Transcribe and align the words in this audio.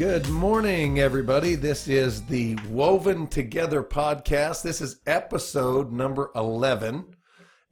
Good 0.00 0.30
morning, 0.30 0.98
everybody. 0.98 1.56
This 1.56 1.86
is 1.86 2.22
the 2.22 2.54
Woven 2.70 3.26
Together 3.26 3.82
podcast. 3.82 4.62
This 4.62 4.80
is 4.80 5.02
episode 5.06 5.92
number 5.92 6.30
11, 6.34 7.04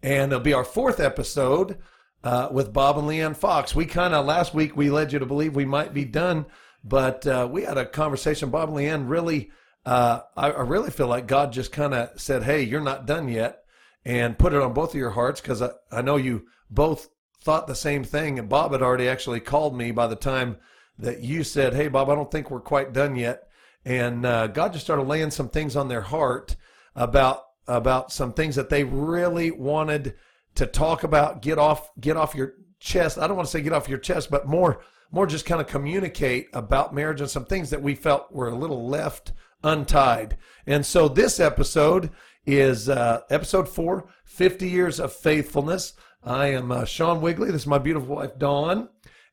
and 0.02 0.30
it'll 0.30 0.44
be 0.44 0.52
our 0.52 0.62
fourth 0.62 1.00
episode 1.00 1.78
uh, 2.22 2.50
with 2.52 2.74
Bob 2.74 2.98
and 2.98 3.08
Leanne 3.08 3.34
Fox. 3.34 3.74
We 3.74 3.86
kind 3.86 4.12
of, 4.12 4.26
last 4.26 4.52
week, 4.52 4.76
we 4.76 4.90
led 4.90 5.10
you 5.10 5.18
to 5.20 5.24
believe 5.24 5.56
we 5.56 5.64
might 5.64 5.94
be 5.94 6.04
done, 6.04 6.44
but 6.84 7.26
uh, 7.26 7.48
we 7.50 7.62
had 7.62 7.78
a 7.78 7.86
conversation. 7.86 8.50
Bob 8.50 8.68
and 8.68 8.76
Leanne 8.76 9.08
really, 9.08 9.50
uh, 9.86 10.20
I, 10.36 10.50
I 10.50 10.60
really 10.64 10.90
feel 10.90 11.08
like 11.08 11.26
God 11.26 11.50
just 11.50 11.72
kind 11.72 11.94
of 11.94 12.20
said, 12.20 12.42
Hey, 12.42 12.62
you're 12.62 12.82
not 12.82 13.06
done 13.06 13.28
yet, 13.28 13.64
and 14.04 14.38
put 14.38 14.52
it 14.52 14.60
on 14.60 14.74
both 14.74 14.90
of 14.90 15.00
your 15.00 15.12
hearts 15.12 15.40
because 15.40 15.62
I, 15.62 15.70
I 15.90 16.02
know 16.02 16.16
you 16.16 16.44
both 16.68 17.08
thought 17.40 17.66
the 17.66 17.74
same 17.74 18.04
thing. 18.04 18.38
And 18.38 18.50
Bob 18.50 18.72
had 18.72 18.82
already 18.82 19.08
actually 19.08 19.40
called 19.40 19.74
me 19.74 19.92
by 19.92 20.06
the 20.06 20.14
time 20.14 20.58
that 20.98 21.20
you 21.20 21.44
said, 21.44 21.74
Hey, 21.74 21.88
Bob, 21.88 22.10
I 22.10 22.14
don't 22.14 22.30
think 22.30 22.50
we're 22.50 22.60
quite 22.60 22.92
done 22.92 23.16
yet. 23.16 23.48
And 23.84 24.26
uh, 24.26 24.48
God 24.48 24.72
just 24.72 24.84
started 24.84 25.04
laying 25.04 25.30
some 25.30 25.48
things 25.48 25.76
on 25.76 25.88
their 25.88 26.02
heart 26.02 26.56
about 26.94 27.44
about 27.66 28.10
some 28.10 28.32
things 28.32 28.56
that 28.56 28.70
they 28.70 28.82
really 28.82 29.50
wanted 29.50 30.14
to 30.54 30.66
talk 30.66 31.04
about, 31.04 31.42
get 31.42 31.58
off 31.58 31.90
get 32.00 32.16
off 32.16 32.34
your 32.34 32.54
chest. 32.80 33.18
I 33.18 33.26
don't 33.26 33.36
want 33.36 33.46
to 33.46 33.52
say 33.52 33.62
get 33.62 33.72
off 33.72 33.88
your 33.88 33.98
chest, 33.98 34.30
but 34.30 34.46
more 34.46 34.80
more 35.10 35.26
just 35.26 35.46
kind 35.46 35.60
of 35.60 35.66
communicate 35.66 36.48
about 36.52 36.94
marriage 36.94 37.20
and 37.20 37.30
some 37.30 37.46
things 37.46 37.70
that 37.70 37.82
we 37.82 37.94
felt 37.94 38.32
were 38.32 38.48
a 38.48 38.54
little 38.54 38.88
left 38.88 39.32
untied. 39.62 40.36
And 40.66 40.84
so 40.84 41.08
this 41.08 41.40
episode 41.40 42.10
is 42.44 42.88
uh, 42.88 43.20
episode 43.30 43.68
four, 43.68 44.08
50 44.24 44.68
years 44.68 45.00
of 45.00 45.12
faithfulness. 45.12 45.94
I 46.22 46.48
am 46.48 46.70
uh, 46.70 46.84
Sean 46.84 47.20
Wigley. 47.20 47.50
This 47.50 47.62
is 47.62 47.66
my 47.66 47.78
beautiful 47.78 48.16
wife, 48.16 48.38
Dawn 48.38 48.88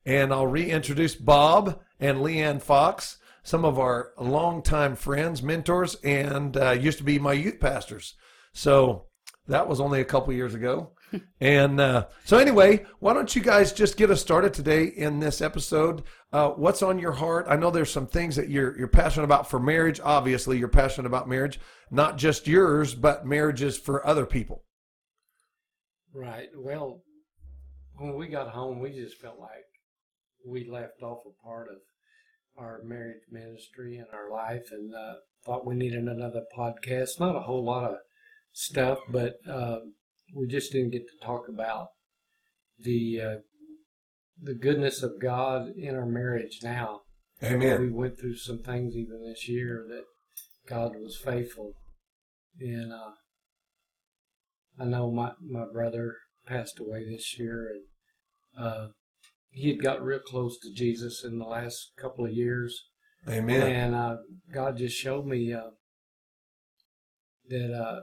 and 0.05 0.31
I'll 0.33 0.47
reintroduce 0.47 1.15
Bob 1.15 1.79
and 1.99 2.19
Leanne 2.19 2.61
Fox, 2.61 3.17
some 3.43 3.65
of 3.65 3.79
our 3.79 4.11
longtime 4.19 4.95
friends, 4.95 5.41
mentors, 5.41 5.95
and 6.03 6.55
uh, 6.57 6.71
used 6.71 6.97
to 6.99 7.03
be 7.03 7.19
my 7.19 7.33
youth 7.33 7.59
pastors. 7.59 8.15
So 8.53 9.07
that 9.47 9.67
was 9.67 9.79
only 9.79 10.01
a 10.01 10.05
couple 10.05 10.33
years 10.33 10.53
ago. 10.53 10.91
and 11.39 11.79
uh, 11.79 12.07
so, 12.23 12.37
anyway, 12.37 12.85
why 12.99 13.13
don't 13.13 13.35
you 13.35 13.41
guys 13.41 13.71
just 13.71 13.97
get 13.97 14.09
us 14.09 14.21
started 14.21 14.53
today 14.53 14.85
in 14.85 15.19
this 15.19 15.41
episode? 15.41 16.03
Uh, 16.33 16.49
what's 16.49 16.81
on 16.81 16.99
your 16.99 17.11
heart? 17.11 17.45
I 17.47 17.55
know 17.55 17.69
there's 17.69 17.91
some 17.91 18.07
things 18.07 18.35
that 18.35 18.49
you're 18.49 18.77
you're 18.77 18.87
passionate 18.87 19.25
about 19.25 19.49
for 19.49 19.59
marriage. 19.59 19.99
Obviously, 20.03 20.57
you're 20.57 20.67
passionate 20.67 21.07
about 21.07 21.29
marriage, 21.29 21.59
not 21.91 22.17
just 22.17 22.47
yours, 22.47 22.95
but 22.95 23.25
marriages 23.25 23.77
for 23.77 24.05
other 24.05 24.25
people. 24.25 24.63
Right. 26.13 26.49
Well, 26.55 27.03
when 27.97 28.15
we 28.15 28.27
got 28.27 28.49
home, 28.49 28.79
we 28.79 28.91
just 28.91 29.17
felt 29.17 29.39
like 29.39 29.65
we 30.45 30.69
left 30.69 31.01
off 31.01 31.19
a 31.25 31.45
part 31.45 31.67
of 31.69 31.77
our 32.57 32.81
marriage 32.83 33.23
ministry 33.31 33.97
and 33.97 34.07
our 34.13 34.31
life 34.31 34.69
and 34.71 34.93
uh, 34.93 35.15
thought 35.45 35.65
we 35.65 35.75
needed 35.75 36.03
another 36.03 36.43
podcast. 36.57 37.19
Not 37.19 37.35
a 37.35 37.41
whole 37.41 37.63
lot 37.63 37.91
of 37.91 37.97
stuff, 38.51 38.99
but 39.09 39.33
uh, 39.49 39.79
we 40.33 40.47
just 40.47 40.71
didn't 40.71 40.91
get 40.91 41.03
to 41.07 41.25
talk 41.25 41.47
about 41.49 41.87
the 42.79 43.19
uh, 43.21 43.35
the 44.41 44.53
goodness 44.53 45.01
of 45.01 45.21
God 45.21 45.69
in 45.77 45.95
our 45.95 46.05
marriage 46.05 46.59
now. 46.61 47.01
Amen. 47.43 47.81
We 47.81 47.91
went 47.91 48.19
through 48.19 48.35
some 48.35 48.59
things 48.59 48.95
even 48.95 49.23
this 49.25 49.47
year 49.47 49.85
that 49.89 50.03
God 50.67 50.93
was 50.95 51.17
faithful. 51.17 51.73
And 52.59 52.91
uh, 52.91 53.11
I 54.79 54.85
know 54.85 55.11
my, 55.11 55.31
my 55.41 55.65
brother 55.71 56.15
passed 56.45 56.79
away 56.79 57.05
this 57.09 57.37
year 57.37 57.69
and 57.69 58.65
uh, 58.65 58.87
he 59.55 59.69
had 59.69 59.81
got 59.81 60.03
real 60.03 60.19
close 60.19 60.59
to 60.59 60.73
Jesus 60.73 61.23
in 61.23 61.39
the 61.39 61.45
last 61.45 61.93
couple 61.97 62.25
of 62.25 62.31
years. 62.33 62.89
Amen. 63.27 63.61
And 63.61 63.95
uh, 63.95 64.17
God 64.53 64.77
just 64.77 64.97
showed 64.97 65.25
me 65.25 65.53
uh, 65.53 65.69
that 67.47 67.73
uh, 67.73 68.01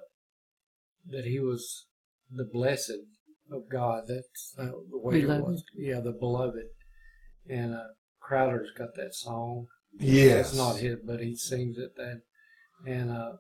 that 1.11 1.27
he 1.27 1.39
was 1.39 1.87
the 2.31 2.49
blessed 2.51 3.05
of 3.53 3.69
God. 3.71 4.05
That's 4.09 4.55
uh, 4.59 4.73
the 4.91 4.99
way 4.99 5.21
Beloved. 5.21 5.41
it 5.41 5.47
was. 5.47 5.65
Yeah, 5.77 6.01
the 6.01 6.13
beloved. 6.13 6.65
And 7.49 7.75
uh, 7.75 7.89
Crowder's 8.19 8.71
got 8.77 8.95
that 8.97 9.15
song. 9.15 9.67
Yes. 9.99 10.49
It's 10.49 10.57
not 10.57 10.77
his, 10.77 10.97
but 11.05 11.21
he 11.21 11.37
sings 11.37 11.77
it. 11.77 11.91
That, 11.97 12.23
and 12.87 13.11
uh, 13.11 13.33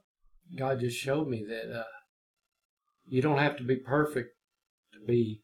God 0.56 0.80
just 0.80 0.98
showed 0.98 1.28
me 1.28 1.46
that 1.48 1.74
uh, 1.74 1.84
you 3.08 3.22
don't 3.22 3.38
have 3.38 3.56
to 3.56 3.64
be 3.64 3.76
perfect 3.76 4.36
to 4.92 4.98
be 5.06 5.40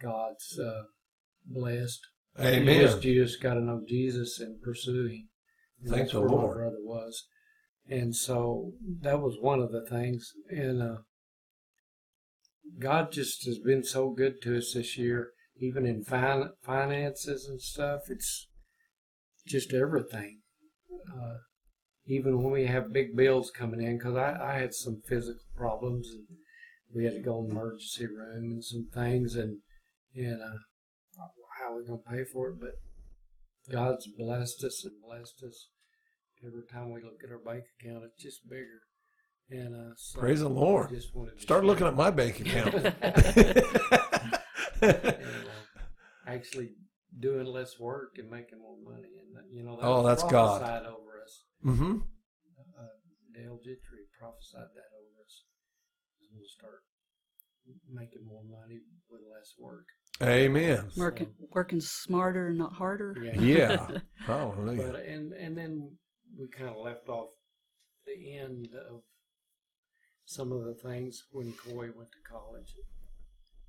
God's 0.00 0.58
blessed. 1.44 2.00
You 2.38 2.46
Amen. 2.46 2.80
just, 2.80 3.04
you 3.04 3.22
just 3.22 3.40
got 3.40 3.54
to 3.54 3.60
know 3.60 3.82
Jesus 3.88 4.40
and 4.40 4.60
pursue 4.60 5.06
Him. 5.06 5.28
And 5.82 5.90
Thank 5.90 6.02
that's 6.02 6.12
the 6.12 6.20
Lord. 6.20 6.56
my 6.56 6.62
brother 6.62 6.80
was, 6.80 7.26
and 7.88 8.14
so 8.14 8.72
that 9.00 9.20
was 9.20 9.36
one 9.40 9.60
of 9.60 9.70
the 9.70 9.84
things. 9.88 10.32
And 10.48 10.82
uh, 10.82 10.96
God 12.78 13.12
just 13.12 13.44
has 13.46 13.58
been 13.58 13.84
so 13.84 14.10
good 14.10 14.40
to 14.42 14.56
us 14.56 14.72
this 14.74 14.96
year, 14.96 15.30
even 15.58 15.86
in 15.86 16.02
fin- 16.02 16.50
finances 16.62 17.46
and 17.48 17.60
stuff. 17.60 18.00
It's 18.08 18.48
just 19.46 19.72
everything. 19.72 20.40
Uh, 21.12 21.36
even 22.06 22.42
when 22.42 22.52
we 22.52 22.66
have 22.66 22.92
big 22.92 23.16
bills 23.16 23.50
coming 23.50 23.82
in, 23.82 23.98
because 23.98 24.16
I, 24.16 24.36
I 24.40 24.58
had 24.58 24.74
some 24.74 25.02
physical 25.06 25.40
problems 25.56 26.08
and 26.08 26.38
we 26.94 27.04
had 27.04 27.14
to 27.14 27.20
go 27.20 27.40
in 27.40 27.48
the 27.48 27.52
emergency 27.52 28.06
room 28.06 28.52
and 28.52 28.64
some 28.64 28.88
things, 28.94 29.34
and 29.34 29.58
and 30.14 30.40
uh, 30.40 30.58
how 31.64 31.74
are 31.76 31.82
gonna 31.82 31.98
pay 31.98 32.24
for 32.24 32.48
it? 32.50 32.60
But 32.60 32.72
God's 33.70 34.06
blessed 34.18 34.62
us 34.64 34.84
and 34.84 34.94
blessed 35.02 35.42
us. 35.46 35.68
Every 36.46 36.62
time 36.70 36.92
we 36.92 37.00
look 37.02 37.20
at 37.24 37.30
our 37.30 37.38
bank 37.38 37.64
account, 37.80 38.04
it's 38.04 38.22
just 38.22 38.48
bigger. 38.48 38.82
And 39.50 39.74
uh, 39.74 39.94
so 39.96 40.20
Praise 40.20 40.40
the 40.40 40.48
Lord. 40.48 40.90
Just 40.90 41.12
to 41.12 41.30
Start 41.38 41.60
share 41.62 41.66
looking 41.66 41.86
at 41.86 41.94
my 41.96 42.10
bank 42.10 42.40
account. 42.40 42.74
and, 42.74 42.94
uh, 44.82 45.52
actually 46.26 46.70
doing 47.18 47.46
less 47.46 47.78
work 47.78 48.16
and 48.18 48.28
making 48.30 48.58
more 48.60 48.76
money. 48.84 49.08
And 49.20 49.36
uh, 49.36 49.42
you 49.50 49.62
know, 49.62 49.76
that 49.76 49.86
Oh, 49.86 50.02
that's 50.06 50.22
God. 50.24 50.60
prophesied 50.60 50.86
over 50.86 51.20
us. 51.22 51.44
hmm 51.62 51.98
Uh, 52.76 52.96
Dale 53.34 53.58
Gentry 53.64 54.04
prophesied 54.18 54.72
that 54.74 54.90
over 54.96 55.22
us. 55.24 55.44
We'll 56.32 56.48
start 56.48 56.82
making 57.88 58.26
more 58.26 58.42
money 58.44 58.80
with 59.10 59.20
less 59.30 59.54
work. 59.58 59.86
Amen. 60.22 60.88
Working, 60.96 61.32
working 61.52 61.80
smarter, 61.80 62.52
not 62.52 62.72
harder. 62.72 63.16
Yeah. 63.36 63.86
Hallelujah. 64.18 64.92
But 64.92 65.06
and 65.06 65.32
and 65.32 65.56
then 65.56 65.90
we 66.38 66.46
kind 66.48 66.70
of 66.70 66.76
left 66.76 67.08
off 67.08 67.30
the 68.06 68.36
end 68.38 68.68
of 68.90 69.02
some 70.24 70.52
of 70.52 70.64
the 70.64 70.74
things 70.74 71.24
when 71.32 71.52
Coy 71.52 71.88
went 71.96 72.10
to 72.12 72.30
college, 72.30 72.74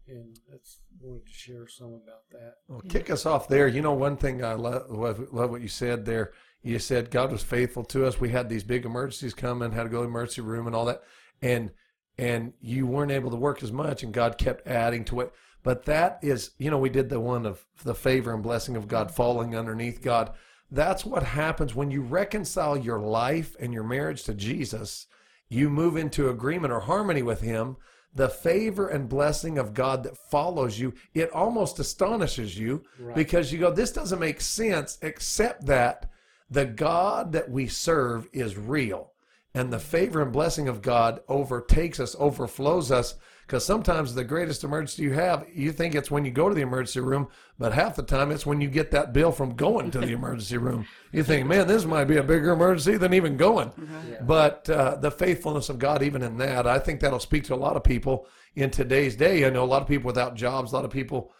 and 0.07 0.37
that's 0.49 0.79
wanted 1.01 1.25
to 1.25 1.33
share 1.33 1.67
some 1.67 1.93
about 1.93 2.29
that. 2.31 2.53
Well, 2.67 2.81
kick 2.87 3.09
us 3.09 3.25
off 3.25 3.47
there. 3.47 3.67
You 3.67 3.81
know, 3.81 3.93
one 3.93 4.17
thing 4.17 4.43
I 4.43 4.53
love, 4.53 4.89
love, 4.89 5.33
love 5.33 5.49
what 5.49 5.61
you 5.61 5.67
said 5.67 6.05
there. 6.05 6.33
You 6.61 6.79
said 6.79 7.11
God 7.11 7.31
was 7.31 7.43
faithful 7.43 7.83
to 7.85 8.05
us. 8.05 8.19
We 8.19 8.29
had 8.29 8.49
these 8.49 8.63
big 8.63 8.85
emergencies 8.85 9.33
coming, 9.33 9.71
had 9.71 9.83
to 9.83 9.89
go 9.89 9.97
to 9.97 10.03
the 10.03 10.09
emergency 10.09 10.41
room 10.41 10.67
and 10.67 10.75
all 10.75 10.85
that, 10.85 11.01
and 11.41 11.71
and 12.17 12.53
you 12.61 12.87
weren't 12.87 13.11
able 13.11 13.31
to 13.31 13.35
work 13.35 13.61
as 13.63 13.71
much, 13.71 14.03
and 14.03 14.13
God 14.13 14.37
kept 14.37 14.67
adding 14.67 15.05
to 15.05 15.21
it. 15.21 15.33
But 15.65 15.85
that 15.85 16.19
is, 16.21 16.51
you 16.59 16.69
know, 16.69 16.77
we 16.77 16.89
did 16.89 17.09
the 17.09 17.19
one 17.19 17.43
of 17.47 17.65
the 17.83 17.95
favor 17.95 18.31
and 18.31 18.43
blessing 18.43 18.75
of 18.75 18.87
God 18.87 19.09
falling 19.09 19.55
underneath 19.55 19.99
God. 20.01 20.31
That's 20.69 21.03
what 21.03 21.23
happens 21.23 21.73
when 21.73 21.89
you 21.89 22.01
reconcile 22.03 22.77
your 22.77 22.99
life 22.99 23.55
and 23.59 23.73
your 23.73 23.83
marriage 23.83 24.23
to 24.25 24.35
Jesus. 24.35 25.07
You 25.49 25.71
move 25.71 25.97
into 25.97 26.29
agreement 26.29 26.71
or 26.71 26.81
harmony 26.81 27.23
with 27.23 27.41
Him. 27.41 27.77
The 28.13 28.29
favor 28.29 28.87
and 28.87 29.09
blessing 29.09 29.57
of 29.57 29.73
God 29.73 30.03
that 30.03 30.17
follows 30.29 30.77
you, 30.79 30.93
it 31.15 31.31
almost 31.31 31.79
astonishes 31.79 32.57
you 32.59 32.83
Right. 32.99 33.15
because 33.15 33.51
you 33.51 33.57
go, 33.57 33.71
this 33.71 33.91
doesn't 33.91 34.19
make 34.19 34.41
sense 34.41 34.99
except 35.01 35.65
that 35.65 36.11
the 36.47 36.65
God 36.65 37.31
that 37.31 37.49
we 37.49 37.65
serve 37.65 38.27
is 38.31 38.55
real. 38.55 39.13
And 39.55 39.73
the 39.73 39.79
favor 39.79 40.21
and 40.21 40.31
blessing 40.31 40.67
of 40.67 40.83
God 40.83 41.21
overtakes 41.27 41.99
us, 41.99 42.15
overflows 42.19 42.91
us. 42.91 43.15
Because 43.45 43.63
sometimes 43.63 44.15
the 44.15 44.23
greatest 44.23 44.63
emergency 44.63 45.03
you 45.03 45.13
have, 45.13 45.45
you 45.53 45.71
think 45.71 45.93
it's 45.93 46.09
when 46.09 46.25
you 46.25 46.31
go 46.31 46.49
to 46.49 46.55
the 46.55 46.61
emergency 46.61 46.99
room, 46.99 47.27
but 47.59 47.73
half 47.73 47.95
the 47.95 48.01
time 48.01 48.31
it's 48.31 48.45
when 48.45 48.59
you 48.59 48.67
get 48.67 48.89
that 48.91 49.13
bill 49.13 49.31
from 49.31 49.55
going 49.55 49.91
to 49.91 49.99
the 49.99 50.11
emergency 50.13 50.57
room. 50.57 50.87
You 51.11 51.23
think, 51.23 51.45
man, 51.45 51.67
this 51.67 51.85
might 51.85 52.05
be 52.05 52.17
a 52.17 52.23
bigger 52.23 52.51
emergency 52.51 52.97
than 52.97 53.13
even 53.13 53.37
going. 53.37 53.71
Yeah. 54.09 54.21
But 54.23 54.67
uh, 54.67 54.95
the 54.95 55.11
faithfulness 55.11 55.69
of 55.69 55.77
God, 55.77 56.01
even 56.01 56.23
in 56.23 56.37
that, 56.37 56.65
I 56.65 56.79
think 56.79 57.01
that'll 57.01 57.19
speak 57.19 57.43
to 57.45 57.53
a 57.53 57.55
lot 57.55 57.75
of 57.75 57.83
people 57.83 58.27
in 58.55 58.71
today's 58.71 59.15
day. 59.15 59.45
I 59.45 59.51
know 59.51 59.63
a 59.63 59.65
lot 59.65 59.83
of 59.83 59.87
people 59.87 60.07
without 60.07 60.35
jobs, 60.35 60.71
a 60.71 60.75
lot 60.75 60.85
of 60.85 60.91
people 60.91 61.31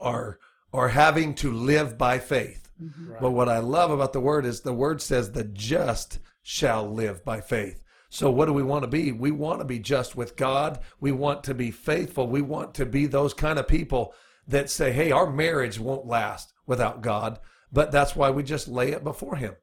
are 0.00 0.38
are 0.72 0.88
having 0.88 1.34
to 1.34 1.52
live 1.52 1.98
by 1.98 2.18
faith. 2.18 2.68
Right. 2.80 3.20
But 3.20 3.32
what 3.32 3.48
I 3.48 3.58
love 3.58 3.90
about 3.90 4.12
the 4.12 4.20
word 4.20 4.46
is 4.46 4.60
the 4.60 4.72
word 4.72 5.02
says 5.02 5.32
the 5.32 5.44
just 5.44 6.18
shall 6.42 6.90
live 6.90 7.24
by 7.24 7.40
faith. 7.40 7.82
So 8.10 8.30
what 8.30 8.46
do 8.46 8.52
we 8.52 8.62
want 8.62 8.82
to 8.82 8.88
be? 8.88 9.12
We 9.12 9.30
want 9.30 9.60
to 9.60 9.64
be 9.64 9.78
just 9.78 10.16
with 10.16 10.36
God. 10.36 10.80
We 11.00 11.12
want 11.12 11.44
to 11.44 11.54
be 11.54 11.70
faithful. 11.70 12.26
We 12.26 12.42
want 12.42 12.74
to 12.74 12.84
be 12.84 13.06
those 13.06 13.32
kind 13.32 13.58
of 13.58 13.66
people 13.66 14.12
that 14.46 14.68
say, 14.68 14.92
"Hey, 14.92 15.10
our 15.12 15.30
marriage 15.30 15.78
won't 15.78 16.06
last 16.06 16.52
without 16.66 17.02
God. 17.02 17.38
but 17.72 17.92
that's 17.92 18.16
why 18.16 18.30
we 18.30 18.42
just 18.42 18.66
lay 18.66 18.90
it 18.90 19.04
before 19.04 19.36
Him. 19.36 19.54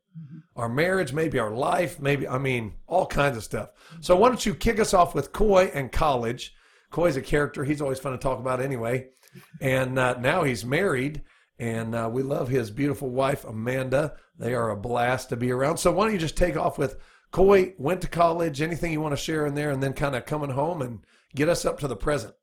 Our 0.56 0.70
marriage, 0.70 1.12
maybe 1.14 1.40
our 1.40 1.52
life, 1.52 2.00
maybe, 2.00 2.28
I 2.28 2.38
mean, 2.38 2.74
all 2.88 3.06
kinds 3.06 3.36
of 3.38 3.44
stuff. 3.44 3.70
So 4.00 4.16
why 4.16 4.30
don't 4.30 4.46
you 4.46 4.56
kick 4.56 4.80
us 4.80 4.94
off 4.94 5.14
with 5.14 5.34
Coy 5.34 5.70
and 5.74 5.92
college? 5.92 6.56
Coy's 6.90 7.18
a 7.18 7.22
character. 7.22 7.64
He's 7.64 7.82
always 7.82 8.00
fun 8.00 8.14
to 8.14 8.18
talk 8.18 8.40
about 8.40 8.62
anyway. 8.62 9.10
And 9.62 10.00
uh, 10.00 10.18
now 10.20 10.44
he's 10.44 10.66
married, 10.66 11.22
and 11.60 11.94
uh, 11.94 12.10
we 12.12 12.24
love 12.24 12.48
his 12.48 12.72
beautiful 12.72 13.10
wife, 13.10 13.44
Amanda. 13.44 14.16
They 14.40 14.54
are 14.56 14.70
a 14.70 14.78
blast 14.78 15.30
to 15.30 15.36
be 15.36 15.52
around. 15.52 15.78
So 15.78 15.92
why 15.92 16.06
don't 16.06 16.14
you 16.14 16.20
just 16.20 16.38
take 16.38 16.56
off 16.56 16.78
with 16.78 16.98
Coy 17.32 17.74
went 17.78 18.02
to 18.02 18.08
college, 18.08 18.62
anything 18.62 18.92
you 18.92 19.02
want 19.02 19.14
to 19.14 19.22
share 19.22 19.46
in 19.46 19.56
there, 19.56 19.70
and 19.70 19.84
then 19.84 19.94
kind 19.94 20.16
of 20.16 20.26
coming 20.26 20.52
home 20.52 20.82
and 20.82 21.00
get 21.36 21.50
us 21.50 21.66
up 21.66 21.80
to 21.80 21.88
the 21.88 21.96
present. 21.96 22.34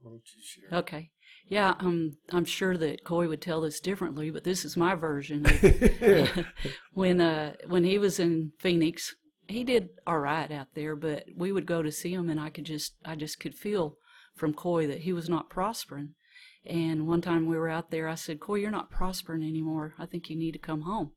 Why 0.00 0.10
don't 0.12 0.22
you 0.36 0.42
share? 0.42 0.78
Okay. 0.80 1.10
Yeah, 1.46 1.74
um, 1.78 2.16
I'm 2.30 2.46
sure 2.46 2.76
that 2.78 3.04
Coy 3.04 3.28
would 3.28 3.42
tell 3.42 3.60
this 3.60 3.78
differently, 3.78 4.30
but 4.30 4.44
this 4.44 4.64
is 4.64 4.76
my 4.76 4.94
version. 4.94 5.44
when 6.94 7.20
uh, 7.20 7.54
when 7.66 7.84
he 7.84 7.98
was 7.98 8.18
in 8.18 8.52
Phoenix, 8.58 9.14
he 9.46 9.62
did 9.62 9.90
all 10.06 10.18
right 10.18 10.50
out 10.50 10.68
there, 10.74 10.96
but 10.96 11.24
we 11.36 11.52
would 11.52 11.66
go 11.66 11.82
to 11.82 11.92
see 11.92 12.14
him, 12.14 12.30
and 12.30 12.40
I 12.40 12.48
could 12.48 12.64
just 12.64 12.94
I 13.04 13.14
just 13.14 13.40
could 13.40 13.54
feel 13.54 13.98
from 14.34 14.54
Coy 14.54 14.86
that 14.86 15.00
he 15.00 15.12
was 15.12 15.28
not 15.28 15.50
prospering. 15.50 16.14
And 16.66 17.06
one 17.06 17.20
time 17.20 17.46
we 17.46 17.58
were 17.58 17.68
out 17.68 17.90
there, 17.90 18.08
I 18.08 18.14
said, 18.14 18.40
Coy, 18.40 18.56
you're 18.56 18.70
not 18.70 18.90
prospering 18.90 19.42
anymore. 19.42 19.94
I 19.98 20.06
think 20.06 20.30
you 20.30 20.36
need 20.36 20.52
to 20.52 20.58
come 20.58 20.82
home. 20.82 21.12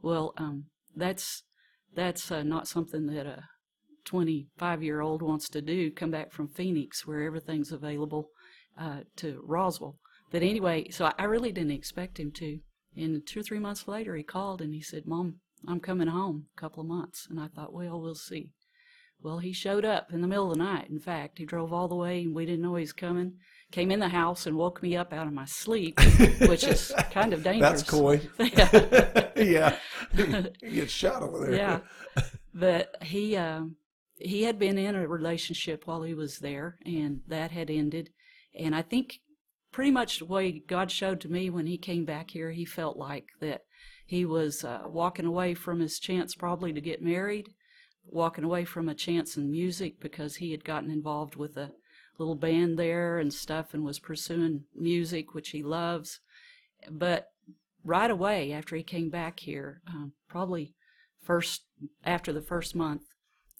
Well, 0.00 0.34
um, 0.36 0.66
that's 0.94 1.42
that's 1.94 2.30
uh, 2.30 2.42
not 2.42 2.68
something 2.68 3.06
that 3.06 3.26
a 3.26 3.44
25 4.04 4.82
year 4.82 5.00
old 5.00 5.22
wants 5.22 5.48
to 5.50 5.60
do. 5.60 5.90
Come 5.90 6.10
back 6.10 6.32
from 6.32 6.48
Phoenix, 6.48 7.06
where 7.06 7.22
everything's 7.22 7.72
available, 7.72 8.28
uh, 8.78 9.00
to 9.16 9.40
Roswell. 9.44 9.96
But 10.30 10.42
anyway, 10.42 10.88
so 10.90 11.06
I, 11.06 11.12
I 11.18 11.24
really 11.24 11.52
didn't 11.52 11.72
expect 11.72 12.18
him 12.18 12.32
to. 12.32 12.58
And 12.96 13.26
two 13.26 13.40
or 13.40 13.42
three 13.42 13.58
months 13.58 13.86
later, 13.86 14.16
he 14.16 14.22
called 14.22 14.60
and 14.60 14.72
he 14.72 14.82
said, 14.82 15.06
"Mom, 15.06 15.36
I'm 15.66 15.80
coming 15.80 16.08
home 16.08 16.46
a 16.56 16.60
couple 16.60 16.80
of 16.80 16.88
months." 16.88 17.26
And 17.28 17.38
I 17.38 17.48
thought, 17.48 17.72
well, 17.72 18.00
we'll 18.00 18.14
see. 18.14 18.50
Well, 19.20 19.38
he 19.38 19.52
showed 19.52 19.84
up 19.84 20.12
in 20.12 20.20
the 20.20 20.28
middle 20.28 20.50
of 20.50 20.56
the 20.56 20.64
night. 20.64 20.88
In 20.88 21.00
fact, 21.00 21.38
he 21.38 21.44
drove 21.44 21.72
all 21.72 21.88
the 21.88 21.96
way, 21.96 22.22
and 22.22 22.34
we 22.34 22.46
didn't 22.46 22.62
know 22.62 22.76
he 22.76 22.82
was 22.82 22.92
coming. 22.92 23.34
Came 23.72 23.90
in 23.90 23.98
the 23.98 24.08
house 24.08 24.46
and 24.46 24.56
woke 24.56 24.82
me 24.82 24.96
up 24.96 25.12
out 25.12 25.26
of 25.26 25.32
my 25.32 25.44
sleep, 25.44 25.98
which 26.40 26.64
is 26.64 26.92
kind 27.10 27.32
of 27.32 27.42
dangerous. 27.42 27.82
That's 27.82 27.90
Coy. 27.90 28.20
Yeah. 29.38 29.76
He 30.60 30.70
gets 30.70 30.92
shot 30.92 31.22
over 31.22 31.46
there. 31.46 31.54
yeah. 31.54 31.80
But 32.54 32.96
he 33.02 33.36
um 33.36 33.76
he 34.16 34.42
had 34.42 34.58
been 34.58 34.78
in 34.78 34.96
a 34.96 35.06
relationship 35.06 35.86
while 35.86 36.02
he 36.02 36.14
was 36.14 36.38
there 36.38 36.78
and 36.84 37.20
that 37.28 37.52
had 37.52 37.70
ended. 37.70 38.10
And 38.58 38.74
i 38.74 38.82
think 38.82 39.20
pretty 39.70 39.92
much 39.92 40.18
the 40.18 40.24
way 40.24 40.62
god 40.66 40.90
showed 40.90 41.20
to 41.20 41.28
me 41.28 41.50
when 41.50 41.66
he 41.66 41.78
came 41.78 42.04
back 42.04 42.30
here 42.30 42.50
he 42.50 42.64
felt 42.64 42.96
like 42.96 43.26
that 43.40 43.60
he 44.06 44.24
was 44.24 44.64
uh, 44.64 44.80
walking 44.86 45.26
away 45.26 45.54
from 45.54 45.78
his 45.80 46.00
chance 46.00 46.34
probably 46.34 46.72
to 46.72 46.80
get 46.80 47.02
married 47.02 47.50
walking 48.10 48.44
away 48.44 48.64
from 48.64 48.88
a 48.88 48.94
chance 48.94 49.36
in 49.36 49.50
music 49.50 50.00
because 50.00 50.36
he 50.36 50.50
had 50.50 50.64
gotten 50.64 50.90
involved 50.90 51.36
with 51.36 51.56
a 51.56 51.70
little 52.18 52.34
band 52.34 52.78
there 52.78 53.18
and 53.18 53.32
stuff 53.32 53.74
and 53.74 53.84
was 53.84 53.98
pursuing 53.98 54.64
music 54.74 55.34
which 55.34 55.50
he 55.50 55.62
loves. 55.62 56.20
But 56.90 57.28
right 57.88 58.10
away 58.10 58.52
after 58.52 58.76
he 58.76 58.82
came 58.82 59.08
back 59.10 59.40
here 59.40 59.80
um, 59.88 60.12
probably 60.28 60.74
first 61.22 61.62
after 62.04 62.32
the 62.32 62.42
first 62.42 62.74
month, 62.74 63.02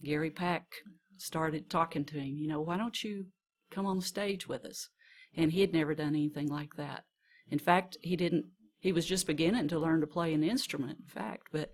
Gary 0.05 0.31
Pack 0.31 0.65
started 1.17 1.69
talking 1.71 2.05
to 2.05 2.15
him. 2.19 2.37
You 2.37 2.49
know, 2.49 2.61
why 2.61 2.77
don't 2.77 3.03
you 3.03 3.27
come 3.71 3.87
on 3.87 3.97
the 3.99 4.05
stage 4.05 4.47
with 4.47 4.65
us? 4.65 4.89
And 5.37 5.53
he 5.53 5.61
had 5.63 5.73
never 5.73 5.95
done 5.95 6.09
anything 6.15 6.49
like 6.49 6.75
that. 6.77 7.05
In 7.51 7.59
fact, 7.59 7.97
he 8.03 8.17
didn't. 8.17 8.47
He 8.81 8.93
was 8.93 9.07
just 9.07 9.27
beginning 9.27 9.69
to 9.69 9.79
learn 9.79 10.01
to 10.01 10.07
play 10.07 10.33
an 10.35 10.45
instrument. 10.45 10.99
In 11.01 11.07
fact, 11.07 11.49
but 11.53 11.71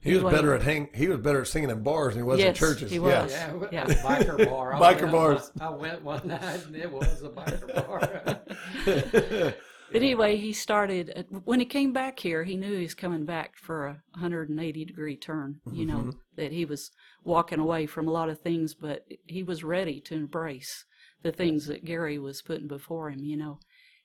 He 0.00 0.14
was 0.14 0.32
better 0.32 0.54
at 0.54 0.62
hang. 0.62 0.88
He 0.94 1.06
was 1.08 1.18
better 1.18 1.42
at 1.42 1.48
singing 1.48 1.70
in 1.70 1.82
bars 1.82 2.14
than 2.14 2.22
he 2.24 2.26
was 2.28 2.40
in 2.40 2.46
Yes, 2.46 2.58
churches. 2.58 2.90
he 2.90 2.98
was. 2.98 3.30
Yes. 3.30 3.30
Yeah, 3.32 3.46
w- 3.48 3.68
Yeah. 3.72 3.84
biker 3.86 4.48
bar. 4.48 4.74
I 4.74 4.78
Biker 4.80 5.00
went- 5.02 5.12
bars. 5.12 5.52
I 5.60 5.70
went 5.70 6.02
one 6.02 6.26
night 6.36 6.66
and 6.66 6.76
it 6.76 6.90
was 6.90 7.22
a 7.22 7.28
biker 7.28 7.68
bar. 7.86 9.54
But 9.92 10.02
anyway, 10.02 10.36
he 10.36 10.52
started 10.52 11.12
uh, 11.16 11.22
when 11.44 11.58
he 11.58 11.66
came 11.66 11.92
back 11.92 12.20
here. 12.20 12.44
He 12.44 12.56
knew 12.56 12.76
he 12.76 12.82
was 12.82 12.94
coming 12.94 13.24
back 13.24 13.56
for 13.56 13.86
a 13.86 14.02
180 14.12 14.84
degree 14.84 15.16
turn. 15.16 15.60
You 15.72 15.84
know 15.84 16.12
that 16.36 16.52
he 16.52 16.64
was 16.64 16.92
walking 17.24 17.58
away 17.58 17.86
from 17.86 18.06
a 18.06 18.12
lot 18.12 18.28
of 18.28 18.40
things, 18.40 18.74
but 18.74 19.04
he 19.26 19.42
was 19.42 19.64
ready 19.64 20.00
to 20.02 20.14
embrace 20.14 20.84
the 21.22 21.32
things 21.32 21.66
that 21.66 21.84
Gary 21.84 22.18
was 22.18 22.40
putting 22.40 22.68
before 22.68 23.10
him. 23.10 23.24
You 23.24 23.36
know, 23.36 23.58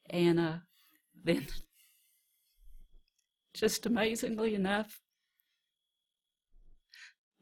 and 0.09 0.39
uh, 0.39 0.53
then 1.23 1.45
just 3.53 3.85
amazingly 3.85 4.55
enough, 4.55 5.01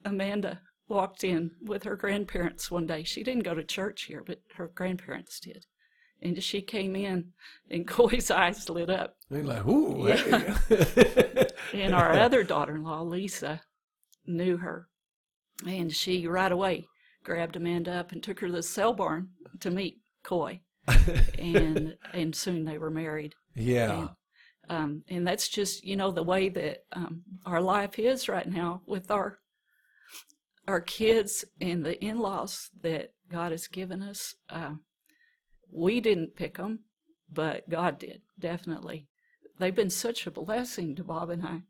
Amanda 0.04 0.60
walked 0.90 1.24
in 1.24 1.52
with 1.62 1.84
her 1.84 1.96
grandparents 1.96 2.70
one 2.70 2.88
day. 2.88 3.04
She 3.04 3.24
didn't 3.24 3.44
go 3.44 3.54
to 3.54 3.64
church 3.64 4.04
here, 4.04 4.22
but 4.26 4.42
her 4.56 4.68
grandparents 4.68 5.40
did. 5.40 5.66
And 6.24 6.42
she 6.42 6.62
came 6.62 6.96
in, 6.96 7.34
and 7.70 7.86
Coy's 7.98 8.32
eyes 8.32 8.68
lit 8.70 8.90
up. 8.90 9.18
He's 9.30 9.44
like, 9.44 9.66
ooh, 9.68 10.08
Yeah. 10.08 10.58
hey. 10.70 11.48
And 11.74 11.94
our 11.94 12.14
other 12.20 12.44
daughter 12.44 12.76
in 12.76 12.84
law, 12.84 13.02
Lisa, 13.02 13.62
knew 14.26 14.58
her. 14.58 14.88
And 15.68 15.94
she 15.94 16.26
right 16.28 16.52
away 16.52 16.86
grabbed 17.24 17.56
Amanda 17.56 17.92
up 17.94 18.12
and 18.12 18.22
took 18.24 18.40
her 18.40 18.48
to 18.48 18.54
the 18.54 18.64
cell 18.64 18.94
barn 18.94 19.30
to 19.62 19.70
meet 19.72 20.00
Coy. 20.24 20.62
and 21.40 21.96
and 22.14 22.36
soon 22.36 22.64
they 22.66 22.78
were 22.78 22.90
married. 22.92 23.34
yeah. 23.56 23.92
And, 24.00 24.10
um, 24.70 25.04
and 25.10 25.28
that's 25.28 25.48
just 25.50 25.84
you 25.86 25.96
know 25.98 26.12
the 26.12 26.24
way 26.24 26.50
that 26.50 26.80
um, 26.94 27.24
our 27.46 27.62
life 27.62 27.98
is 28.00 28.28
right 28.30 28.50
now 28.50 28.82
with 28.86 29.10
our 29.12 29.40
our 30.68 30.80
kids 30.82 31.44
and 31.62 31.84
the 31.86 32.02
in-laws 32.04 32.70
that 32.82 33.14
God 33.30 33.52
has 33.52 33.68
given 33.68 34.02
us. 34.02 34.36
Um, 34.50 34.82
we 35.74 36.00
didn't 36.02 36.36
pick 36.36 36.58
them, 36.58 36.80
but 37.32 37.70
God 37.70 38.00
did 38.00 38.22
definitely. 38.40 39.08
They've 39.60 39.76
been 39.76 39.90
such 39.90 40.26
a 40.28 40.32
blessing 40.32 40.96
to 40.96 41.04
Bob 41.04 41.30
and 41.30 41.44
I. 41.44 41.62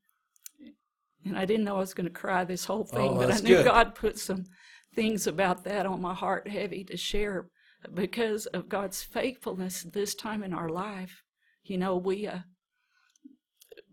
And 1.26 1.38
I 1.38 1.46
didn't 1.46 1.66
know 1.66 1.78
I 1.78 1.80
was 1.80 1.94
going 1.94 2.08
to 2.08 2.12
cry 2.14 2.44
this 2.44 2.66
whole 2.66 2.84
thing, 2.84 3.12
Oh, 3.12 3.16
but 3.16 3.32
I 3.32 3.38
knew 3.40 3.58
good. 3.58 3.66
God 3.66 3.96
put 3.96 4.20
some 4.20 4.46
things 4.94 5.26
about 5.26 5.64
that 5.64 5.86
on 5.86 6.02
my 6.02 6.14
heart 6.14 6.48
heavy 6.48 6.84
to 6.86 6.98
share 6.98 7.48
because 7.94 8.46
of 8.48 8.70
God's 8.70 9.02
faithfulness 9.04 9.84
this 9.84 10.16
time 10.16 10.44
in 10.44 10.54
our 10.54 10.70
life. 10.70 11.24
You 11.64 11.78
know, 11.78 11.96
we 11.98 12.28
uh, 12.28 12.40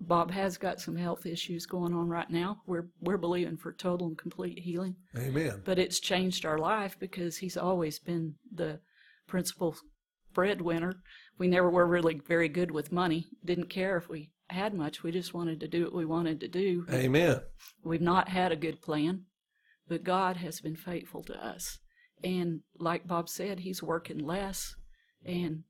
Bob 0.00 0.30
has 0.32 0.58
got 0.58 0.80
some 0.80 0.96
health 0.96 1.26
issues 1.26 1.66
going 1.66 1.94
on 1.94 2.08
right 2.08 2.28
now. 2.30 2.62
We're 2.66 2.88
we're 3.00 3.16
believing 3.18 3.56
for 3.56 3.72
total 3.72 4.08
and 4.08 4.18
complete 4.18 4.58
healing, 4.58 4.96
Amen. 5.16 5.62
but 5.64 5.78
it's 5.78 6.00
changed 6.00 6.44
our 6.44 6.58
life 6.58 6.96
because 6.98 7.38
he's 7.38 7.56
always 7.56 7.98
been 7.98 8.34
the 8.52 8.80
principal 9.28 9.76
breadwinner. 10.34 11.02
We 11.38 11.48
never 11.48 11.70
were 11.70 11.86
really 11.86 12.20
very 12.26 12.48
good 12.48 12.70
with 12.70 12.92
money. 12.92 13.28
Didn't 13.44 13.70
care 13.70 13.96
if 13.96 14.08
we 14.08 14.30
had 14.48 14.74
much. 14.74 15.02
We 15.02 15.12
just 15.12 15.32
wanted 15.34 15.60
to 15.60 15.68
do 15.68 15.84
what 15.84 15.94
we 15.94 16.04
wanted 16.04 16.40
to 16.40 16.48
do. 16.48 16.84
Amen. 16.90 17.40
We've 17.84 18.00
not 18.00 18.28
had 18.28 18.52
a 18.52 18.56
good 18.56 18.82
plan, 18.82 19.24
but 19.88 20.04
God 20.04 20.36
has 20.38 20.60
been 20.60 20.76
faithful 20.76 21.22
to 21.24 21.34
us. 21.34 21.78
And 22.22 22.60
like 22.78 23.06
Bob 23.06 23.28
said, 23.28 23.60
he's 23.60 23.82
working 23.82 24.18
less. 24.18 24.74
And 25.24 25.62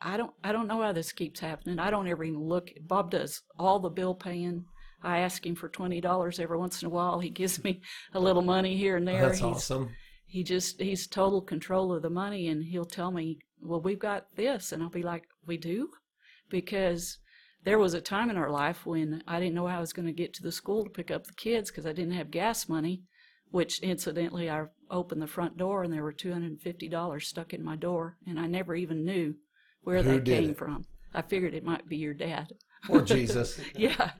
I 0.00 0.16
don't 0.16 0.32
I 0.44 0.52
don't 0.52 0.68
know 0.68 0.82
how 0.82 0.92
this 0.92 1.10
keeps 1.12 1.40
happening. 1.40 1.78
I 1.78 1.90
don't 1.90 2.06
ever 2.06 2.22
even 2.24 2.40
look 2.40 2.70
Bob 2.82 3.10
does 3.10 3.42
all 3.58 3.80
the 3.80 3.88
bill 3.88 4.14
paying. 4.14 4.64
I 5.02 5.20
ask 5.20 5.44
him 5.44 5.54
for 5.56 5.68
twenty 5.68 6.00
dollars 6.00 6.38
every 6.38 6.58
once 6.58 6.82
in 6.82 6.86
a 6.86 6.90
while. 6.90 7.18
He 7.18 7.30
gives 7.30 7.62
me 7.64 7.80
a 8.14 8.20
little 8.20 8.42
money 8.42 8.76
here 8.76 8.96
and 8.96 9.06
there. 9.08 9.26
That's 9.26 9.38
he's 9.38 9.44
awesome. 9.44 9.90
he 10.26 10.44
just 10.44 10.80
he's 10.80 11.06
total 11.06 11.40
control 11.40 11.92
of 11.92 12.02
the 12.02 12.10
money 12.10 12.48
and 12.48 12.62
he'll 12.62 12.84
tell 12.84 13.10
me, 13.10 13.38
Well, 13.62 13.80
we've 13.80 13.98
got 13.98 14.36
this 14.36 14.72
and 14.72 14.82
I'll 14.82 14.88
be 14.90 15.02
like, 15.02 15.24
We 15.46 15.56
do? 15.56 15.90
Because 16.50 17.18
there 17.64 17.78
was 17.78 17.94
a 17.94 18.00
time 18.00 18.30
in 18.30 18.36
our 18.36 18.50
life 18.50 18.86
when 18.86 19.22
I 19.26 19.40
didn't 19.40 19.54
know 19.54 19.66
how 19.66 19.78
I 19.78 19.80
was 19.80 19.92
going 19.92 20.06
to 20.06 20.12
get 20.12 20.32
to 20.34 20.42
the 20.42 20.52
school 20.52 20.84
to 20.84 20.90
pick 20.90 21.10
up 21.10 21.26
the 21.26 21.34
kids 21.34 21.70
because 21.70 21.86
I 21.86 21.92
didn't 21.92 22.14
have 22.14 22.30
gas 22.30 22.68
money, 22.68 23.02
which 23.50 23.80
incidentally 23.80 24.48
I 24.48 24.66
opened 24.90 25.20
the 25.20 25.26
front 25.26 25.56
door 25.56 25.82
and 25.82 25.92
there 25.92 26.02
were 26.02 26.12
$250 26.12 27.22
stuck 27.22 27.52
in 27.52 27.64
my 27.64 27.76
door 27.76 28.16
and 28.26 28.38
I 28.38 28.46
never 28.46 28.74
even 28.74 29.04
knew 29.04 29.34
where 29.82 30.02
Who 30.02 30.14
that 30.14 30.24
came 30.24 30.50
it? 30.50 30.58
from. 30.58 30.84
I 31.12 31.22
figured 31.22 31.54
it 31.54 31.64
might 31.64 31.88
be 31.88 31.96
your 31.96 32.14
dad. 32.14 32.52
Or 32.88 33.02
Jesus. 33.02 33.60
yeah. 33.76 34.12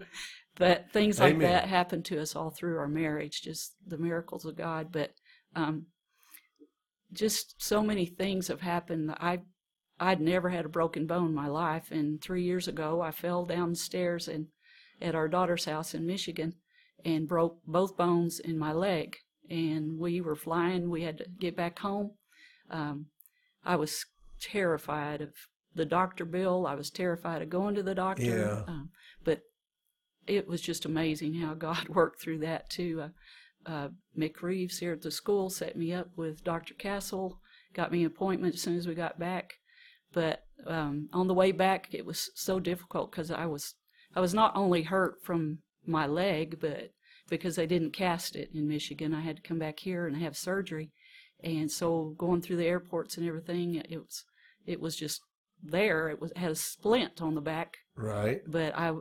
But 0.57 0.91
things 0.93 1.21
like 1.21 1.35
Amen. 1.35 1.51
that 1.51 1.69
happened 1.69 2.05
to 2.07 2.21
us 2.21 2.35
all 2.35 2.51
through 2.51 2.79
our 2.79 2.89
marriage, 2.89 3.43
just 3.43 3.75
the 3.87 3.99
miracles 3.99 4.45
of 4.45 4.57
God. 4.57 4.89
But 4.91 5.13
um, 5.55 5.87
just 7.13 7.55
so 7.63 7.83
many 7.83 8.07
things 8.07 8.49
have 8.49 8.61
happened. 8.61 9.11
I 9.19 9.41
I'd 10.01 10.21
never 10.21 10.49
had 10.51 10.65
a 10.65 10.69
broken 10.69 11.07
bone 11.07 11.29
in 11.29 11.35
my 11.35 11.49
life, 11.49 11.91
and 11.91 12.21
three 12.21 12.45
years 12.45 12.69
ago 12.69 13.01
I 13.01 13.11
fell 13.11 13.45
downstairs 13.45 14.29
and 14.29 14.47
at 15.01 15.15
our 15.15 15.29
daughter's 15.29 15.65
house 15.65 15.95
in 15.95 16.07
Michigan 16.07 16.55
and 17.05 17.29
broke 17.29 17.59
both 17.67 17.97
bones 17.97 18.41
in 18.41 18.59
my 18.59 18.73
leg. 18.73 19.17
And 19.49 19.99
we 19.99 20.21
were 20.21 20.37
flying. 20.37 20.91
We 20.91 21.03
had 21.03 21.19
to 21.19 21.27
get 21.39 21.57
back 21.57 21.79
home. 21.79 22.13
Um, 22.71 23.07
I 23.65 23.77
was 23.77 24.05
terrified 24.41 25.21
of 25.21 25.31
the 25.75 25.87
doctor 25.87 26.25
bill. 26.25 26.67
I 26.67 26.75
was 26.75 26.91
terrified 26.91 27.43
of 27.43 27.49
going 27.49 27.75
to 27.77 27.83
the 27.83 27.95
doctor. 27.95 28.25
Yeah. 28.25 28.63
Um, 28.67 28.91
but 29.25 29.41
it 30.27 30.47
was 30.47 30.61
just 30.61 30.85
amazing 30.85 31.35
how 31.35 31.55
God 31.55 31.89
worked 31.89 32.21
through 32.21 32.39
that 32.41 32.69
too. 32.69 33.01
Uh, 33.03 33.09
uh, 33.67 33.89
Mick 34.17 34.41
Reeves 34.43 34.79
here 34.79 34.93
at 34.93 35.03
the 35.03 35.11
school 35.11 35.51
set 35.51 35.77
me 35.77 35.93
up 35.93 36.09
with 36.17 36.45
Dr. 36.45 36.75
Castle, 36.75 37.41
got 37.75 37.93
me 37.93 38.01
an 38.01 38.07
appointment 38.07 38.55
as 38.55 38.63
soon 38.63 38.77
as 38.77 38.87
we 38.87 38.95
got 38.95 39.19
back. 39.19 39.55
But 40.13 40.45
um, 40.67 41.09
on 41.13 41.29
the 41.29 41.35
way 41.35 41.53
back, 41.53 41.89
it 41.93 42.07
was 42.07 42.31
so 42.35 42.59
difficult 42.61 43.11
because 43.11 43.31
I 43.31 43.47
was 43.47 43.75
I 44.17 44.21
was 44.21 44.33
not 44.33 44.57
only 44.57 44.83
hurt 44.83 45.17
from 45.23 45.59
my 45.87 46.07
leg, 46.07 46.59
but 46.61 46.91
because 47.29 47.57
they 47.57 47.67
didn't 47.67 47.93
cast 47.93 48.35
it 48.37 48.49
in 48.55 48.67
Michigan, 48.69 49.13
I 49.15 49.21
had 49.21 49.37
to 49.37 49.43
come 49.43 49.59
back 49.59 49.81
here 49.81 50.07
and 50.07 50.17
have 50.17 50.37
surgery. 50.37 50.91
And 51.45 51.71
so 51.71 52.15
going 52.19 52.41
through 52.41 52.57
the 52.57 52.67
airports 52.67 53.17
and 53.19 53.27
everything, 53.29 53.75
it 53.77 53.99
was 53.99 54.25
it 54.67 54.81
was 54.81 54.97
just 54.97 55.21
there. 55.63 56.09
It 56.09 56.21
was 56.21 56.33
had 56.37 56.51
a 56.51 56.55
splint 56.57 57.21
on 57.21 57.35
the 57.35 57.41
back, 57.43 57.77
Right. 57.95 58.41
but 58.47 58.77
I 58.77 58.95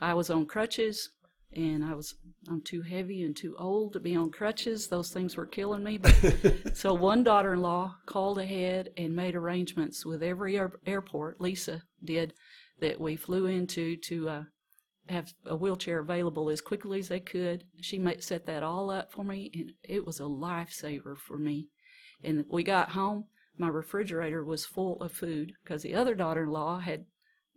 I 0.00 0.12
was 0.14 0.28
on 0.30 0.44
crutches 0.46 1.10
and 1.54 1.84
I 1.84 1.94
was 1.94 2.14
I'm 2.48 2.62
too 2.62 2.82
heavy 2.82 3.22
and 3.22 3.36
too 3.36 3.56
old 3.58 3.92
to 3.92 4.00
be 4.00 4.14
on 4.16 4.30
crutches. 4.30 4.88
Those 4.88 5.10
things 5.10 5.36
were 5.36 5.46
killing 5.46 5.82
me. 5.84 5.98
But, 5.98 6.76
so 6.76 6.94
one 6.94 7.22
daughter-in-law 7.22 7.96
called 8.06 8.38
ahead 8.38 8.90
and 8.96 9.14
made 9.14 9.34
arrangements 9.34 10.06
with 10.06 10.22
every 10.22 10.56
air, 10.56 10.72
airport. 10.86 11.40
Lisa 11.40 11.82
did 12.02 12.34
that 12.80 13.00
we 13.00 13.16
flew 13.16 13.46
into 13.46 13.96
to 13.96 14.28
uh, 14.28 14.42
have 15.08 15.32
a 15.44 15.56
wheelchair 15.56 15.98
available 15.98 16.48
as 16.50 16.60
quickly 16.60 17.00
as 17.00 17.08
they 17.08 17.20
could. 17.20 17.64
She 17.80 17.98
made, 17.98 18.22
set 18.22 18.46
that 18.46 18.62
all 18.62 18.90
up 18.90 19.12
for 19.12 19.24
me, 19.24 19.50
and 19.54 19.72
it 19.82 20.06
was 20.06 20.20
a 20.20 20.24
lifesaver 20.24 21.18
for 21.18 21.36
me. 21.36 21.68
And 22.22 22.44
we 22.48 22.62
got 22.62 22.90
home. 22.90 23.24
My 23.58 23.68
refrigerator 23.68 24.44
was 24.44 24.64
full 24.64 25.00
of 25.02 25.12
food 25.12 25.52
because 25.62 25.82
the 25.82 25.94
other 25.94 26.14
daughter-in-law 26.14 26.80
had 26.80 27.04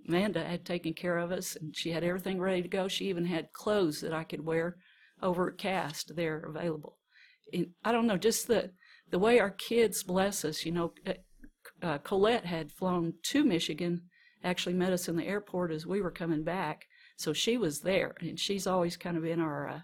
Amanda 0.07 0.43
had 0.43 0.65
taken 0.65 0.93
care 0.93 1.17
of 1.17 1.31
us, 1.31 1.55
and 1.55 1.75
she 1.75 1.91
had 1.91 2.03
everything 2.03 2.39
ready 2.39 2.62
to 2.62 2.67
go. 2.67 2.88
She 2.88 3.10
even 3.10 3.25
had 3.25 3.53
clothes 3.53 4.01
that 4.01 4.13
I 4.13 4.24
could 4.24 4.45
wear 4.45 4.77
over 5.22 5.50
at 5.50 5.57
Cast 5.57 6.15
there 6.15 6.39
available. 6.39 6.98
And 7.53 7.67
I 7.83 7.91
don't 7.91 8.07
know, 8.07 8.17
just 8.17 8.48
the 8.48 8.72
the 9.10 9.19
way 9.19 9.39
our 9.39 9.51
kids 9.51 10.03
bless 10.03 10.43
us. 10.43 10.65
You 10.65 10.72
know, 10.72 10.93
uh, 11.05 11.13
uh, 11.81 11.98
Colette 12.00 12.45
had 12.45 12.72
flown 12.72 13.13
to 13.24 13.43
Michigan, 13.43 14.01
actually 14.43 14.74
met 14.74 14.93
us 14.93 15.07
in 15.07 15.15
the 15.15 15.27
airport 15.27 15.72
as 15.72 15.86
we 15.86 16.01
were 16.01 16.12
coming 16.12 16.43
back, 16.43 16.86
so 17.15 17.31
she 17.31 17.57
was 17.57 17.81
there, 17.81 18.15
and 18.19 18.39
she's 18.39 18.67
always 18.67 18.98
kind 18.98 19.17
of 19.17 19.24
been 19.24 19.39
our 19.39 19.67
uh, 19.69 19.79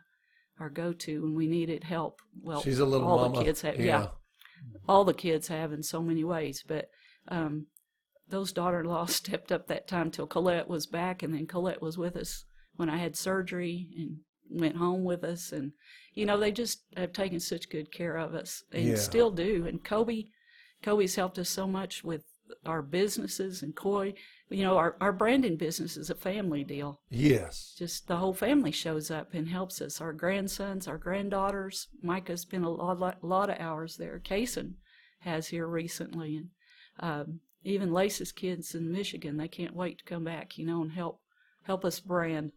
our 0.60 0.70
go-to 0.70 1.22
when 1.22 1.36
we 1.36 1.48
needed 1.48 1.84
help. 1.84 2.20
Well, 2.42 2.62
She's 2.62 2.80
a 2.80 2.86
little 2.86 3.08
all 3.08 3.18
mama. 3.20 3.38
the 3.38 3.46
kids 3.46 3.62
have, 3.62 3.80
yeah. 3.80 4.08
all 4.90 5.06
the 5.06 5.14
kids 5.14 5.48
have 5.48 5.72
in 5.72 5.84
so 5.84 6.02
many 6.02 6.24
ways, 6.26 6.64
but 6.68 6.90
um, 7.30 7.68
those 8.30 8.52
daughter-in-law 8.52 9.06
stepped 9.08 9.52
up 9.52 9.68
that 9.68 9.88
time 9.88 10.12
till 10.12 10.28
Colette 10.28 10.68
was 10.70 10.86
back, 10.86 11.24
and 11.24 11.34
then 11.34 11.48
Colette 11.48 11.82
was 11.82 11.98
with 11.98 12.16
us 12.16 12.46
when 12.76 12.90
I 12.90 12.98
had 12.98 13.16
surgery 13.16 13.88
and 13.98 14.18
went 14.50 14.78
home 14.78 15.04
with 15.04 15.24
us, 15.24 15.52
and 15.52 15.74
you 16.14 16.26
know 16.26 16.38
they 16.38 16.52
just 16.52 16.82
have 16.98 17.14
taken 17.14 17.40
such 17.40 17.70
good 17.70 17.92
care 17.92 18.18
of 18.18 18.34
us 18.34 18.64
and 18.72 18.86
Yeah. 18.90 18.96
still 18.96 19.32
do. 19.32 19.66
And 19.68 19.84
Kobe, 19.84 20.26
Kobe's 20.82 21.16
helped 21.16 21.38
us 21.38 21.50
so 21.50 21.68
much 21.68 22.04
with 22.04 22.24
our 22.66 22.82
businesses 22.82 23.62
and 23.62 23.76
Coy. 23.76 24.16
You 24.50 24.64
know, 24.64 24.78
our 24.78 24.96
our 25.00 25.14
branding 25.14 25.56
business 25.58 25.96
is 25.98 26.10
a 26.10 26.16
family 26.16 26.64
deal. 26.64 27.02
Yes. 27.12 27.76
Just 27.78 28.08
the 28.08 28.18
whole 28.18 28.34
family 28.34 28.72
shows 28.72 29.12
up 29.12 29.34
and 29.36 29.48
helps 29.50 29.82
us. 29.82 30.02
Our 30.02 30.14
grandsons, 30.14 30.88
our 30.88 30.98
granddaughters. 30.98 31.88
Micah's 32.02 32.46
been 32.46 32.64
a 32.64 32.70
lot, 32.72 33.00
lot, 33.00 33.24
lot 33.24 33.50
of 33.52 33.60
hours 33.60 33.98
there. 33.98 34.20
Kason 34.20 34.74
has 35.20 35.50
here 35.50 35.68
recently, 35.68 36.38
and 36.38 36.50
um, 37.02 37.40
even 37.64 37.92
Lace's 37.94 38.32
kids 38.32 38.74
in 38.76 38.92
Michigan. 38.92 39.38
They 39.38 39.48
can't 39.48 39.76
wait 39.76 40.00
to 40.00 40.04
come 40.06 40.24
back, 40.24 40.58
you 40.58 40.66
know, 40.66 40.82
and 40.82 40.92
help 40.92 41.20
help 41.64 41.84
us 41.86 42.00
brand. 42.00 42.52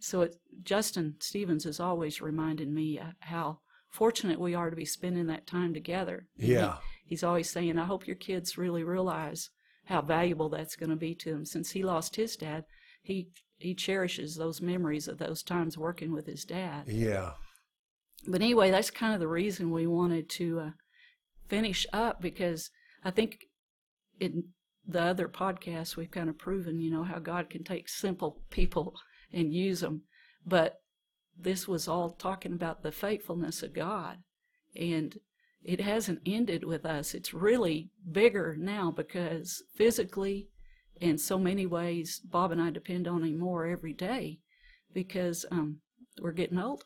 So 0.00 0.22
it, 0.22 0.36
Justin 0.62 1.16
Stevens 1.20 1.64
has 1.64 1.78
always 1.80 2.20
reminded 2.20 2.68
me 2.68 2.98
uh, 2.98 3.12
how 3.20 3.58
fortunate 3.90 4.40
we 4.40 4.54
are 4.54 4.70
to 4.70 4.76
be 4.76 4.84
spending 4.84 5.26
that 5.26 5.46
time 5.46 5.74
together. 5.74 6.26
And 6.36 6.46
he- 6.46 6.52
Yeah. 6.54 6.78
he's 7.06 7.22
always 7.24 7.50
saying, 7.50 7.78
"I 7.78 7.84
hope 7.84 8.06
your 8.06 8.16
kids 8.16 8.56
really 8.58 8.84
realize 8.84 9.50
how 9.86 10.02
valuable 10.02 10.48
that's 10.48 10.76
going 10.76 10.90
to 10.90 10.96
be 10.96 11.14
to 11.16 11.32
them." 11.32 11.44
Since 11.44 11.70
he 11.72 11.82
lost 11.82 12.16
his 12.16 12.36
dad, 12.36 12.64
he 13.02 13.30
he 13.56 13.74
cherishes 13.74 14.36
those 14.36 14.60
memories 14.62 15.08
of 15.08 15.18
those 15.18 15.42
times 15.42 15.76
working 15.76 16.12
with 16.12 16.26
his 16.26 16.44
dad. 16.44 16.86
Yeah. 16.86 17.32
But 18.26 18.40
anyway, 18.40 18.70
that's 18.70 18.90
kind 18.90 19.14
of 19.14 19.20
the 19.20 19.26
reason 19.28 19.70
we 19.72 19.86
wanted 19.86 20.28
to 20.30 20.60
uh, 20.60 20.70
finish 21.48 21.84
up 21.92 22.20
because 22.20 22.70
I 23.02 23.10
think 23.10 23.38
in 24.20 24.44
the 24.86 25.02
other 25.02 25.28
podcasts 25.28 25.96
we've 25.96 26.10
kind 26.10 26.28
of 26.28 26.38
proven, 26.38 26.80
you 26.80 26.90
know, 26.90 27.04
how 27.04 27.18
God 27.18 27.50
can 27.50 27.62
take 27.62 27.88
simple 27.88 28.40
people 28.50 28.94
and 29.32 29.52
use 29.52 29.80
them. 29.80 30.02
But 30.46 30.80
this 31.38 31.68
was 31.68 31.86
all 31.86 32.10
talking 32.10 32.52
about 32.52 32.82
the 32.82 32.92
faithfulness 32.92 33.62
of 33.62 33.74
God. 33.74 34.18
And 34.74 35.18
it 35.62 35.80
hasn't 35.80 36.20
ended 36.24 36.64
with 36.64 36.86
us. 36.86 37.14
It's 37.14 37.34
really 37.34 37.90
bigger 38.10 38.56
now 38.58 38.90
because 38.90 39.62
physically, 39.76 40.48
in 41.00 41.18
so 41.18 41.38
many 41.38 41.66
ways, 41.66 42.20
Bob 42.24 42.50
and 42.52 42.60
I 42.60 42.70
depend 42.70 43.06
on 43.06 43.22
him 43.22 43.38
more 43.38 43.66
every 43.66 43.92
day 43.92 44.40
because 44.92 45.44
um, 45.50 45.78
we're 46.20 46.32
getting 46.32 46.58
old. 46.58 46.84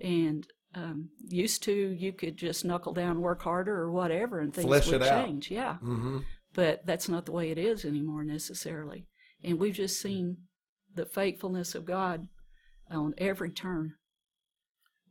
And 0.00 0.46
um, 0.74 1.08
used 1.26 1.62
to, 1.64 1.72
you 1.72 2.12
could 2.12 2.36
just 2.36 2.64
knuckle 2.64 2.92
down, 2.92 3.20
work 3.20 3.42
harder, 3.42 3.76
or 3.76 3.90
whatever, 3.90 4.40
and 4.40 4.54
things 4.54 4.66
Flesh 4.66 4.88
would 4.88 5.02
change. 5.02 5.50
Yeah 5.50 5.74
Mm-hmm. 5.82 6.18
But 6.54 6.84
that's 6.86 7.08
not 7.08 7.26
the 7.26 7.32
way 7.32 7.50
it 7.50 7.58
is 7.58 7.84
anymore 7.84 8.24
necessarily. 8.24 9.06
And 9.42 9.58
we've 9.58 9.74
just 9.74 10.00
seen 10.00 10.36
the 10.94 11.06
faithfulness 11.06 11.74
of 11.74 11.84
God 11.84 12.28
on 12.90 13.14
every 13.18 13.50
turn. 13.50 13.94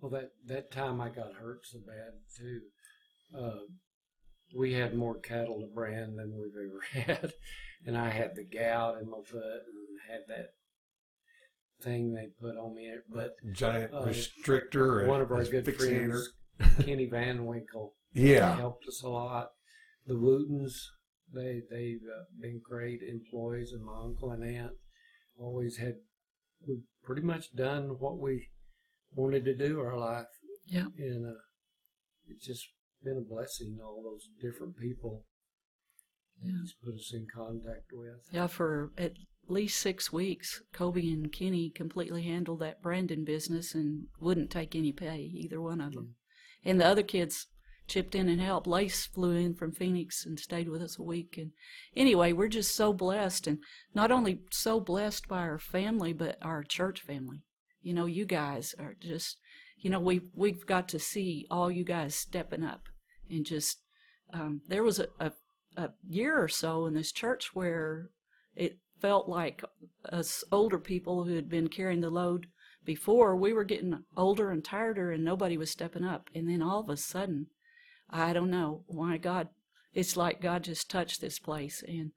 Well, 0.01 0.11
that 0.11 0.31
that 0.45 0.71
time 0.71 1.01
I 1.01 1.09
got 1.09 1.33
hurt 1.35 1.61
so 1.65 1.79
bad 1.79 2.13
too. 2.37 2.61
Uh, 3.37 3.65
we 4.57 4.73
had 4.73 4.95
more 4.95 5.19
cattle 5.19 5.59
to 5.61 5.67
brand 5.73 6.17
than 6.17 6.33
we've 6.37 6.53
ever 6.55 7.05
had, 7.05 7.33
and 7.85 7.97
I 7.97 8.09
had 8.09 8.35
the 8.35 8.43
gout 8.43 8.99
in 9.01 9.09
my 9.09 9.19
foot 9.25 9.41
and 9.43 9.99
had 10.09 10.21
that 10.27 10.49
thing 11.81 12.13
they 12.13 12.27
put 12.41 12.57
on 12.57 12.75
me. 12.75 12.91
But 13.13 13.35
Giant 13.53 13.93
Uh, 13.93 14.05
restrictor. 14.05 15.07
one 15.07 15.21
of 15.21 15.31
our 15.31 15.43
good 15.43 15.65
fixator. 15.65 16.23
friends, 16.57 16.85
Kenny 16.85 17.05
Van 17.07 17.45
Winkle, 17.45 17.95
Yeah. 18.13 18.55
helped 18.55 18.87
us 18.87 19.01
a 19.03 19.09
lot. 19.09 19.49
The 20.07 20.15
Wootens, 20.15 20.73
they 21.33 21.61
they've 21.69 22.01
uh, 22.03 22.23
been 22.41 22.61
great 22.67 23.01
employees, 23.01 23.71
and 23.71 23.83
my 23.83 23.97
uncle 24.03 24.31
and 24.31 24.43
aunt 24.43 24.73
always 25.37 25.77
had 25.77 25.95
we 26.67 26.79
pretty 27.03 27.21
much 27.21 27.53
done 27.55 27.95
what 27.99 28.19
we 28.19 28.47
wanted 29.13 29.45
to 29.45 29.55
do 29.55 29.79
our 29.79 29.97
life, 29.97 30.27
Yeah. 30.67 30.87
and 30.97 31.25
uh, 31.25 31.39
it's 32.27 32.45
just 32.45 32.67
been 33.03 33.17
a 33.17 33.33
blessing. 33.33 33.77
All 33.83 34.03
those 34.03 34.27
different 34.41 34.75
people 34.77 35.25
Yeah. 36.43 36.59
he's 36.61 36.73
put 36.83 36.95
us 36.95 37.11
in 37.13 37.27
contact 37.33 37.91
with. 37.93 38.27
Yeah, 38.31 38.47
for 38.47 38.91
at 38.97 39.13
least 39.47 39.79
six 39.79 40.11
weeks, 40.11 40.61
Kobe 40.73 41.07
and 41.09 41.31
Kenny 41.31 41.69
completely 41.69 42.23
handled 42.23 42.59
that 42.59 42.81
branding 42.81 43.23
business 43.23 43.73
and 43.73 44.07
wouldn't 44.19 44.51
take 44.51 44.75
any 44.75 44.91
pay, 44.91 45.19
either 45.21 45.61
one 45.61 45.81
of 45.81 45.93
them. 45.93 46.15
And 46.63 46.79
the 46.79 46.85
other 46.85 47.03
kids 47.03 47.47
chipped 47.89 48.15
in 48.15 48.29
and 48.29 48.39
helped. 48.39 48.67
Lace 48.67 49.05
flew 49.05 49.31
in 49.35 49.53
from 49.53 49.71
Phoenix 49.71 50.25
and 50.25 50.39
stayed 50.39 50.69
with 50.69 50.81
us 50.81 50.97
a 50.97 51.03
week. 51.03 51.35
And 51.37 51.51
anyway, 51.95 52.31
we're 52.31 52.47
just 52.47 52.75
so 52.75 52.93
blessed, 52.93 53.47
and 53.47 53.59
not 53.93 54.11
only 54.11 54.39
so 54.51 54.79
blessed 54.79 55.27
by 55.27 55.39
our 55.39 55.59
family, 55.59 56.13
but 56.13 56.37
our 56.41 56.63
church 56.63 57.01
family. 57.01 57.43
You 57.81 57.93
know, 57.93 58.05
you 58.05 58.25
guys 58.25 58.75
are 58.77 58.95
just, 58.99 59.37
you 59.77 59.89
know, 59.89 59.99
we 59.99 60.21
we've 60.33 60.65
got 60.65 60.87
to 60.89 60.99
see 60.99 61.45
all 61.49 61.71
you 61.71 61.83
guys 61.83 62.15
stepping 62.15 62.63
up 62.63 62.83
and 63.29 63.45
just. 63.45 63.79
Um, 64.31 64.61
there 64.67 64.83
was 64.83 64.99
a, 64.99 65.07
a 65.19 65.31
a 65.79 65.89
year 66.07 66.41
or 66.41 66.47
so 66.47 66.85
in 66.85 66.93
this 66.93 67.11
church 67.11 67.51
where 67.53 68.09
it 68.55 68.77
felt 69.01 69.29
like 69.29 69.63
us 70.11 70.43
older 70.51 70.79
people 70.79 71.23
who 71.23 71.35
had 71.35 71.49
been 71.49 71.67
carrying 71.67 72.01
the 72.01 72.09
load 72.09 72.47
before 72.83 73.35
we 73.35 73.53
were 73.53 73.63
getting 73.63 74.03
older 74.17 74.51
and 74.51 74.63
tireder 74.63 75.11
and 75.11 75.23
nobody 75.23 75.57
was 75.57 75.69
stepping 75.69 76.03
up 76.03 76.29
and 76.35 76.49
then 76.49 76.61
all 76.61 76.81
of 76.81 76.89
a 76.89 76.97
sudden 76.97 77.47
i 78.09 78.33
don't 78.33 78.51
know 78.51 78.83
why 78.87 79.17
god 79.17 79.49
it's 79.93 80.17
like 80.17 80.41
god 80.41 80.63
just 80.63 80.89
touched 80.89 81.21
this 81.21 81.39
place 81.39 81.83
and 81.87 82.11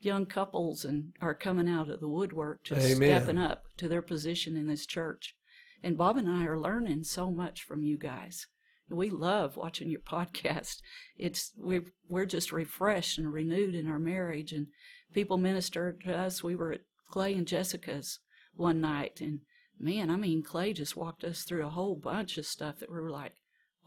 young 0.00 0.26
couples 0.26 0.84
and 0.84 1.12
are 1.20 1.34
coming 1.34 1.68
out 1.68 1.88
of 1.88 2.00
the 2.00 2.08
woodwork 2.08 2.62
just 2.64 2.86
Amen. 2.86 3.20
stepping 3.20 3.38
up 3.38 3.64
to 3.76 3.88
their 3.88 4.02
position 4.02 4.56
in 4.56 4.66
this 4.66 4.86
church. 4.86 5.34
And 5.82 5.96
bob 5.96 6.16
and 6.16 6.28
i 6.28 6.44
are 6.44 6.58
learning 6.58 7.04
so 7.04 7.30
much 7.30 7.62
from 7.62 7.82
you 7.82 7.96
guys. 7.98 8.46
We 8.88 9.10
love 9.10 9.56
watching 9.56 9.90
your 9.90 10.00
podcast. 10.08 10.76
It's 11.16 11.52
we're, 11.56 11.86
we're 12.08 12.26
just 12.26 12.52
refreshed 12.52 13.18
and 13.18 13.32
renewed 13.32 13.74
in 13.74 13.88
our 13.88 13.98
marriage 13.98 14.52
and 14.52 14.68
people 15.12 15.38
minister 15.38 15.96
to 16.04 16.16
us. 16.16 16.42
We 16.42 16.54
were 16.54 16.72
at 16.72 16.80
clay 17.10 17.34
and 17.34 17.46
jessica's 17.46 18.18
one 18.56 18.80
night 18.80 19.20
and 19.20 19.38
man 19.78 20.10
i 20.10 20.16
mean 20.16 20.42
clay 20.42 20.72
just 20.72 20.96
walked 20.96 21.22
us 21.22 21.44
through 21.44 21.64
a 21.64 21.70
whole 21.70 21.94
bunch 21.94 22.36
of 22.36 22.44
stuff 22.44 22.80
that 22.80 22.90
we 22.90 22.96
were 22.96 23.10
like 23.10 23.34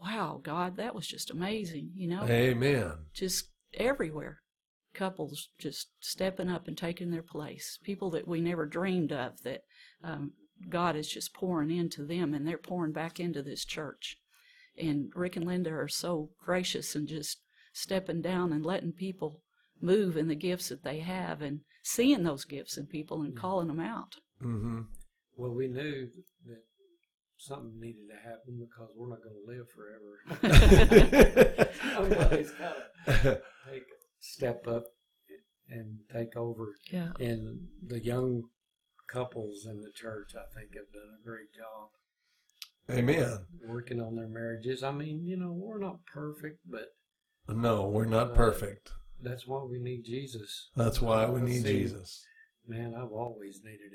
wow 0.02 0.40
god 0.42 0.76
that 0.76 0.94
was 0.94 1.06
just 1.06 1.30
amazing 1.30 1.90
you 1.94 2.08
know 2.08 2.24
Amen. 2.24 2.92
just 3.14 3.48
everywhere 3.74 4.40
couples 4.94 5.48
just 5.58 5.88
stepping 6.00 6.48
up 6.48 6.66
and 6.66 6.76
taking 6.76 7.10
their 7.10 7.22
place 7.22 7.78
people 7.84 8.10
that 8.10 8.26
we 8.26 8.40
never 8.40 8.66
dreamed 8.66 9.12
of 9.12 9.40
that 9.42 9.60
um, 10.02 10.32
God 10.68 10.96
is 10.96 11.08
just 11.08 11.32
pouring 11.32 11.70
into 11.70 12.04
them 12.04 12.34
and 12.34 12.46
they're 12.46 12.58
pouring 12.58 12.92
back 12.92 13.18
into 13.18 13.42
this 13.42 13.64
church. 13.64 14.18
And 14.76 15.10
Rick 15.14 15.36
and 15.36 15.46
Linda 15.46 15.70
are 15.70 15.88
so 15.88 16.30
gracious 16.44 16.94
and 16.94 17.08
just 17.08 17.40
stepping 17.72 18.20
down 18.20 18.52
and 18.52 18.64
letting 18.64 18.92
people 18.92 19.42
move 19.80 20.16
in 20.16 20.28
the 20.28 20.34
gifts 20.34 20.68
that 20.68 20.84
they 20.84 21.00
have 21.00 21.40
and 21.40 21.60
seeing 21.82 22.22
those 22.22 22.44
gifts 22.44 22.76
in 22.76 22.86
people 22.86 23.22
and 23.22 23.36
calling 23.36 23.68
them 23.68 23.80
out. 23.80 24.16
Mm-hmm. 24.42 24.82
Well, 25.36 25.52
we 25.52 25.68
knew 25.68 26.08
that 26.46 26.62
something 27.40 27.80
needed 27.80 28.06
to 28.10 28.16
happen 28.28 28.58
because 28.60 28.90
we're 28.94 29.08
not 29.08 29.20
going 29.22 29.34
to 29.34 29.46
live 29.46 29.66
forever. 29.74 31.68
Somebody's 31.94 32.50
got 32.52 32.76
to 33.22 33.40
take 33.70 33.84
step 34.20 34.66
up 34.68 34.84
and 35.68 36.00
take 36.12 36.36
over. 36.36 36.74
Yeah. 36.92 37.12
And 37.18 37.68
the 37.84 38.04
young 38.04 38.42
couples 39.10 39.66
in 39.66 39.80
the 39.80 39.90
church, 39.94 40.32
I 40.36 40.44
think, 40.54 40.74
have 40.74 40.92
done 40.92 41.18
a 41.18 41.24
great 41.26 41.52
job 41.56 41.90
Amen. 42.98 43.46
working 43.66 44.00
on 44.00 44.16
their 44.16 44.28
marriages. 44.28 44.82
I 44.82 44.92
mean, 44.92 45.24
you 45.24 45.36
know, 45.36 45.52
we're 45.52 45.78
not 45.78 46.04
perfect, 46.12 46.60
but 46.68 46.88
No, 47.48 47.86
we're 47.88 48.04
not 48.04 48.32
uh, 48.32 48.34
perfect. 48.34 48.90
that's 49.22 49.46
why 49.46 49.62
we 49.62 49.78
need 49.78 50.04
Jesus. 50.04 50.70
That's 50.76 51.00
why 51.00 51.26
we 51.26 51.40
need 51.40 51.62
See, 51.62 51.80
Jesus. 51.80 52.24
Man, 52.68 52.94
I've 52.94 53.12
always 53.12 53.62
needed 53.64 53.92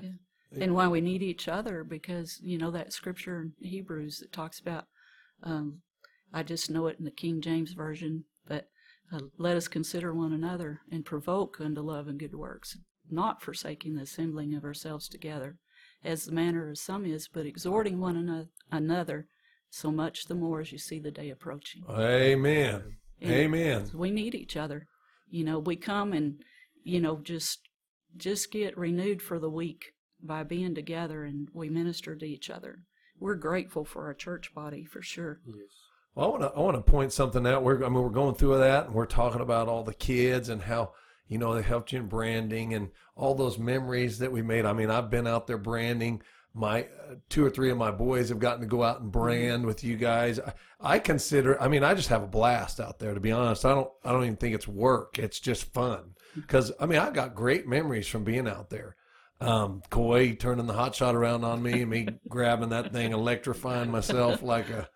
him. 0.00 0.18
and 0.52 0.74
why 0.74 0.88
we 0.88 1.00
need 1.00 1.22
each 1.22 1.48
other 1.48 1.84
because 1.84 2.38
you 2.42 2.56
know 2.56 2.70
that 2.70 2.92
scripture 2.92 3.40
in 3.40 3.52
Hebrews 3.60 4.18
that 4.20 4.32
talks 4.32 4.58
about 4.60 4.86
um, 5.42 5.82
I 6.32 6.42
just 6.42 6.70
know 6.70 6.86
it 6.86 6.98
in 6.98 7.04
the 7.04 7.10
King 7.10 7.40
James 7.40 7.72
version, 7.72 8.24
but 8.46 8.68
uh, 9.12 9.20
let 9.38 9.56
us 9.56 9.68
consider 9.68 10.12
one 10.12 10.32
another 10.32 10.80
and 10.90 11.04
provoke 11.04 11.60
unto 11.60 11.80
love 11.80 12.08
and 12.08 12.18
good 12.18 12.34
works, 12.34 12.76
not 13.10 13.42
forsaking 13.42 13.94
the 13.94 14.02
assembling 14.02 14.54
of 14.54 14.64
ourselves 14.64 15.08
together, 15.08 15.56
as 16.04 16.24
the 16.24 16.32
manner 16.32 16.68
of 16.68 16.78
some 16.78 17.06
is, 17.06 17.28
but 17.28 17.46
exhorting 17.46 18.00
one 18.00 18.16
ano- 18.16 18.48
another, 18.70 19.26
so 19.70 19.90
much 19.90 20.24
the 20.24 20.34
more 20.34 20.60
as 20.60 20.72
you 20.72 20.78
see 20.78 20.98
the 20.98 21.10
day 21.10 21.30
approaching. 21.30 21.84
Amen. 21.88 22.96
And 23.20 23.32
Amen. 23.32 23.90
we 23.94 24.10
need 24.10 24.34
each 24.34 24.56
other. 24.56 24.86
You 25.28 25.44
know, 25.44 25.58
we 25.58 25.76
come 25.76 26.12
and 26.12 26.42
you 26.82 27.00
know 27.00 27.20
just 27.22 27.60
just 28.16 28.50
get 28.50 28.76
renewed 28.78 29.20
for 29.20 29.38
the 29.38 29.50
week 29.50 29.92
by 30.22 30.42
being 30.42 30.74
together 30.74 31.24
and 31.24 31.48
we 31.52 31.68
minister 31.68 32.14
to 32.16 32.24
each 32.26 32.50
other. 32.50 32.80
We're 33.18 33.34
grateful 33.34 33.84
for 33.84 34.04
our 34.06 34.14
church 34.14 34.54
body 34.54 34.84
for 34.84 35.02
sure. 35.02 35.40
yes. 35.46 35.68
Well, 36.14 36.26
I 36.26 36.28
want 36.30 36.42
to 36.42 36.58
I 36.58 36.60
want 36.60 36.76
to 36.76 36.90
point 36.90 37.12
something 37.12 37.46
out. 37.46 37.62
We're 37.62 37.84
I 37.84 37.88
mean 37.88 38.02
we're 38.02 38.08
going 38.08 38.34
through 38.34 38.58
that, 38.58 38.86
and 38.86 38.94
we're 38.94 39.06
talking 39.06 39.42
about 39.42 39.68
all 39.68 39.84
the 39.84 39.94
kids 39.94 40.48
and 40.48 40.62
how 40.62 40.92
you 41.28 41.36
know 41.38 41.54
they 41.54 41.62
helped 41.62 41.92
you 41.92 42.00
in 42.00 42.06
branding 42.06 42.72
and 42.72 42.90
all 43.16 43.34
those 43.34 43.58
memories 43.58 44.18
that 44.18 44.32
we 44.32 44.42
made. 44.42 44.64
I 44.64 44.72
mean, 44.72 44.90
I've 44.90 45.10
been 45.10 45.26
out 45.26 45.46
there 45.46 45.58
branding. 45.58 46.22
My 46.54 46.84
uh, 46.84 47.16
two 47.28 47.44
or 47.44 47.50
three 47.50 47.70
of 47.70 47.76
my 47.76 47.90
boys 47.90 48.30
have 48.30 48.38
gotten 48.38 48.62
to 48.62 48.66
go 48.66 48.82
out 48.82 49.00
and 49.00 49.12
brand 49.12 49.66
with 49.66 49.84
you 49.84 49.96
guys. 49.96 50.40
I, 50.40 50.54
I 50.80 50.98
consider. 51.00 51.60
I 51.60 51.68
mean, 51.68 51.84
I 51.84 51.92
just 51.92 52.08
have 52.08 52.22
a 52.22 52.26
blast 52.26 52.80
out 52.80 52.98
there. 52.98 53.12
To 53.12 53.20
be 53.20 53.32
honest, 53.32 53.66
I 53.66 53.74
don't. 53.74 53.90
I 54.02 54.12
don't 54.12 54.24
even 54.24 54.36
think 54.36 54.54
it's 54.54 54.68
work. 54.68 55.18
It's 55.18 55.38
just 55.38 55.70
fun 55.74 56.14
because 56.34 56.72
I 56.80 56.86
mean 56.86 56.98
I 56.98 57.10
got 57.10 57.34
great 57.34 57.66
memories 57.66 58.06
from 58.06 58.24
being 58.24 58.48
out 58.48 58.70
there. 58.70 58.96
Um, 59.38 59.82
Coy 59.90 60.34
turning 60.34 60.66
the 60.66 60.72
hot 60.72 60.94
shot 60.94 61.14
around 61.14 61.44
on 61.44 61.62
me 61.62 61.82
and 61.82 61.90
me 61.90 62.08
grabbing 62.28 62.70
that 62.70 62.92
thing, 62.92 63.12
electrifying 63.12 63.90
myself 63.90 64.42
like 64.42 64.70
a 64.70 64.88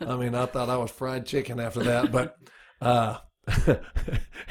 I 0.00 0.16
mean, 0.16 0.34
I 0.34 0.46
thought 0.46 0.68
I 0.68 0.76
was 0.76 0.90
fried 0.90 1.26
chicken 1.26 1.60
after 1.60 1.82
that, 1.84 2.12
but 2.12 2.36
uh, 2.80 3.18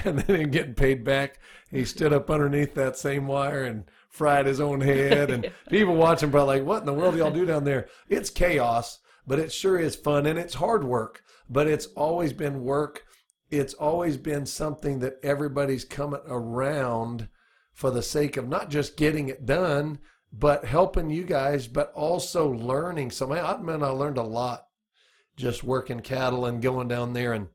and 0.03 0.19
then 0.19 0.39
him 0.39 0.51
getting 0.51 0.73
paid 0.73 1.03
back, 1.03 1.39
he 1.69 1.85
stood 1.85 2.13
up 2.13 2.29
underneath 2.29 2.73
that 2.75 2.97
same 2.97 3.27
wire 3.27 3.63
and 3.63 3.85
fried 4.09 4.45
his 4.45 4.59
own 4.59 4.81
head. 4.81 5.31
And 5.31 5.51
people 5.69 5.95
watching 5.95 6.31
probably 6.31 6.59
like, 6.59 6.67
"What 6.67 6.81
in 6.81 6.85
the 6.85 6.93
world 6.93 7.13
do 7.13 7.19
y'all 7.19 7.31
do 7.31 7.45
down 7.45 7.63
there?" 7.63 7.87
It's 8.07 8.29
chaos, 8.29 8.99
but 9.27 9.39
it 9.39 9.51
sure 9.51 9.79
is 9.79 9.95
fun 9.95 10.25
and 10.25 10.39
it's 10.39 10.55
hard 10.55 10.83
work. 10.83 11.23
But 11.49 11.67
it's 11.67 11.87
always 11.87 12.33
been 12.33 12.63
work. 12.63 13.03
It's 13.51 13.75
always 13.75 14.17
been 14.17 14.45
something 14.45 14.99
that 14.99 15.19
everybody's 15.23 15.85
coming 15.85 16.21
around 16.27 17.29
for 17.75 17.91
the 17.91 18.01
sake 18.01 18.37
of 18.37 18.47
not 18.47 18.69
just 18.69 18.97
getting 18.97 19.27
it 19.27 19.45
done, 19.45 19.99
but 20.31 20.65
helping 20.65 21.09
you 21.09 21.23
guys, 21.23 21.67
but 21.67 21.91
also 21.93 22.49
learning. 22.49 23.11
So, 23.11 23.27
man, 23.27 23.45
I 23.45 23.57
mean, 23.57 23.83
I 23.83 23.89
learned 23.89 24.17
a 24.17 24.23
lot 24.23 24.63
just 25.35 25.63
working 25.63 25.99
cattle 25.99 26.45
and 26.45 26.61
going 26.61 26.87
down 26.87 27.13
there. 27.13 27.33
And 27.33 27.49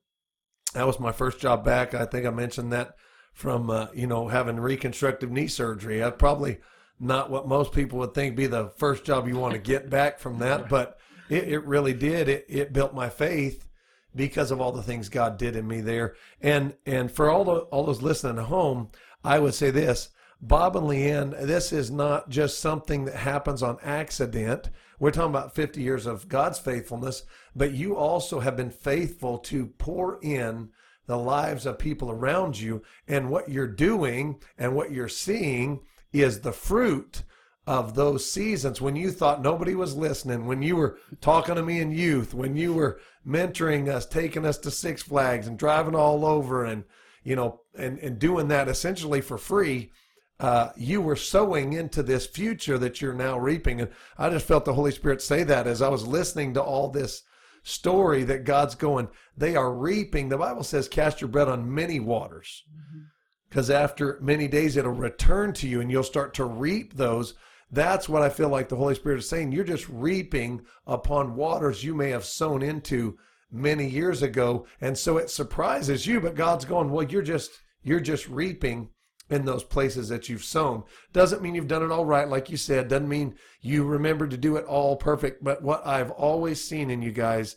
that 0.75 0.87
was 0.87 1.01
my 1.01 1.11
first 1.11 1.41
job 1.41 1.65
back. 1.65 1.95
I 1.95 2.05
think 2.05 2.27
i 2.27 2.31
mentioned 2.31 2.73
that 2.73 2.95
from 3.33 3.71
uh, 3.71 3.87
you 3.95 4.07
know 4.07 4.29
having 4.29 4.61
reconstructive 4.61 5.31
knee 5.31 5.49
surgery. 5.49 6.05
I 6.05 6.11
probably 6.11 6.59
not 6.99 7.31
what 7.31 7.49
most 7.49 7.73
people 7.73 7.99
would 8.01 8.13
think 8.13 8.37
be 8.37 8.47
the 8.47 8.69
first 8.77 9.05
job 9.05 9.27
you 9.27 9.37
want 9.37 9.55
to 9.55 9.59
get 9.59 9.89
back 9.89 10.19
from 10.19 10.39
that 10.41 10.69
but 10.69 10.99
it, 11.31 11.49
it 11.49 11.65
really 11.65 11.95
did. 11.95 12.29
It, 12.29 12.45
it 12.49 12.73
built 12.75 12.93
my 12.93 13.09
faith 13.09 13.67
because 14.15 14.51
of 14.51 14.61
all 14.61 14.73
the 14.73 14.83
things 14.83 15.09
god 15.09 15.37
did 15.37 15.57
in 15.57 15.67
me 15.67 15.81
there 15.81 16.15
and 16.41 16.75
and 16.87 17.11
for 17.11 17.31
all 17.31 17.45
the, 17.45 17.57
all 17.71 17.85
those 17.85 18.03
listening 18.03 18.39
at 18.39 18.45
home 18.45 18.89
i 19.25 19.39
would 19.39 19.55
say 19.55 19.71
this 19.71 20.11
Bob 20.43 20.75
and 20.75 20.87
Leanne, 20.87 21.39
this 21.47 21.71
is 21.71 21.91
not 21.91 22.31
just 22.31 22.61
something 22.61 23.05
that 23.05 23.17
happens 23.17 23.63
on 23.63 23.77
accident. 23.83 24.71
We're 24.99 25.11
talking 25.11 25.31
about 25.31 25.55
50 25.55 25.83
years 25.83 26.07
of 26.07 26.29
God's 26.29 26.59
faithfulness, 26.59 27.25
but 27.55 27.73
you 27.73 27.95
also 27.95 28.41
have 28.41 28.57
been 28.57 28.71
faithful 28.71 29.39
to 29.39 29.67
pour 29.67 30.19
in 30.23 30.71
the 31.07 31.19
lives 31.19 31.67
of 31.67 31.79
people 31.79 32.11
around 32.11 32.59
you. 32.59 32.83
And 33.07 33.29
what 33.29 33.51
you're 33.51 33.67
doing 33.67 34.41
and 34.57 34.75
what 34.75 34.93
you're 34.93 35.09
seeing 35.09 35.81
is 36.13 36.41
the 36.41 36.53
fruit 36.53 37.23
of 37.67 37.95
those 37.95 38.31
seasons 38.31 38.81
when 38.81 38.97
you 38.97 39.11
thought 39.11 39.43
nobody 39.43 39.75
was 39.75 39.95
listening, 39.95 40.47
when 40.47 40.63
you 40.63 40.75
were 40.75 40.99
talking 41.21 41.55
to 41.55 41.63
me 41.63 41.81
in 41.81 41.91
youth, 41.91 42.33
when 42.33 42.57
you 42.57 42.73
were 42.73 42.99
mentoring 43.27 43.89
us, 43.89 44.07
taking 44.07 44.47
us 44.47 44.59
to 44.59 44.71
Six 44.71 45.03
Flags 45.03 45.47
and 45.47 45.59
driving 45.59 45.95
all 45.95 46.25
over 46.25 46.65
and, 46.65 46.85
you 47.23 47.37
know, 47.37 47.61
and, 47.77 47.99
and 47.99 48.19
doing 48.19 48.49
that 48.49 48.69
essentially 48.69 49.21
for 49.21 49.39
free 49.39 49.91
uh, 50.41 50.73
you 50.75 51.03
were 51.03 51.17
sowing 51.17 51.75
into 51.75 52.03
this 52.03 52.27
future 52.27 52.79
that 52.79 53.01
you're 53.01 53.13
now 53.13 53.39
reaping. 53.39 53.81
And 53.81 53.91
I 54.17 54.31
just 54.31 54.47
felt 54.47 54.65
the 54.65 54.73
Holy 54.73 54.91
Spirit 54.91 55.21
say 55.21 55.45
that 55.45 55.67
as 55.67 55.83
I 55.83 55.89
was 55.89 56.07
listening 56.07 56.55
to 56.55 56.63
all 56.63 56.89
this 56.89 57.23
story 57.63 58.25
that 58.25 58.45
God's 58.45 58.75
going, 58.75 59.09
they 59.37 59.55
are 59.55 59.73
reaping. 59.73 60.29
The 60.29 60.39
Bible 60.39 60.65
says, 60.65 60.89
cast 60.89 61.21
your 61.21 61.29
bread 61.29 61.49
on 61.49 61.73
many 61.73 62.01
waters. 62.01 62.65
Because 63.51 63.69
after 63.69 64.19
many 64.23 64.49
days, 64.49 64.77
it'll 64.77 64.93
return 64.93 65.53
to 65.55 65.69
you 65.69 65.81
and 65.81 65.91
you'll 65.91 66.03
start 66.05 66.33
to 66.35 66.45
reap 66.45 66.95
those. 66.95 67.35
That's 67.71 68.09
what 68.09 68.23
I 68.23 68.29
feel 68.29 68.49
like 68.49 68.69
the 68.69 68.77
Holy 68.77 68.95
Spirit 68.95 69.19
is 69.19 69.29
saying. 69.29 69.53
You're 69.53 69.65
just 69.65 69.89
reaping 69.89 70.63
upon 70.87 71.37
waters 71.37 71.85
you 71.85 71.95
may 71.95 72.11
have 72.11 72.25
sown 72.25 72.63
into 72.63 73.17
many 73.51 73.89
years 73.89 74.23
ago. 74.23 74.67
And 74.81 74.97
so 74.97 75.17
it 75.17 75.31
surprises 75.31 76.07
you, 76.07 76.21
but 76.21 76.35
God's 76.35 76.65
going, 76.65 76.91
well, 76.91 77.07
you're 77.07 77.23
just, 77.23 77.51
you're 77.83 78.01
just 78.01 78.29
reaping 78.29 78.91
in 79.29 79.45
those 79.45 79.63
places 79.63 80.09
that 80.09 80.29
you've 80.29 80.45
sown. 80.45 80.83
Doesn't 81.13 81.41
mean 81.41 81.55
you've 81.55 81.69
done 81.69 81.85
it 81.85 81.93
all 81.93 82.05
right, 82.05 82.29
like 82.29 82.51
you 82.51 82.57
said. 82.57 82.89
Doesn't 82.89 83.09
mean 83.09 83.37
you 83.61 83.85
remember 83.85 84.27
to 84.27 84.37
do 84.37 84.57
it 84.57 84.65
all 84.65 84.97
perfect. 84.97 85.43
But 85.45 85.63
what 85.63 85.87
I've 85.87 86.11
always 86.11 86.63
seen 86.63 86.91
in 86.91 87.01
you 87.03 87.13
guys, 87.13 87.57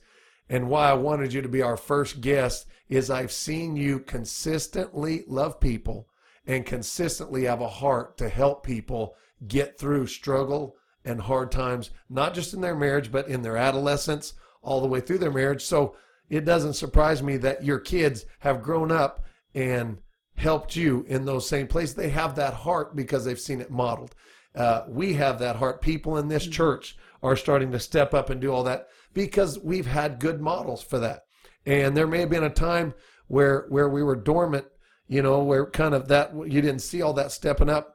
and 0.50 0.70
why 0.70 0.90
I 0.90 0.94
wanted 0.94 1.34
you 1.34 1.42
to 1.42 1.50
be 1.50 1.64
our 1.64 1.78
first 1.78 2.22
guest, 2.22 2.68
is 2.90 3.10
I've 3.10 3.32
seen 3.32 3.76
you 3.76 4.00
consistently 4.00 5.24
love 5.28 5.60
people 5.60 6.08
and 6.46 6.66
consistently 6.66 7.46
have 7.46 7.62
a 7.62 7.68
heart 7.68 8.18
to 8.18 8.30
help 8.30 8.64
people 8.64 9.16
get 9.48 9.80
through 9.80 10.08
struggle 10.08 10.76
and 11.06 11.22
hard 11.22 11.52
times, 11.52 11.90
not 12.10 12.34
just 12.34 12.54
in 12.54 12.62
their 12.62 12.76
marriage, 12.76 13.12
but 13.12 13.28
in 13.28 13.42
their 13.42 13.58
adolescence, 13.58 14.34
all 14.62 14.82
the 14.82 14.88
way 14.88 15.02
through 15.02 15.18
their 15.18 15.32
marriage. 15.32 15.64
So 15.64 15.96
it 16.30 16.46
doesn't 16.46 16.74
surprise 16.74 17.22
me 17.22 17.38
that 17.38 17.66
your 17.66 17.80
kids 17.80 18.26
have 18.40 18.64
grown 18.64 18.92
up 18.92 19.26
and 19.54 19.98
helped 20.36 20.76
you 20.76 21.06
in 21.08 21.26
those 21.26 21.48
same 21.48 21.68
places. 21.68 21.96
They 21.96 22.10
have 22.10 22.36
that 22.36 22.54
heart 22.54 22.96
because 22.96 23.26
they've 23.26 23.40
seen 23.40 23.62
it 23.62 23.70
modeled. 23.70 24.16
Uh, 24.56 24.84
we 24.88 25.14
have 25.14 25.40
that 25.40 25.58
heart. 25.58 25.82
People 25.82 26.18
in 26.18 26.28
this 26.28 26.48
church 26.48 26.98
are 27.22 27.36
starting 27.36 27.72
to 27.72 27.80
step 27.80 28.14
up 28.14 28.30
and 28.30 28.40
do 28.40 28.52
all 28.52 28.64
that 28.64 28.88
because 29.14 29.60
we've 29.60 29.88
had 29.88 30.20
good 30.20 30.42
models 30.42 30.82
for 30.82 31.00
that. 31.00 31.22
And 31.66 31.96
there 31.96 32.08
may 32.08 32.20
have 32.20 32.30
been 32.30 32.44
a 32.44 32.50
time 32.50 32.94
where 33.28 33.66
where 33.70 33.90
we 33.90 34.04
were 34.04 34.16
dormant, 34.16 34.66
you 35.08 35.22
know, 35.22 35.44
where 35.44 35.66
kind 35.66 35.94
of 35.94 36.08
that 36.10 36.34
you 36.34 36.62
didn't 36.62 36.80
see 36.80 37.02
all 37.02 37.14
that 37.14 37.32
stepping 37.32 37.70
up. 37.70 37.93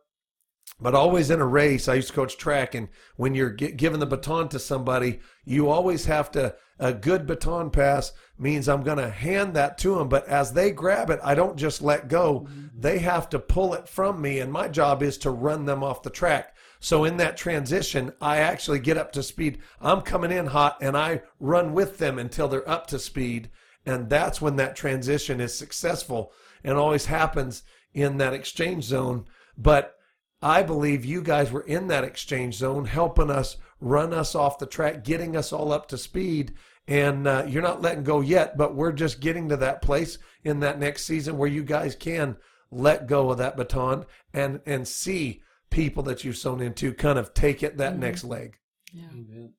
But 0.81 0.95
always 0.95 1.31
in 1.31 1.41
a 1.41 1.47
race, 1.47 1.89
I 1.89 1.95
used 1.95 2.09
to 2.09 2.15
coach 2.15 2.37
track, 2.37 2.75
and 2.75 2.89
when 3.17 3.35
you're 3.35 3.51
gi- 3.51 3.73
giving 3.73 3.99
the 3.99 4.07
baton 4.07 4.49
to 4.51 4.59
somebody, 4.59 5.21
you 5.45 5.69
always 5.69 6.05
have 6.05 6.31
to. 6.33 6.55
A 6.81 6.93
good 6.93 7.27
baton 7.27 7.71
pass 7.71 8.13
means 8.39 8.69
I'm 8.69 8.85
going 8.85 8.99
to 8.99 9.11
hand 9.11 9.55
that 9.55 9.79
to 9.79 9.97
them, 9.97 10.09
but 10.09 10.29
as 10.29 10.53
they 10.53 10.71
grab 10.71 11.11
it, 11.11 11.19
I 11.25 11.35
don't 11.35 11.57
just 11.57 11.83
let 11.83 12.07
go. 12.07 12.43
Mm-hmm. 12.43 12.81
They 12.81 12.99
have 13.01 13.29
to 13.31 13.41
pull 13.41 13.75
it 13.75 13.89
from 13.89 14.23
me, 14.23 14.39
and 14.39 14.53
my 14.53 14.69
job 14.69 15.03
is 15.03 15.19
to 15.19 15.31
run 15.31 15.65
them 15.65 15.83
off 15.83 16.05
the 16.05 16.11
track. 16.11 16.55
So 16.79 17.03
in 17.03 17.17
that 17.17 17.37
transition, 17.37 18.13
I 18.21 18.37
actually 18.39 18.79
get 18.79 18.97
up 18.97 19.11
to 19.13 19.25
speed. 19.25 19.59
I'm 19.81 20.03
coming 20.03 20.31
in 20.31 20.47
hot, 20.47 20.79
and 20.81 20.97
I 20.97 21.23
run 21.41 21.75
with 21.75 21.99
them 21.99 22.21
until 22.21 22.47
they're 22.47 22.69
up 22.69 22.87
to 22.89 23.01
speed, 23.01 23.51
and 23.85 24.09
that's 24.09 24.41
when 24.41 24.55
that 24.57 24.77
transition 24.77 25.41
is 25.41 25.59
successful 25.59 26.33
and 26.63 26.79
always 26.79 27.07
happens 27.07 27.65
in 27.95 28.19
that 28.19 28.35
exchange 28.35 28.85
zone. 28.85 29.25
But 29.57 29.98
I 30.41 30.63
believe 30.63 31.05
you 31.05 31.23
guys 31.23 31.51
were 31.51 31.63
in 31.63 31.89
that 31.89 32.05
exchange 32.05 32.57
zone, 32.57 32.85
helping 32.85 33.31
us 33.31 33.57
run 33.81 34.13
us 34.13 34.35
off 34.35 34.59
the 34.59 34.67
track, 34.67 35.05
getting 35.05 35.37
us 35.37 35.53
all 35.53 35.73
up 35.73 35.89
to 35.89 35.99
speed. 35.99 36.55
And 36.87 37.27
uh, 37.27 37.45
you're 37.47 37.63
not 37.63 37.83
letting 37.83 38.03
go 38.05 38.21
yet, 38.21 38.57
but 38.57 38.75
we're 38.75 38.93
just 38.93 39.21
getting 39.21 39.49
to 39.51 39.57
that 39.59 39.83
place 39.83 40.19
in 40.45 40.61
that 40.61 40.79
next 40.79 41.05
season 41.05 41.37
where 41.37 41.49
you 41.49 41.63
guys 41.63 41.95
can 41.95 42.37
let 42.71 43.07
go 43.07 43.31
of 43.31 43.39
that 43.39 43.57
baton 43.57 44.05
and 44.33 44.61
and 44.67 44.87
see 44.87 45.43
people 45.71 46.03
that 46.05 46.23
you've 46.25 46.37
sown 46.37 46.61
into 46.61 46.93
kind 46.95 47.19
of 47.19 47.35
take 47.35 47.63
it 47.63 47.77
that 47.79 47.95
Mhm. 47.95 47.99
next 47.99 48.25
leg. 48.25 48.57
Yeah, 48.93 49.09
Amen. 49.11 49.53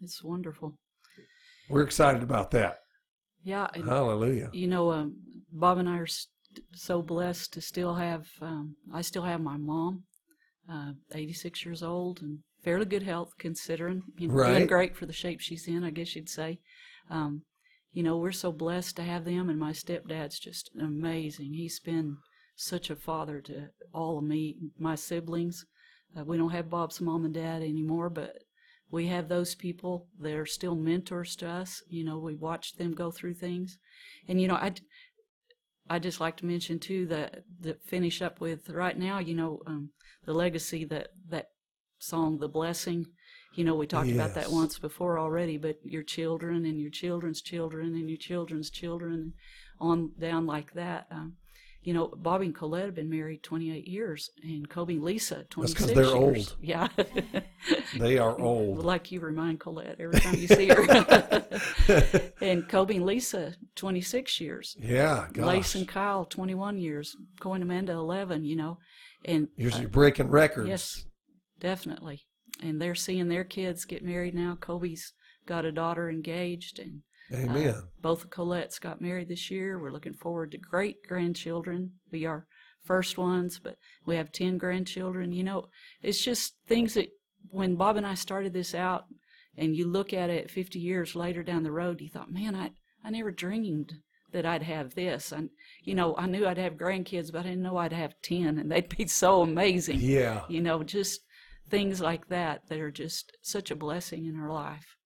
it's 0.00 0.22
wonderful. 0.22 0.78
We're 1.68 1.82
excited 1.82 2.22
about 2.22 2.50
that. 2.52 2.80
Yeah, 3.42 3.68
and 3.74 3.84
Hallelujah. 3.84 4.50
you 4.52 4.66
know, 4.66 4.92
um, 4.92 5.16
Bob 5.52 5.78
and 5.78 5.88
I 5.88 5.98
are 5.98 6.06
st- 6.06 6.30
so 6.74 7.02
blessed 7.02 7.52
to 7.54 7.60
still 7.60 7.94
have. 7.94 8.26
Um, 8.40 8.76
I 8.92 9.02
still 9.02 9.22
have 9.22 9.40
my 9.40 9.56
mom, 9.56 10.04
uh, 10.70 10.92
86 11.14 11.64
years 11.64 11.82
old, 11.82 12.20
and 12.22 12.40
fairly 12.62 12.86
good 12.86 13.02
health 13.02 13.32
considering. 13.38 14.02
You 14.18 14.28
know, 14.28 14.34
Right. 14.34 14.52
Doing 14.54 14.66
great 14.66 14.96
for 14.96 15.06
the 15.06 15.12
shape 15.12 15.40
she's 15.40 15.66
in, 15.68 15.84
I 15.84 15.90
guess 15.90 16.14
you'd 16.16 16.28
say. 16.28 16.58
Um, 17.10 17.42
you 17.92 18.02
know, 18.02 18.16
we're 18.16 18.32
so 18.32 18.50
blessed 18.50 18.96
to 18.96 19.02
have 19.02 19.24
them, 19.24 19.48
and 19.48 19.58
my 19.58 19.72
stepdad's 19.72 20.38
just 20.38 20.70
amazing. 20.80 21.54
He's 21.54 21.78
been 21.78 22.16
such 22.56 22.90
a 22.90 22.96
father 22.96 23.40
to 23.42 23.68
all 23.92 24.18
of 24.18 24.24
me, 24.24 24.56
my 24.78 24.94
siblings. 24.94 25.64
Uh, 26.16 26.24
we 26.24 26.36
don't 26.36 26.50
have 26.50 26.70
Bob's 26.70 27.00
mom 27.00 27.24
and 27.24 27.34
dad 27.34 27.62
anymore, 27.62 28.10
but 28.10 28.38
we 28.90 29.06
have 29.08 29.28
those 29.28 29.54
people. 29.54 30.06
They're 30.18 30.46
still 30.46 30.74
mentors 30.76 31.36
to 31.36 31.48
us. 31.48 31.82
You 31.88 32.04
know, 32.04 32.18
we 32.18 32.34
watch 32.34 32.74
them 32.74 32.92
go 32.94 33.10
through 33.10 33.34
things, 33.34 33.78
and 34.28 34.40
you 34.40 34.48
know, 34.48 34.54
I. 34.54 34.72
I 35.88 35.98
just 35.98 36.20
like 36.20 36.36
to 36.38 36.46
mention 36.46 36.78
too 36.78 37.06
that 37.06 37.44
that 37.60 37.84
finish 37.84 38.22
up 38.22 38.40
with 38.40 38.70
right 38.70 38.98
now. 38.98 39.18
You 39.18 39.34
know, 39.34 39.60
um, 39.66 39.90
the 40.24 40.32
legacy 40.32 40.84
that 40.86 41.08
that 41.28 41.50
song, 41.98 42.38
"The 42.38 42.48
Blessing." 42.48 43.06
You 43.54 43.64
know, 43.64 43.76
we 43.76 43.86
talked 43.86 44.10
about 44.10 44.34
that 44.34 44.50
once 44.50 44.80
before 44.80 45.16
already, 45.16 45.58
but 45.58 45.78
your 45.84 46.02
children 46.02 46.64
and 46.64 46.80
your 46.80 46.90
children's 46.90 47.40
children 47.40 47.94
and 47.94 48.08
your 48.08 48.18
children's 48.18 48.68
children, 48.68 49.34
on 49.78 50.12
down 50.18 50.44
like 50.46 50.72
that. 50.72 51.06
Um, 51.10 51.36
you 51.84 51.92
know, 51.94 52.08
Bobby 52.16 52.46
and 52.46 52.54
Colette 52.54 52.86
have 52.86 52.94
been 52.94 53.10
married 53.10 53.42
28 53.42 53.86
years, 53.86 54.30
and 54.42 54.68
Kobe 54.68 54.94
and 54.94 55.04
Lisa 55.04 55.44
26 55.50 55.80
That's 55.80 55.92
because 55.92 55.94
they're 55.94 56.18
years. 56.20 56.48
old. 56.48 56.56
Yeah. 56.60 56.88
They 57.98 58.18
are 58.18 58.38
old. 58.38 58.84
like 58.84 59.10
you 59.10 59.20
remind 59.20 59.58
Colette 59.60 59.96
every 59.98 60.20
time 60.20 60.34
you 60.34 60.48
see 60.48 60.68
her. 60.68 61.44
and 62.42 62.68
Kobe 62.68 62.96
and 62.96 63.06
Lisa, 63.06 63.54
26 63.76 64.40
years. 64.40 64.76
yeah, 64.80 65.28
Lace 65.34 65.74
and 65.74 65.88
Kyle, 65.88 66.24
21 66.26 66.76
years. 66.78 67.16
And 67.42 67.62
Amanda, 67.62 67.92
11, 67.92 68.44
you 68.44 68.56
know. 68.56 68.78
And 69.24 69.48
You're, 69.56 69.72
uh, 69.72 69.80
you're 69.80 69.88
breaking 69.88 70.28
records. 70.28 70.68
yes, 70.68 71.04
definitely. 71.60 72.26
And 72.62 72.82
they're 72.82 72.94
seeing 72.94 73.28
their 73.28 73.44
kids 73.44 73.84
get 73.86 74.04
married 74.04 74.34
now. 74.34 74.58
Kobe's 74.60 75.12
got 75.46 75.64
a 75.64 75.72
daughter 75.72 76.10
engaged, 76.10 76.78
and 76.78 77.00
uh, 77.32 77.36
Amen. 77.36 77.82
both 78.00 78.24
of 78.24 78.30
Colette's 78.30 78.78
got 78.78 79.00
married 79.00 79.28
this 79.28 79.50
year. 79.50 79.78
We're 79.78 79.92
looking 79.92 80.14
forward 80.14 80.50
to 80.52 80.58
great 80.58 81.06
grandchildren. 81.06 81.92
Be 82.10 82.26
our 82.26 82.46
first 82.82 83.16
ones, 83.16 83.58
but 83.58 83.76
we 84.04 84.16
have 84.16 84.32
10 84.32 84.58
grandchildren. 84.58 85.32
You 85.32 85.44
know, 85.44 85.68
it's 86.02 86.22
just 86.22 86.54
things 86.66 86.94
that 86.94 87.08
when 87.50 87.76
Bob 87.76 87.96
and 87.96 88.06
I 88.06 88.14
started 88.14 88.52
this 88.52 88.74
out, 88.74 89.04
and 89.56 89.76
you 89.76 89.86
look 89.86 90.12
at 90.12 90.30
it 90.30 90.50
50 90.50 90.78
years 90.78 91.14
later 91.14 91.42
down 91.42 91.62
the 91.62 91.70
road, 91.70 92.00
you 92.00 92.08
thought, 92.08 92.32
man, 92.32 92.54
I, 92.54 92.72
I 93.04 93.10
never 93.10 93.30
dreamed 93.30 93.94
that 94.32 94.44
I'd 94.44 94.64
have 94.64 94.94
this. 94.94 95.32
And, 95.32 95.50
you 95.82 95.94
know, 95.94 96.16
I 96.16 96.26
knew 96.26 96.46
I'd 96.46 96.58
have 96.58 96.74
grandkids, 96.74 97.30
but 97.30 97.40
I 97.40 97.50
didn't 97.50 97.62
know 97.62 97.76
I'd 97.76 97.92
have 97.92 98.14
10, 98.22 98.58
and 98.58 98.70
they'd 98.70 98.94
be 98.96 99.06
so 99.06 99.42
amazing. 99.42 100.00
yeah. 100.00 100.42
You 100.48 100.60
know, 100.60 100.82
just 100.82 101.20
things 101.70 102.00
like 102.00 102.28
that 102.28 102.68
that 102.68 102.80
are 102.80 102.90
just 102.90 103.32
such 103.42 103.70
a 103.70 103.76
blessing 103.76 104.26
in 104.26 104.38
our 104.38 104.50
life. 104.50 104.96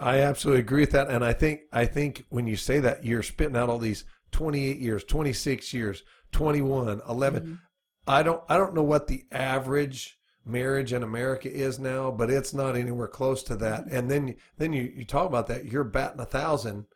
I 0.00 0.20
absolutely 0.20 0.60
agree 0.60 0.82
with 0.82 0.90
that, 0.92 1.08
and 1.08 1.24
I 1.24 1.32
think 1.32 1.60
I 1.72 1.86
think 1.86 2.24
when 2.28 2.46
you 2.46 2.56
say 2.56 2.80
that, 2.80 3.04
you're 3.04 3.22
spitting 3.22 3.56
out 3.56 3.68
all 3.68 3.78
these 3.78 4.04
28 4.32 4.78
years, 4.78 5.04
26 5.04 5.72
years, 5.72 6.02
21, 6.32 7.00
11. 7.08 7.42
Mhm. 7.42 7.58
I 8.06 8.22
don't 8.22 8.42
I 8.48 8.56
don't 8.56 8.74
know 8.74 8.82
what 8.82 9.06
the 9.06 9.24
average 9.32 10.18
marriage 10.44 10.92
in 10.92 11.02
America 11.02 11.52
is 11.52 11.78
now, 11.78 12.10
but 12.10 12.30
it's 12.30 12.54
not 12.54 12.76
anywhere 12.76 13.08
close 13.08 13.42
to 13.44 13.56
that. 13.56 13.86
And 13.90 14.10
then 14.10 14.36
then 14.58 14.72
you 14.72 14.92
you 14.94 15.04
talk 15.04 15.26
about 15.26 15.46
that, 15.48 15.64
you're 15.66 15.84
batting 15.84 16.20
a 16.20 16.26
thousand. 16.26 16.86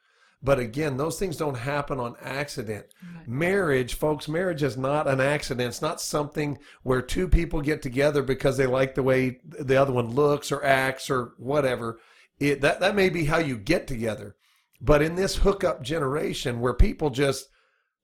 But 0.42 0.58
again, 0.58 0.96
those 0.96 1.18
things 1.18 1.36
don't 1.36 1.56
happen 1.58 2.00
on 2.00 2.16
accident. 2.22 2.86
Right. 3.14 3.28
Marriage, 3.28 3.92
folks, 3.94 4.26
marriage 4.26 4.62
is 4.62 4.74
not 4.76 5.06
an 5.06 5.20
accident. 5.20 5.68
It's 5.68 5.82
not 5.82 6.00
something 6.00 6.58
where 6.82 7.02
two 7.02 7.28
people 7.28 7.60
get 7.60 7.82
together 7.82 8.22
because 8.22 8.56
they 8.56 8.66
like 8.66 8.94
the 8.94 9.02
way 9.02 9.40
the 9.44 9.76
other 9.76 9.92
one 9.92 10.14
looks 10.14 10.50
or 10.50 10.64
acts 10.64 11.10
or 11.10 11.32
whatever. 11.36 11.98
It, 12.40 12.62
that 12.62 12.81
that 12.81 12.96
may 12.96 13.11
be 13.11 13.26
how 13.26 13.38
you 13.38 13.57
get 13.57 13.87
together. 13.87 14.37
But 14.81 15.03
in 15.03 15.14
this 15.14 15.37
hookup 15.37 15.83
generation 15.83 16.61
where 16.61 16.72
people 16.74 17.11
just 17.11 17.48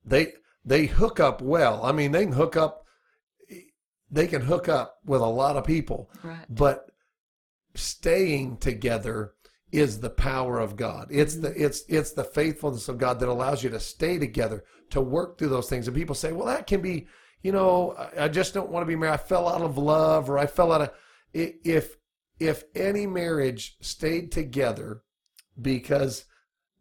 they 0.05 0.33
they 0.63 0.85
hook 0.85 1.19
up 1.19 1.41
well. 1.41 1.83
I 1.83 1.91
mean, 1.91 2.11
they 2.11 2.23
can 2.23 2.33
hook 2.33 2.55
up 2.55 2.85
they 4.09 4.27
can 4.27 4.41
hook 4.41 4.69
up 4.69 4.99
with 5.05 5.21
a 5.21 5.25
lot 5.25 5.57
of 5.57 5.65
people, 5.65 6.09
Right. 6.23 6.45
but 6.49 6.91
staying 7.75 8.57
together 8.57 9.33
is 9.71 9.99
the 9.99 10.09
power 10.09 10.59
of 10.59 10.75
God. 10.75 11.07
It's 11.09 11.33
mm-hmm. 11.33 11.43
the 11.43 11.65
it's 11.65 11.83
it's 11.89 12.11
the 12.11 12.23
faithfulness 12.23 12.87
of 12.87 12.97
God 12.97 13.19
that 13.19 13.29
allows 13.29 13.63
you 13.63 13.69
to 13.71 13.79
stay 13.79 14.17
together, 14.17 14.63
to 14.91 15.01
work 15.01 15.37
through 15.37 15.49
those 15.49 15.69
things. 15.69 15.87
And 15.87 15.95
people 15.95 16.15
say, 16.15 16.31
"Well, 16.31 16.45
that 16.47 16.67
can 16.67 16.81
be, 16.81 17.07
you 17.41 17.51
know, 17.51 17.93
I, 17.97 18.25
I 18.25 18.27
just 18.29 18.53
don't 18.53 18.69
want 18.69 18.83
to 18.83 18.87
be 18.87 18.95
married. 18.95 19.13
I 19.13 19.17
fell 19.17 19.47
out 19.47 19.61
of 19.61 19.77
love, 19.77 20.29
or 20.29 20.37
I 20.37 20.45
fell 20.45 20.71
out 20.71 20.81
of." 20.81 20.91
If 21.33 21.97
if 22.39 22.63
any 22.75 23.07
marriage 23.07 23.77
stayed 23.81 24.31
together 24.31 25.03
because 25.59 26.25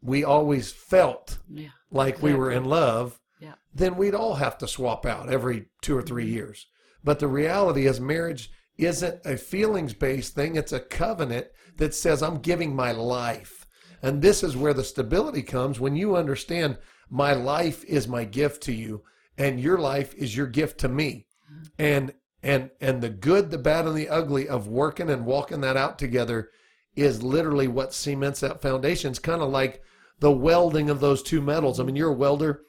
we 0.02 0.24
always 0.24 0.72
felt 0.72 1.38
Yeah. 1.48 1.70
like 1.90 2.22
we 2.22 2.34
were 2.34 2.50
in 2.50 2.64
love, 2.64 3.20
Yeah. 3.40 3.54
then 3.74 3.96
we'd 3.96 4.14
all 4.14 4.34
have 4.34 4.58
to 4.58 4.68
swap 4.68 5.06
out 5.06 5.28
every 5.28 5.68
two 5.82 5.96
or 5.96 6.02
3 6.02 6.24
mm-hmm. 6.24 6.34
years. 6.34 6.66
But 7.02 7.18
the 7.18 7.28
reality 7.28 7.86
is, 7.86 8.00
marriage 8.00 8.50
isn't 8.76 9.24
a 9.24 9.36
feelings 9.36 9.94
based 9.94 10.34
thing, 10.34 10.56
it's 10.56 10.72
a 10.72 10.80
covenant 10.80 11.48
that 11.76 11.94
says, 11.94 12.22
I'm 12.22 12.38
giving 12.38 12.74
my 12.74 12.92
life. 12.92 13.66
And 14.02 14.20
this 14.20 14.42
is 14.42 14.56
where 14.56 14.74
the 14.74 14.84
stability 14.84 15.42
comes 15.42 15.80
when 15.80 15.96
you 15.96 16.16
understand 16.16 16.78
my 17.08 17.32
life 17.32 17.84
is 17.84 18.08
my 18.08 18.24
gift 18.24 18.62
to 18.64 18.72
you, 18.72 19.02
and 19.38 19.60
your 19.60 19.78
life 19.78 20.14
is 20.14 20.36
your 20.36 20.46
gift 20.46 20.78
to 20.80 20.88
me. 20.88 21.26
Mm-hmm. 21.50 21.64
And 21.78 22.12
and 22.46 22.70
and 22.80 23.02
the 23.02 23.10
good, 23.10 23.50
the 23.50 23.58
bad, 23.58 23.86
and 23.86 23.96
the 23.96 24.08
ugly 24.08 24.48
of 24.48 24.68
working 24.68 25.10
and 25.10 25.26
walking 25.26 25.60
that 25.62 25.76
out 25.76 25.98
together 25.98 26.50
is 26.94 27.20
literally 27.22 27.66
what 27.66 27.92
cements 27.92 28.38
that 28.40 28.62
foundation. 28.62 29.10
It's 29.10 29.18
kind 29.18 29.42
of 29.42 29.50
like 29.50 29.82
the 30.20 30.30
welding 30.30 30.88
of 30.88 31.00
those 31.00 31.24
two 31.24 31.42
metals. 31.42 31.80
I 31.80 31.82
mean, 31.82 31.96
you're 31.96 32.10
a 32.10 32.14
welder, 32.14 32.62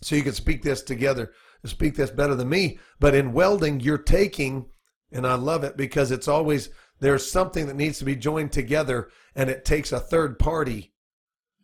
so 0.00 0.14
you 0.14 0.22
can 0.22 0.32
speak 0.32 0.62
this 0.62 0.80
together, 0.80 1.32
speak 1.64 1.96
this 1.96 2.10
better 2.10 2.36
than 2.36 2.48
me. 2.48 2.78
But 3.00 3.16
in 3.16 3.32
welding, 3.32 3.80
you're 3.80 3.98
taking, 3.98 4.66
and 5.10 5.26
I 5.26 5.34
love 5.34 5.64
it 5.64 5.76
because 5.76 6.12
it's 6.12 6.28
always 6.28 6.70
there's 7.00 7.28
something 7.28 7.66
that 7.66 7.76
needs 7.76 7.98
to 7.98 8.04
be 8.04 8.14
joined 8.14 8.52
together, 8.52 9.10
and 9.34 9.50
it 9.50 9.64
takes 9.64 9.90
a 9.90 9.98
third 9.98 10.38
party 10.38 10.92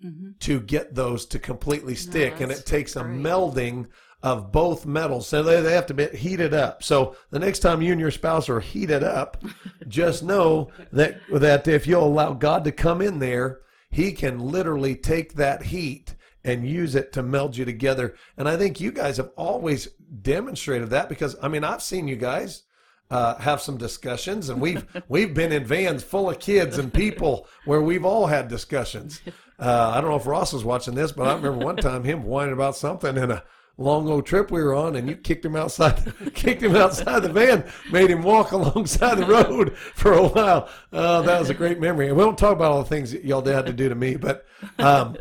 hmm 0.03 0.33
to 0.41 0.61
get 0.61 0.95
those 0.97 1.25
to 1.27 1.39
completely 1.39 1.95
stick, 1.95 2.41
and 2.41 2.51
it 2.51 2.67
takes 2.67 2.97
a 2.97 3.05
melding 3.05 3.87
of 4.27 4.51
both 4.51 4.87
metals. 4.87 5.29
So 5.29 5.45
they, 5.45 5.61
they 5.61 5.73
have 5.73 5.87
to 5.87 5.95
be 5.95 6.07
heated 6.07 6.53
up. 6.53 6.83
So 6.83 7.15
the 7.31 7.39
next 7.39 7.61
time 7.61 7.81
you 7.81 7.93
and 7.93 8.01
your 8.01 8.11
spouse 8.11 8.49
are 8.49 8.59
heated 8.59 9.05
up, 9.05 9.41
just 9.89 10.25
know 10.25 10.73
that 10.91 11.21
that 11.31 11.69
if 11.69 11.87
you'll 11.87 12.03
allow 12.03 12.33
God 12.33 12.65
to 12.65 12.73
come 12.73 13.01
in 13.01 13.21
there, 13.21 13.61
He 13.89 14.11
can 14.11 14.41
literally 14.41 14.97
take 14.97 15.35
that 15.35 15.63
heat 15.63 16.17
and 16.43 16.69
use 16.69 16.97
it 16.97 17.13
to 17.13 17.23
meld 17.23 17.57
you 17.57 17.65
together. 17.65 18.17
And 18.37 18.49
I 18.49 18.57
think 18.57 18.81
you 18.81 18.91
guys 18.91 19.19
have 19.19 19.31
always 19.37 19.91
demonstrated 20.23 20.91
that 20.91 21.09
because 21.09 21.37
I 21.41 21.47
mean 21.47 21.63
I've 21.63 21.83
seen 21.83 22.09
you 22.09 22.17
guys 22.17 22.65
uh, 23.09 23.37
have 23.37 23.63
some 23.63 23.77
discussions, 23.77 24.49
and 24.49 24.61
we've 24.61 24.85
we've 25.09 25.35
been 25.35 25.53
in 25.53 25.65
vans 25.65 26.03
full 26.03 26.31
of 26.31 26.41
kids 26.41 26.79
and 26.79 26.93
people 26.93 27.47
where 27.65 27.81
we've 27.81 28.05
all 28.05 28.27
had 28.27 28.49
discussions. 28.49 29.21
Uh, 29.57 29.93
I 29.95 30.01
don't 30.01 30.11
know 30.11 30.17
if 30.17 30.27
Ross 30.27 30.53
was 30.53 30.65
watching 30.65 30.97
this, 30.97 31.13
but 31.13 31.29
I 31.29 31.35
remember 31.35 31.65
one 31.65 31.77
time 31.77 32.03
him 32.03 32.25
whining 32.25 32.55
about 32.55 32.75
something 32.75 33.17
in 33.17 33.31
a 33.31 33.45
long 33.79 34.09
old 34.09 34.27
trip 34.27 34.51
we 34.51 34.63
were 34.63 34.75
on, 34.75 34.97
and 34.97 35.09
you 35.09 35.17
kicked 35.17 35.45
him 35.45 35.57
outside, 35.57 36.13
kicked 36.35 36.63
him 36.63 36.77
outside 36.77 37.23
the 37.23 37.33
van, 37.33 37.65
made 37.91 38.11
him 38.11 38.23
walk 38.23 38.53
alongside 38.53 39.17
the 39.17 39.27
road 39.27 39.77
for 39.77 40.13
a 40.13 40.27
while. 40.27 40.69
Uh, 40.93 41.23
that 41.23 41.39
was 41.39 41.51
a 41.51 41.55
great 41.55 41.79
memory. 41.79 42.09
And 42.09 42.17
we 42.17 42.25
won't 42.25 42.39
talk 42.39 42.53
about 42.53 42.73
all 42.73 42.83
the 42.83 42.89
things 42.89 43.13
that 43.13 43.25
y'all 43.25 43.45
had 43.45 43.67
to 43.67 43.73
do 43.73 43.89
to 43.89 43.95
me, 43.95 44.17
but 44.17 44.45
um, 44.79 45.17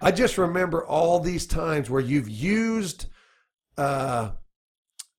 I 0.00 0.12
just 0.12 0.38
remember 0.38 0.86
all 0.86 1.20
these 1.20 1.46
times 1.46 1.90
where 1.90 2.02
you've 2.02 2.28
used. 2.28 3.06
Uh, 3.76 4.30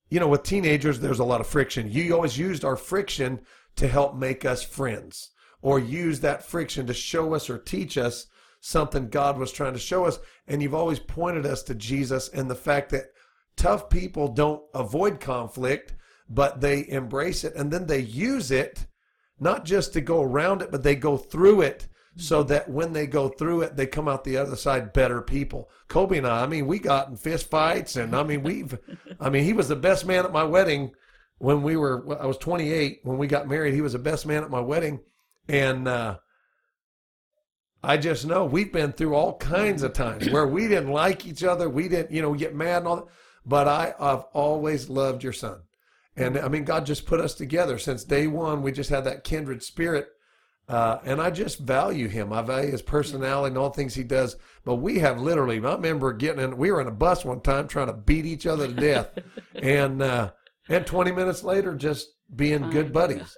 you 0.10 0.20
know, 0.22 0.28
with 0.30 0.44
teenagers, 0.44 1.00
there's 1.00 1.20
a 1.20 1.26
lot 1.26 1.42
of 1.42 1.48
friction. 1.48 1.92
You 1.92 2.16
always 2.16 2.38
used 2.38 2.64
our 2.64 2.78
friction 2.78 3.42
to 3.76 3.88
help 3.88 4.16
make 4.16 4.46
us 4.46 4.64
friends 4.64 5.32
or 5.62 5.80
use 5.80 6.22
that 6.22 6.44
friction 6.44 6.88
to 6.88 6.94
show 6.94 7.34
us 7.34 7.50
or 7.50 7.58
teach 7.58 7.98
us 7.98 8.28
something 8.68 9.08
God 9.08 9.38
was 9.38 9.54
trying 9.54 9.74
to 9.74 9.80
show 9.80 10.04
us. 10.04 10.20
And 10.46 10.62
you've 10.62 10.76
always 10.76 11.00
pointed 11.00 11.46
us 11.46 11.64
to 11.64 11.76
Jesus 11.76 12.28
and 12.30 12.50
the 12.50 12.56
fact 12.56 12.90
that 12.90 13.12
tough 13.56 13.90
people 13.90 14.28
don't 14.28 14.62
avoid 14.74 15.22
conflict, 15.22 15.94
but 16.30 16.60
they 16.60 16.88
embrace 16.90 17.46
it 17.46 17.56
and 17.56 17.72
then 17.72 17.88
they 17.88 18.00
use 18.00 18.52
it 18.52 18.86
not 19.40 19.64
just 19.64 19.94
to 19.94 20.02
go 20.02 20.22
around 20.22 20.62
it, 20.62 20.72
but 20.72 20.84
they 20.84 20.96
go 20.96 21.16
through 21.16 21.62
it 21.62 21.88
so 22.18 22.44
that 22.44 22.70
when 22.70 22.92
they 22.92 23.08
go 23.08 23.30
through 23.30 23.62
it, 23.62 23.76
they 23.76 23.86
come 23.86 24.08
out 24.08 24.24
the 24.24 24.36
other 24.36 24.56
side 24.56 24.92
better 24.92 25.22
people. 25.22 25.70
Kobe 25.88 26.18
and 26.18 26.28
I, 26.28 26.44
I 26.44 26.48
mean, 26.48 26.66
we 26.66 26.80
got 26.80 27.08
in 27.08 27.16
fist 27.16 27.50
fights, 27.50 27.96
and 27.96 28.16
I 28.16 28.24
mean, 28.24 28.42
we've, 28.42 28.78
I 29.20 29.30
mean, 29.30 29.44
he 29.44 29.54
was 29.54 29.68
the 29.68 29.76
best 29.76 30.06
man 30.06 30.26
at 30.26 30.34
my 30.34 30.44
wedding 30.44 30.92
when 31.38 31.62
we 31.62 31.78
were. 31.78 32.20
I 32.20 32.26
was 32.26 32.40
28 32.40 33.02
when 33.04 33.20
we 33.20 33.28
got 33.28 33.48
married. 33.48 33.76
He 33.76 33.82
was 33.82 33.94
the 33.94 34.00
best 34.00 34.26
man 34.26 34.44
at 34.44 34.50
my 34.50 34.60
wedding, 34.60 35.00
and 35.48 35.88
uh, 35.88 36.18
I 37.84 37.98
just 37.98 38.26
know 38.26 38.46
we've 38.46 38.74
been 38.74 38.92
through 38.92 39.16
all 39.16 39.38
kinds 39.38 39.84
of 39.84 39.94
times 39.94 40.30
where 40.30 40.48
we 40.48 40.68
didn't 40.68 40.92
like 40.92 41.26
each 41.26 41.44
other. 41.44 41.70
We 41.70 41.88
didn't, 41.88 42.12
you 42.12 42.22
know, 42.22 42.34
get 42.34 42.56
mad 42.56 42.80
and 42.80 42.88
all 42.88 42.96
that. 42.98 43.06
But 43.46 43.68
I, 43.68 43.94
I've 44.00 44.26
always 44.34 44.90
loved 44.90 45.24
your 45.24 45.34
son. 45.34 45.60
And 46.16 46.38
I 46.38 46.48
mean, 46.48 46.64
God 46.64 46.86
just 46.86 47.06
put 47.06 47.20
us 47.20 47.34
together 47.36 47.78
since 47.78 48.04
day 48.04 48.28
one. 48.28 48.62
We 48.62 48.72
just 48.72 48.90
had 48.90 49.06
that 49.06 49.24
kindred 49.24 49.64
spirit 49.64 50.10
uh, 50.70 51.00
and 51.06 51.22
I 51.22 51.32
just 51.32 51.60
value 51.60 52.10
him. 52.10 52.34
I 52.34 52.42
value 52.42 52.72
his 52.72 52.82
personality 52.82 53.52
and 53.52 53.58
all 53.58 53.70
things 53.70 53.96
he 53.96 54.04
does. 54.04 54.36
But 54.66 54.76
we 54.76 55.00
have 55.00 55.20
literally, 55.20 55.58
I 55.58 55.74
remember 55.74 56.12
getting 56.12 56.44
in, 56.44 56.58
we 56.58 56.72
were 56.72 56.82
in 56.82 56.88
a 56.88 56.92
bus 56.92 57.24
one 57.24 57.40
time 57.40 57.68
trying 57.68 57.88
to 57.88 57.94
beat 57.94 58.26
each 58.26 58.46
other 58.46 58.68
to 58.68 58.74
death. 58.74 59.18
and, 59.56 60.02
uh, 60.02 60.32
and 60.68 60.86
20 60.86 61.12
minutes 61.14 61.44
later, 61.44 61.74
just 61.74 62.10
being 62.36 62.70
good 62.70 62.92
buddies. 62.92 63.38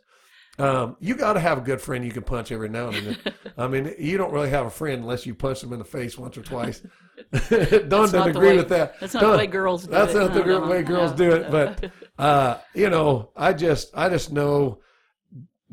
Um, 0.60 0.98
you 1.00 1.16
got 1.16 1.34
to 1.34 1.40
have 1.40 1.58
a 1.58 1.62
good 1.62 1.80
friend 1.80 2.04
you 2.04 2.12
can 2.12 2.24
punch 2.24 2.52
every 2.52 2.68
now 2.68 2.90
and 2.90 3.08
then. 3.08 3.34
I 3.58 3.68
mean, 3.68 3.94
you 3.98 4.18
don't 4.18 4.34
really 4.34 4.50
have 4.50 4.66
a 4.66 4.70
friend 4.70 5.02
unless 5.02 5.26
you 5.26 5.34
punch 5.34 5.62
them 5.62 5.72
in 5.72 5.80
the 5.80 5.86
face 5.86 6.18
once 6.18 6.38
or 6.38 6.42
twice. 6.42 6.82
Don 7.50 7.90
doesn't 7.90 8.30
agree 8.30 8.50
way, 8.50 8.58
with 8.58 8.70
that. 8.70 9.00
That's 9.00 9.14
not 9.14 9.22
Don, 9.22 9.32
the 9.32 9.38
way 9.38 9.48
girls 9.48 9.86
do 9.86 9.92
that's 9.92 10.12
it. 10.12 10.18
That's 10.18 10.36
not 10.36 10.46
the 10.46 10.50
No, 10.50 10.60
no, 10.66 10.70
way 10.70 10.84
girls 10.84 11.12
do 11.14 11.32
it. 11.32 11.52
But 11.52 11.92
uh, 12.18 12.58
you 12.74 12.90
know, 12.90 13.32
I 13.36 13.54
just, 13.54 13.90
I 13.94 14.10
just 14.10 14.32
know 14.32 14.80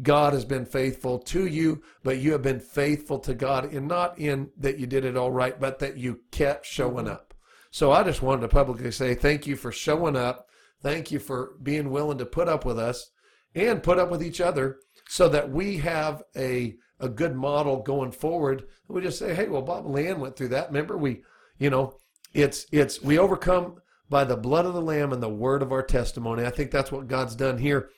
God 0.02 0.32
has 0.32 0.44
been 0.44 0.66
faithful 0.66 1.18
to 1.20 1.46
you, 1.46 1.82
but 2.02 2.18
you 2.18 2.32
have 2.32 2.42
been 2.42 2.60
faithful 2.60 3.18
to 3.20 3.34
God, 3.34 3.72
and 3.72 3.88
not 3.88 4.18
in 4.18 4.50
that 4.58 4.78
you 4.78 4.86
did 4.86 5.04
it 5.04 5.16
all 5.16 5.32
right, 5.32 5.58
but 5.58 5.78
that 5.80 5.96
you 5.96 6.20
kept 6.30 6.66
showing 6.66 7.08
up. 7.08 7.34
So 7.70 7.92
I 7.92 8.02
just 8.02 8.22
wanted 8.22 8.42
to 8.42 8.48
publicly 8.48 8.90
say 8.90 9.14
thank 9.14 9.46
you 9.46 9.56
for 9.56 9.72
showing 9.72 10.16
up. 10.16 10.48
Thank 10.82 11.10
you 11.10 11.18
for 11.18 11.54
being 11.62 11.90
willing 11.90 12.18
to 12.18 12.26
put 12.26 12.48
up 12.48 12.64
with 12.64 12.78
us 12.78 13.10
and 13.56 13.82
put 13.82 13.98
up 13.98 14.10
with 14.10 14.22
each 14.22 14.40
other 14.40 14.78
so 15.08 15.28
that 15.28 15.50
we 15.50 15.78
have 15.78 16.22
a 16.36 16.76
a 16.98 17.08
good 17.08 17.34
model 17.34 17.82
going 17.82 18.10
forward. 18.10 18.64
We 18.88 19.02
just 19.02 19.18
say, 19.18 19.34
hey, 19.34 19.48
well, 19.48 19.62
Bob 19.62 19.84
and 19.84 19.94
Leanne 19.94 20.18
went 20.18 20.36
through 20.36 20.48
that. 20.48 20.68
Remember, 20.68 20.96
we, 20.96 21.22
you 21.58 21.70
know, 21.70 21.98
it's 22.32 22.66
it's 22.72 23.02
we 23.02 23.18
overcome 23.18 23.76
by 24.08 24.24
the 24.24 24.36
blood 24.36 24.66
of 24.66 24.74
the 24.74 24.80
Lamb 24.80 25.12
and 25.12 25.22
the 25.22 25.28
word 25.28 25.62
of 25.62 25.72
our 25.72 25.82
testimony. 25.82 26.44
I 26.44 26.50
think 26.50 26.70
that's 26.70 26.92
what 26.92 27.08
God's 27.08 27.34
done 27.34 27.58
here. 27.58 27.90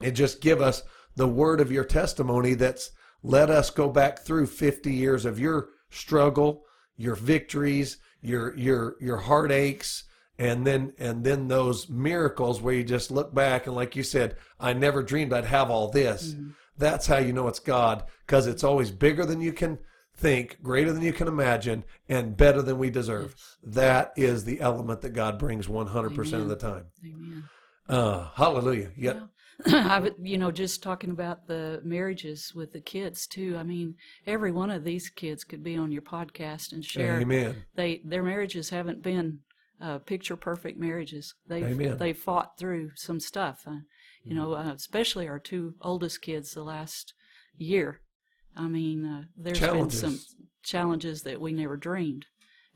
And 0.00 0.14
just 0.14 0.40
give 0.40 0.60
us 0.60 0.82
the 1.14 1.28
word 1.28 1.60
of 1.60 1.72
your 1.72 1.84
testimony 1.84 2.54
that's 2.54 2.90
let 3.22 3.50
us 3.50 3.70
go 3.70 3.88
back 3.88 4.20
through 4.20 4.46
50 4.46 4.92
years 4.92 5.24
of 5.24 5.40
your 5.40 5.70
struggle, 5.90 6.64
your 6.96 7.16
victories, 7.16 7.98
your 8.20 8.56
your 8.56 8.96
your 9.00 9.18
heartaches, 9.18 10.04
and 10.38 10.66
then 10.66 10.92
and 10.98 11.24
then 11.24 11.48
those 11.48 11.88
miracles 11.88 12.60
where 12.60 12.74
you 12.74 12.84
just 12.84 13.10
look 13.10 13.34
back 13.34 13.66
and 13.66 13.74
like 13.74 13.96
you 13.96 14.02
said, 14.02 14.36
I 14.60 14.72
never 14.72 15.02
dreamed 15.02 15.32
I'd 15.32 15.44
have 15.44 15.70
all 15.70 15.90
this. 15.90 16.34
That's 16.78 17.06
how 17.06 17.18
you 17.18 17.32
know 17.32 17.48
it's 17.48 17.58
God 17.58 18.04
because 18.26 18.46
it's 18.46 18.64
always 18.64 18.90
bigger 18.90 19.24
than 19.24 19.40
you 19.40 19.52
can 19.52 19.78
think, 20.16 20.62
greater 20.62 20.92
than 20.92 21.02
you 21.02 21.12
can 21.12 21.28
imagine, 21.28 21.84
and 22.08 22.36
better 22.36 22.62
than 22.62 22.78
we 22.78 22.90
deserve. 22.90 23.34
That 23.62 24.12
is 24.16 24.44
the 24.44 24.60
element 24.60 25.02
that 25.02 25.10
God 25.10 25.38
brings 25.38 25.66
100% 25.66 26.32
of 26.34 26.48
the 26.48 26.56
time. 26.56 26.86
Amen. 27.04 27.44
Uh, 27.88 28.28
hallelujah. 28.34 28.90
Yeah. 28.96 29.20
I 29.66 30.00
would, 30.00 30.16
you 30.20 30.36
know, 30.36 30.50
just 30.50 30.82
talking 30.82 31.10
about 31.10 31.46
the 31.46 31.80
marriages 31.82 32.52
with 32.54 32.72
the 32.72 32.80
kids 32.80 33.26
too. 33.26 33.56
I 33.58 33.62
mean, 33.62 33.94
every 34.26 34.52
one 34.52 34.70
of 34.70 34.84
these 34.84 35.08
kids 35.08 35.44
could 35.44 35.62
be 35.62 35.76
on 35.76 35.92
your 35.92 36.02
podcast 36.02 36.72
and 36.72 36.84
share. 36.84 37.20
Amen. 37.20 37.56
They 37.74 38.02
their 38.04 38.22
marriages 38.22 38.68
haven't 38.68 39.02
been 39.02 39.38
uh, 39.80 39.98
picture 39.98 40.36
perfect 40.36 40.78
marriages. 40.78 41.34
They 41.46 41.64
Amen. 41.64 41.98
they 41.98 42.12
fought 42.12 42.58
through 42.58 42.90
some 42.96 43.20
stuff. 43.20 43.62
Uh, 43.66 43.80
you 44.24 44.34
know, 44.34 44.54
uh, 44.54 44.72
especially 44.74 45.28
our 45.28 45.38
two 45.38 45.74
oldest 45.82 46.20
kids 46.22 46.52
the 46.52 46.62
last 46.64 47.14
year. 47.56 48.00
I 48.56 48.66
mean, 48.68 49.04
uh, 49.06 49.22
there's 49.36 49.60
been 49.60 49.90
some 49.90 50.10
Challenges. 50.10 50.34
challenges 50.62 51.22
that 51.22 51.40
we 51.40 51.52
never 51.52 51.76
dreamed 51.76 52.26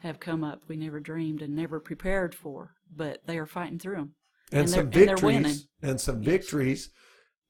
have 0.01 0.21
come 0.21 0.45
up. 0.45 0.63
We 0.69 0.77
never 0.77 1.01
dreamed 1.01 1.43
and 1.43 1.57
never 1.57 1.81
prepared 1.81 2.35
for, 2.35 2.75
but 2.95 3.27
they 3.27 3.39
are 3.39 3.47
fighting 3.47 3.79
through 3.79 3.97
them. 3.97 4.15
and, 4.53 4.61
And 4.61 4.71
some 4.71 4.91
they're- 4.91 5.09
and 5.11 5.21
victories 5.21 5.67
and 5.83 6.01
some 6.01 6.23
victories 6.23 6.91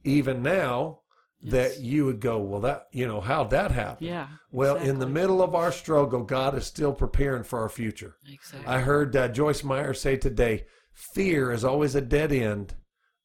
even 0.04 0.42
now 0.42 1.00
that 1.42 1.80
you 1.80 2.04
would 2.04 2.20
go 2.20 2.38
well 2.38 2.60
that 2.60 2.86
you 2.92 3.06
know 3.06 3.20
how'd 3.20 3.48
that 3.50 3.70
happen 3.70 4.06
Yeah. 4.06 4.26
well 4.52 4.76
in 4.76 4.98
the 4.98 5.06
middle 5.08 5.40
of 5.42 5.54
our 5.54 5.72
struggle 5.72 6.22
god 6.22 6.54
is 6.54 6.66
still 6.66 6.92
preparing 6.92 7.44
for 7.44 7.60
our 7.60 7.68
future 7.70 8.16
Exactly. 8.30 8.66
i 8.66 8.80
heard 8.80 9.16
uh, 9.16 9.28
joyce 9.28 9.64
meyer 9.64 9.94
say 9.94 10.16
today 10.18 10.66
fear 10.92 11.50
is 11.50 11.64
always 11.64 11.94
a 11.94 12.00
dead 12.02 12.30
end 12.30 12.74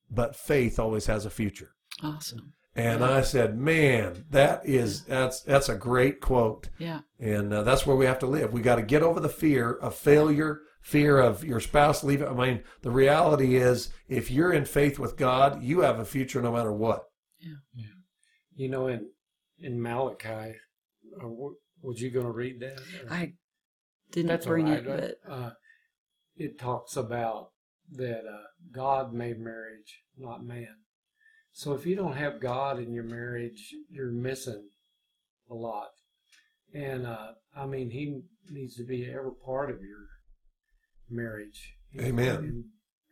but 0.09 0.35
faith 0.35 0.79
always 0.79 1.07
has 1.07 1.25
a 1.25 1.29
future 1.29 1.71
awesome. 2.01 2.53
and 2.73 3.03
i 3.03 3.19
said 3.21 3.57
man 3.57 4.23
that 4.29 4.61
is 4.65 5.03
that's 5.03 5.41
that's 5.41 5.67
a 5.67 5.75
great 5.75 6.21
quote 6.21 6.69
Yeah. 6.79 7.01
and 7.19 7.51
uh, 7.53 7.63
that's 7.63 7.85
where 7.85 7.97
we 7.97 8.05
have 8.05 8.19
to 8.19 8.27
live. 8.27 8.53
We 8.53 8.61
got 8.61 8.75
to 8.77 8.81
get 8.81 9.03
over 9.03 9.19
the 9.19 9.29
fear 9.29 9.71
of 9.73 9.93
failure, 9.95 10.61
fear 10.81 11.19
of 11.19 11.43
your 11.43 11.59
spouse 11.59 12.03
leaving. 12.03 12.27
I 12.27 12.33
mean, 12.33 12.63
the 12.81 12.91
reality 12.91 13.55
is, 13.55 13.89
if 14.07 14.29
you're 14.29 14.53
in 14.53 14.65
faith 14.65 14.99
with 14.99 15.17
God, 15.17 15.63
you 15.63 15.79
have 15.81 15.99
a 15.99 16.05
future 16.05 16.41
no 16.41 16.51
matter 16.51 16.71
what. 16.71 17.03
You 18.55 18.69
know, 18.69 18.87
in 18.87 19.09
in 19.59 19.81
Malachi, 19.81 20.55
uh, 21.21 21.27
was 21.81 22.01
you 22.01 22.09
going 22.09 22.25
to 22.25 22.31
read 22.31 22.59
that? 22.61 22.79
or- 22.79 23.13
I 23.13 23.33
didn't 24.11 24.29
That's 24.29 24.45
bring 24.45 24.65
right, 24.65 24.79
it, 24.79 24.85
but, 24.85 25.17
but 25.25 25.31
uh, 25.31 25.51
it 26.35 26.59
talks 26.59 26.95
about 26.95 27.49
that 27.91 28.19
uh, 28.19 28.43
God 28.73 29.13
made 29.13 29.39
marriage, 29.39 30.01
not 30.17 30.43
man. 30.43 30.75
So 31.51 31.73
if 31.73 31.85
you 31.85 31.95
don't 31.95 32.17
have 32.17 32.41
God 32.41 32.79
in 32.79 32.93
your 32.93 33.03
marriage, 33.03 33.73
you're 33.89 34.11
missing 34.11 34.69
a 35.49 35.53
lot. 35.53 35.89
And 36.73 37.05
uh, 37.05 37.33
I 37.55 37.65
mean, 37.65 37.91
He 37.91 38.21
needs 38.49 38.75
to 38.75 38.85
be 38.85 39.05
every 39.05 39.31
part 39.45 39.69
of 39.69 39.81
your 39.81 40.07
marriage. 41.09 41.75
Amen. 41.99 42.35
And, 42.35 42.63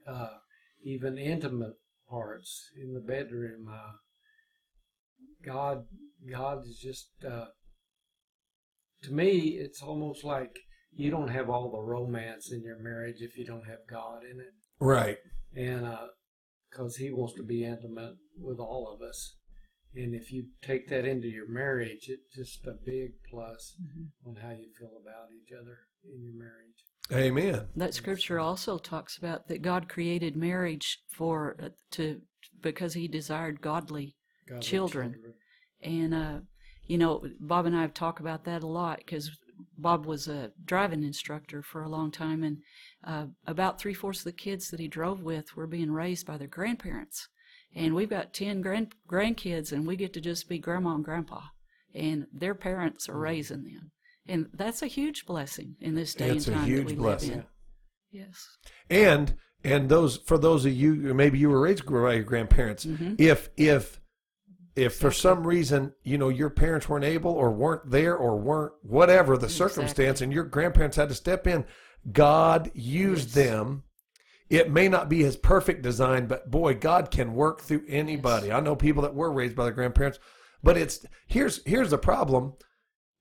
uh, 0.05 0.37
even 0.83 1.17
intimate 1.17 1.75
parts 2.09 2.69
in 2.81 2.93
the 2.93 2.99
bedroom. 2.99 3.69
Uh, 5.47 5.51
God, 5.53 5.77
God 6.29 6.59
is 6.65 6.79
just. 6.81 7.09
Uh, 7.27 7.45
to 9.03 9.11
me, 9.11 9.57
it's 9.59 9.81
almost 9.81 10.23
like 10.23 10.55
you 10.93 11.11
don't 11.11 11.27
have 11.29 11.49
all 11.49 11.71
the 11.71 11.81
romance 11.81 12.51
in 12.51 12.61
your 12.63 12.81
marriage 12.81 13.17
if 13.19 13.37
you 13.37 13.45
don't 13.45 13.67
have 13.67 13.79
God 13.89 14.21
in 14.23 14.39
it, 14.39 14.53
Right. 14.79 15.17
and 15.55 15.85
because 16.69 16.95
He 16.97 17.11
wants 17.11 17.33
to 17.35 17.43
be 17.43 17.65
intimate 17.65 18.15
with 18.39 18.59
all 18.59 18.93
of 18.93 19.05
us. 19.05 19.35
And 19.95 20.15
if 20.15 20.31
you 20.31 20.45
take 20.61 20.87
that 20.89 21.05
into 21.05 21.27
your 21.27 21.47
marriage, 21.49 22.07
it's 22.07 22.33
just 22.35 22.65
a 22.65 22.73
big 22.85 23.11
plus 23.29 23.75
on 24.25 24.37
how 24.37 24.51
you 24.51 24.69
feel 24.79 24.93
about 25.01 25.27
each 25.35 25.51
other 25.53 25.77
in 26.05 26.23
your 26.23 26.33
marriage. 26.35 26.83
Amen. 27.11 27.67
that 27.75 27.93
scripture 27.93 28.39
also 28.39 28.77
talks 28.77 29.17
about 29.17 29.49
that 29.49 29.61
God 29.61 29.89
created 29.89 30.37
marriage 30.37 30.99
for 31.11 31.57
uh, 31.61 31.69
to 31.91 32.21
because 32.61 32.93
He 32.93 33.09
desired 33.09 33.61
godly 33.61 34.15
Godly 34.47 34.63
Children. 34.63 35.15
And, 35.81 36.13
uh, 36.13 36.39
you 36.85 36.97
know, 36.97 37.23
Bob 37.39 37.65
and 37.65 37.75
I 37.75 37.81
have 37.81 37.93
talked 37.93 38.19
about 38.19 38.45
that 38.45 38.63
a 38.63 38.67
lot 38.67 38.97
because 38.97 39.31
Bob 39.77 40.05
was 40.05 40.27
a 40.27 40.51
driving 40.65 41.03
instructor 41.03 41.61
for 41.61 41.83
a 41.83 41.89
long 41.89 42.11
time, 42.11 42.43
and 42.43 42.57
uh, 43.05 43.25
about 43.47 43.79
three 43.79 43.93
fourths 43.93 44.19
of 44.19 44.25
the 44.25 44.31
kids 44.31 44.69
that 44.69 44.79
he 44.79 44.87
drove 44.87 45.23
with 45.23 45.55
were 45.55 45.67
being 45.67 45.91
raised 45.91 46.25
by 46.25 46.37
their 46.37 46.47
grandparents. 46.47 47.27
And 47.75 47.95
we've 47.95 48.09
got 48.09 48.33
10 48.33 48.61
grand- 48.61 48.93
grandkids, 49.09 49.71
and 49.71 49.87
we 49.87 49.95
get 49.95 50.13
to 50.13 50.21
just 50.21 50.47
be 50.47 50.59
grandma 50.59 50.95
and 50.95 51.03
grandpa, 51.03 51.41
and 51.93 52.27
their 52.31 52.53
parents 52.55 53.09
are 53.09 53.17
raising 53.17 53.63
them. 53.63 53.91
And 54.27 54.47
that's 54.53 54.81
a 54.81 54.87
huge 54.87 55.25
blessing 55.25 55.75
in 55.81 55.95
this 55.95 56.13
day 56.13 56.29
It's 56.29 56.47
and 56.47 56.55
time 56.57 56.65
huge 56.65 56.79
that 56.79 56.85
we 56.87 56.95
blessing. 56.95 57.29
live 57.29 57.39
in. 57.39 57.45
Yes. 58.11 58.47
And 58.89 59.33
and 59.63 59.89
those 59.89 60.17
for 60.17 60.37
those 60.37 60.65
of 60.65 60.73
you 60.73 60.95
maybe 61.13 61.39
you 61.39 61.49
were 61.49 61.59
raised 61.61 61.85
by 61.85 62.13
your 62.13 62.23
grandparents. 62.23 62.85
If 63.17 63.49
if 63.57 63.99
if 64.75 64.95
for 64.95 65.11
some 65.11 65.45
reason 65.45 65.93
you 66.03 66.17
know 66.17 66.29
your 66.29 66.49
parents 66.49 66.89
weren't 66.89 67.05
able 67.05 67.31
or 67.31 67.51
weren't 67.51 67.89
there 67.91 68.15
or 68.15 68.37
weren't 68.37 68.73
whatever 68.81 69.37
the 69.37 69.49
circumstance 69.49 70.21
and 70.21 70.33
your 70.33 70.43
grandparents 70.43 70.97
had 70.97 71.09
to 71.09 71.15
step 71.15 71.45
in 71.47 71.63
god 72.11 72.71
used 72.73 73.35
Yes. 73.35 73.47
them. 73.47 73.83
It 74.49 74.69
may 74.71 74.87
not 74.87 75.09
be 75.09 75.23
his 75.23 75.37
perfect 75.37 75.81
design 75.83 76.25
but 76.25 76.49
boy 76.51 76.73
god 76.73 77.11
can 77.11 77.33
work 77.33 77.61
through 77.61 77.83
anybody. 77.87 78.51
I 78.51 78.59
know 78.59 78.75
people 78.75 79.03
that 79.03 79.15
were 79.15 79.31
raised 79.31 79.55
by 79.55 79.63
their 79.65 79.73
grandparents 79.73 80.19
but 80.63 80.77
it's 80.77 81.05
here's 81.27 81.61
here's 81.65 81.89
the 81.91 81.97
problem. 81.97 82.53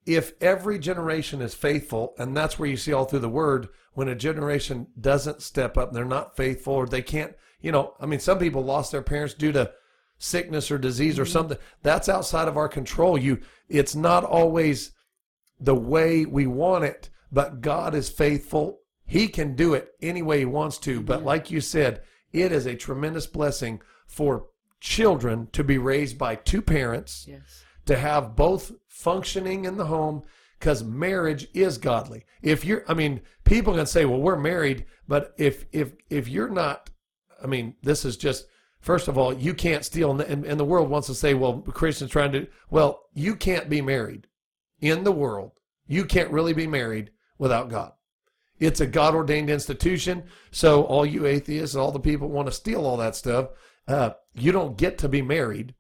If 0.05 0.33
every 0.41 0.81
generation 0.81 1.41
is 1.41 1.55
faithful, 1.55 2.15
and 2.19 2.37
that's 2.37 2.59
where 2.59 2.69
you 2.69 2.77
see 2.77 2.93
all 2.93 3.05
through 3.05 3.21
the 3.21 3.29
word, 3.29 3.69
when 3.93 4.09
a 4.09 4.17
generation 4.17 4.89
doesn't 5.01 5.43
step 5.43 5.79
up, 5.79 5.89
and 5.89 5.97
they're 5.97 6.05
not 6.05 6.37
faithful, 6.37 6.75
or 6.75 6.87
they 6.87 7.03
can't, 7.03 7.35
you 7.61 7.71
know, 7.71 7.95
I 8.01 8.07
mean, 8.07 8.19
some 8.19 8.41
people 8.41 8.65
lost 8.65 8.91
their 8.91 9.03
parents 9.03 9.33
due 9.35 9.53
to 9.53 9.71
sickness 10.23 10.71
or 10.71 10.79
disease 10.79 11.19
or 11.19 11.25
mm-hmm. 11.25 11.33
something. 11.33 11.59
That's 11.83 12.09
outside 12.09 12.49
of 12.49 12.57
our 12.57 12.69
control. 12.69 13.19
You, 13.19 13.41
it's 13.69 13.95
not 13.95 14.25
always 14.25 14.93
the 15.59 15.75
way 15.75 16.25
we 16.25 16.47
want 16.47 16.85
it, 16.85 17.11
but 17.31 17.61
God 17.61 17.95
is 17.95 18.09
faithful. 18.09 18.79
He 19.05 19.29
can 19.29 19.57
do 19.57 19.75
it 19.75 19.89
any 20.01 20.23
way 20.23 20.39
He 20.39 20.45
wants 20.45 20.79
to. 20.79 21.01
But 21.01 21.19
mm-hmm. 21.19 21.27
like 21.27 21.51
you 21.51 21.61
said, 21.61 22.03
it 22.33 22.53
is 22.53 22.67
a 22.67 22.77
tremendous 22.77 23.27
blessing 23.27 23.83
for 24.07 24.47
children 24.81 25.49
to 25.53 25.65
be 25.65 25.79
raised 25.79 26.19
by 26.19 26.37
two 26.37 26.63
parents 26.63 27.27
Yes. 27.29 27.65
to 27.87 27.97
have 27.97 28.37
both 28.37 28.73
functioning 28.89 29.65
in 29.65 29.77
the 29.77 29.87
home 29.87 30.23
because 30.59 30.85
marriage 30.85 31.49
is 31.53 31.79
godly. 31.79 32.25
If 32.43 32.65
you're, 32.65 32.85
I 32.87 32.95
mean, 32.95 33.23
people 33.45 33.75
can 33.75 33.87
say, 33.87 34.05
well, 34.05 34.21
we're 34.21 34.37
married, 34.37 34.87
but 35.09 35.35
if, 35.37 35.67
if, 35.73 35.95
if 36.09 36.29
you're 36.29 36.49
not, 36.49 36.91
I 37.43 37.49
mean, 37.49 37.75
this 37.83 38.05
is 38.05 38.17
just, 38.17 38.47
first 38.83 39.09
of 39.09 39.17
all, 39.17 39.33
you 39.33 39.55
can't 39.55 39.85
steal. 39.85 40.11
And, 40.11 40.21
and, 40.21 40.45
and 40.45 40.61
the 40.61 40.65
world 40.65 40.91
wants 40.91 41.07
to 41.07 41.15
say, 41.15 41.33
well, 41.33 41.61
Christians 41.61 42.11
trying 42.11 42.33
to, 42.33 42.47
well, 42.69 43.05
you 43.15 43.35
can't 43.35 43.71
be 43.71 43.81
married 43.81 44.27
in 44.81 45.05
the 45.05 45.13
world. 45.13 45.53
You 45.87 46.05
can't 46.05 46.31
really 46.31 46.53
be 46.53 46.67
married 46.67 47.11
without 47.39 47.71
God. 47.71 47.93
It's 48.59 48.81
a 48.81 48.87
God 48.87 49.15
ordained 49.15 49.51
institution. 49.51 50.25
So 50.51 50.85
all 50.85 51.07
you 51.07 51.27
atheists, 51.27 51.75
all 51.75 51.91
the 51.91 51.99
people 51.99 52.29
want 52.29 52.47
to 52.47 52.53
steal 52.53 52.85
all 52.85 52.97
that 52.99 53.17
stuff. 53.17 53.49
Uh, 53.89 54.11
you 54.35 54.53
don't 54.53 54.77
get 54.77 54.99
to 54.99 55.09
be 55.09 55.23
married 55.23 55.75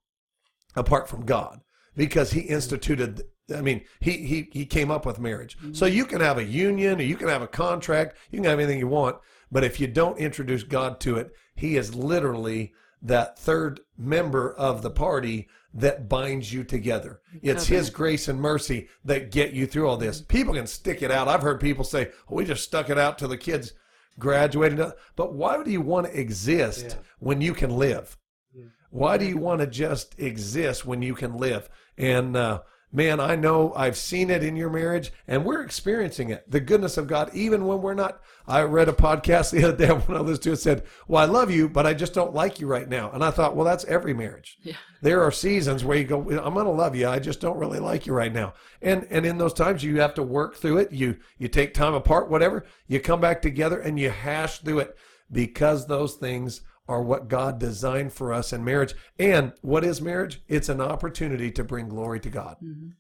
apart 0.75 1.09
from 1.09 1.25
God 1.25 1.61
because 1.97 2.33
He 2.33 2.41
instituted. 2.41 3.23
I 3.55 3.61
mean, 3.61 3.83
he 4.01 4.19
he 4.25 4.49
he 4.53 4.67
came 4.67 4.91
up 4.91 5.05
with 5.05 5.21
marriage. 5.21 5.59
So 5.73 5.87
you 5.87 6.05
can 6.07 6.21
have 6.21 6.39
a 6.39 6.45
union, 6.45 7.01
or 7.01 7.05
you 7.05 7.17
can 7.17 7.29
have 7.29 7.43
a 7.43 7.47
contract, 7.49 8.17
you 8.31 8.39
can 8.39 8.49
have 8.49 8.59
anything 8.59 8.79
you 8.79 8.89
want, 8.89 9.17
but 9.51 9.65
if 9.65 9.79
you 9.79 9.87
don't 9.87 10.19
introduce 10.19 10.63
God 10.63 10.99
to 11.01 11.17
it, 11.17 11.31
He 11.55 11.77
is 11.77 11.95
literally 11.95 12.73
that 13.03 13.39
third 13.39 13.81
member 13.99 14.53
of 14.55 14.83
the 14.83 14.91
party 14.91 15.49
that 15.75 16.09
binds 16.09 16.53
you 16.53 16.63
together. 16.65 17.21
It's 17.43 17.67
His 17.67 17.91
grace 17.91 18.29
and 18.29 18.41
mercy 18.41 18.89
that 19.05 19.31
get 19.31 19.53
you 19.53 19.67
through 19.67 19.89
all 19.89 19.97
this. 19.97 20.21
People 20.21 20.55
can 20.55 20.67
stick 20.67 21.03
it 21.03 21.11
out. 21.11 21.29
I've 21.29 21.43
heard 21.43 21.61
people 21.61 21.85
say, 21.85 22.11
oh, 22.31 22.37
"We 22.37 22.45
just 22.45 22.65
stuck 22.65 22.91
it 22.91 22.99
out 22.99 23.19
till 23.19 23.29
the 23.29 23.37
kids 23.39 23.73
graduated," 24.19 24.93
but 25.17 25.35
why 25.35 25.63
do 25.63 25.71
you 25.71 25.81
want 25.81 26.07
to 26.07 26.19
exist 26.21 26.85
Yeah. 26.91 26.95
when 27.19 27.41
you 27.41 27.55
can 27.55 27.71
live? 27.71 28.19
Yeah. 28.55 28.65
Why 28.91 29.17
do 29.17 29.25
you 29.25 29.39
want 29.39 29.61
to 29.61 29.67
just 29.67 30.19
exist 30.19 30.85
when 30.85 31.01
you 31.03 31.15
can 31.15 31.37
live? 31.37 31.69
And 31.97 32.37
uh, 32.37 32.61
man, 32.93 33.19
I 33.19 33.35
know 33.35 33.73
I've 33.75 33.97
seen 33.97 34.31
it 34.31 34.45
in 34.45 34.55
your 34.55 34.71
marriage, 34.71 35.13
and 35.27 35.45
we're 35.45 35.63
experiencing 35.63 36.31
it. 36.31 36.49
The 36.51 36.61
goodness 36.61 36.97
of 36.99 37.07
God, 37.07 37.35
even 37.35 37.67
when 37.67 37.81
we're 37.81 37.95
not. 37.95 38.21
I 38.47 38.63
read 38.63 38.89
a 38.89 38.93
podcast 38.93 39.51
the 39.53 39.65
other 39.65 39.77
day 39.77 39.93
one 39.93 40.19
of 40.19 40.27
those 40.27 40.39
two 40.39 40.57
said, 40.57 40.85
"Well, 41.09 41.23
I 41.23 41.27
love 41.27 41.51
you, 41.51 41.69
but 41.69 41.87
I 41.87 41.95
just 41.95 42.13
don't 42.13 42.35
like 42.35 42.61
you 42.61 42.67
right 42.67 42.89
now." 42.89 43.11
And 43.11 43.25
I 43.25 43.31
thought, 43.31 43.57
well, 43.57 43.65
that's 43.65 43.85
every 43.87 44.15
marriage. 44.15 44.59
Yeah. 44.73 44.77
There 45.01 45.23
are 45.23 45.33
seasons 45.33 45.85
where 45.85 45.99
you 45.99 46.05
go, 46.05 46.21
"I'm 46.21 46.55
going 46.55 46.67
to 46.67 46.71
love 46.71 46.95
you, 46.95 47.09
I 47.09 47.19
just 47.19 47.41
don't 47.41 47.59
really 47.59 47.81
like 47.81 48.07
you 48.07 48.13
right 48.13 48.33
now." 48.33 48.55
And 48.81 49.07
and 49.11 49.27
in 49.27 49.39
those 49.39 49.55
times, 49.55 49.83
you 49.83 50.01
have 50.01 50.15
to 50.15 50.23
work 50.23 50.57
through 50.57 50.79
it. 50.79 50.93
You 50.93 51.17
you 51.39 51.49
take 51.49 51.75
time 51.75 51.95
apart, 51.95 52.31
whatever. 52.31 52.65
You 52.87 53.01
come 53.01 53.21
back 53.21 53.43
together 53.43 53.81
and 53.81 53.99
you 53.99 54.11
hash 54.11 54.59
through 54.61 54.81
it 54.81 54.97
because 55.33 55.87
those 55.87 56.15
things 56.15 56.61
are 56.89 57.03
what 57.03 57.29
God 57.29 57.59
designed 57.59 58.13
for 58.13 58.33
us 58.33 58.53
in 58.53 58.65
marriage. 58.65 58.95
And 59.19 59.53
what 59.63 59.85
is 59.85 60.01
marriage? 60.01 60.43
It's 60.49 60.69
an 60.69 60.81
opportunity 60.81 61.51
to 61.53 61.65
bring 61.65 61.89
glory 61.89 62.21
to 62.21 62.31
God. 62.31 62.57
Amen. 62.63 62.97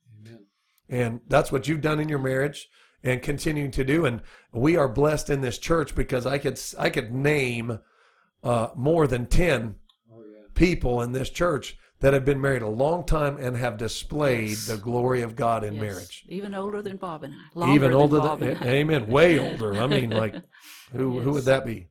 And 0.88 1.20
that's 1.28 1.50
what 1.50 1.68
you've 1.68 1.80
done 1.80 2.00
in 2.00 2.08
your 2.08 2.18
marriage 2.18 2.68
and 3.02 3.22
continuing 3.22 3.70
to 3.72 3.82
do. 3.84 4.04
And 4.04 4.20
we 4.52 4.76
are 4.76 4.88
blessed 4.88 5.30
in 5.30 5.40
this 5.40 5.58
church 5.58 5.94
because 5.94 6.26
I 6.26 6.38
could 6.38 6.60
I 6.78 6.90
could 6.90 7.12
name 7.12 7.78
uh, 8.44 8.68
more 8.76 9.06
than 9.06 9.26
10 9.26 9.76
Oh 10.12 10.22
yeah. 10.22 10.38
people 10.54 11.00
in 11.02 11.12
this 11.12 11.30
church 11.30 11.76
that 12.00 12.12
have 12.12 12.24
been 12.24 12.40
married 12.40 12.62
a 12.62 12.68
long 12.68 13.04
time 13.06 13.36
and 13.38 13.56
have 13.56 13.76
displayed 13.78 14.50
Yes. 14.50 14.66
the 14.66 14.76
glory 14.76 15.22
of 15.22 15.34
God 15.36 15.64
in 15.64 15.74
Yes. 15.74 15.80
marriage. 15.82 16.24
Even 16.28 16.54
older 16.54 16.82
than 16.82 16.96
Bob 16.98 17.22
and 17.24 17.32
I. 17.34 17.58
Longer 17.58 17.74
Even 17.74 17.90
than 17.92 18.00
older 18.00 18.18
Bob 18.18 18.40
than, 18.40 18.48
and 18.50 18.58
I. 18.64 18.66
amen, 18.80 19.06
way 19.06 19.38
older. 19.50 19.74
I 19.74 19.86
mean, 19.86 20.10
like, 20.10 20.34
who 20.92 21.20
who 21.20 21.32
would 21.32 21.44
that 21.44 21.64
be? 21.64 21.88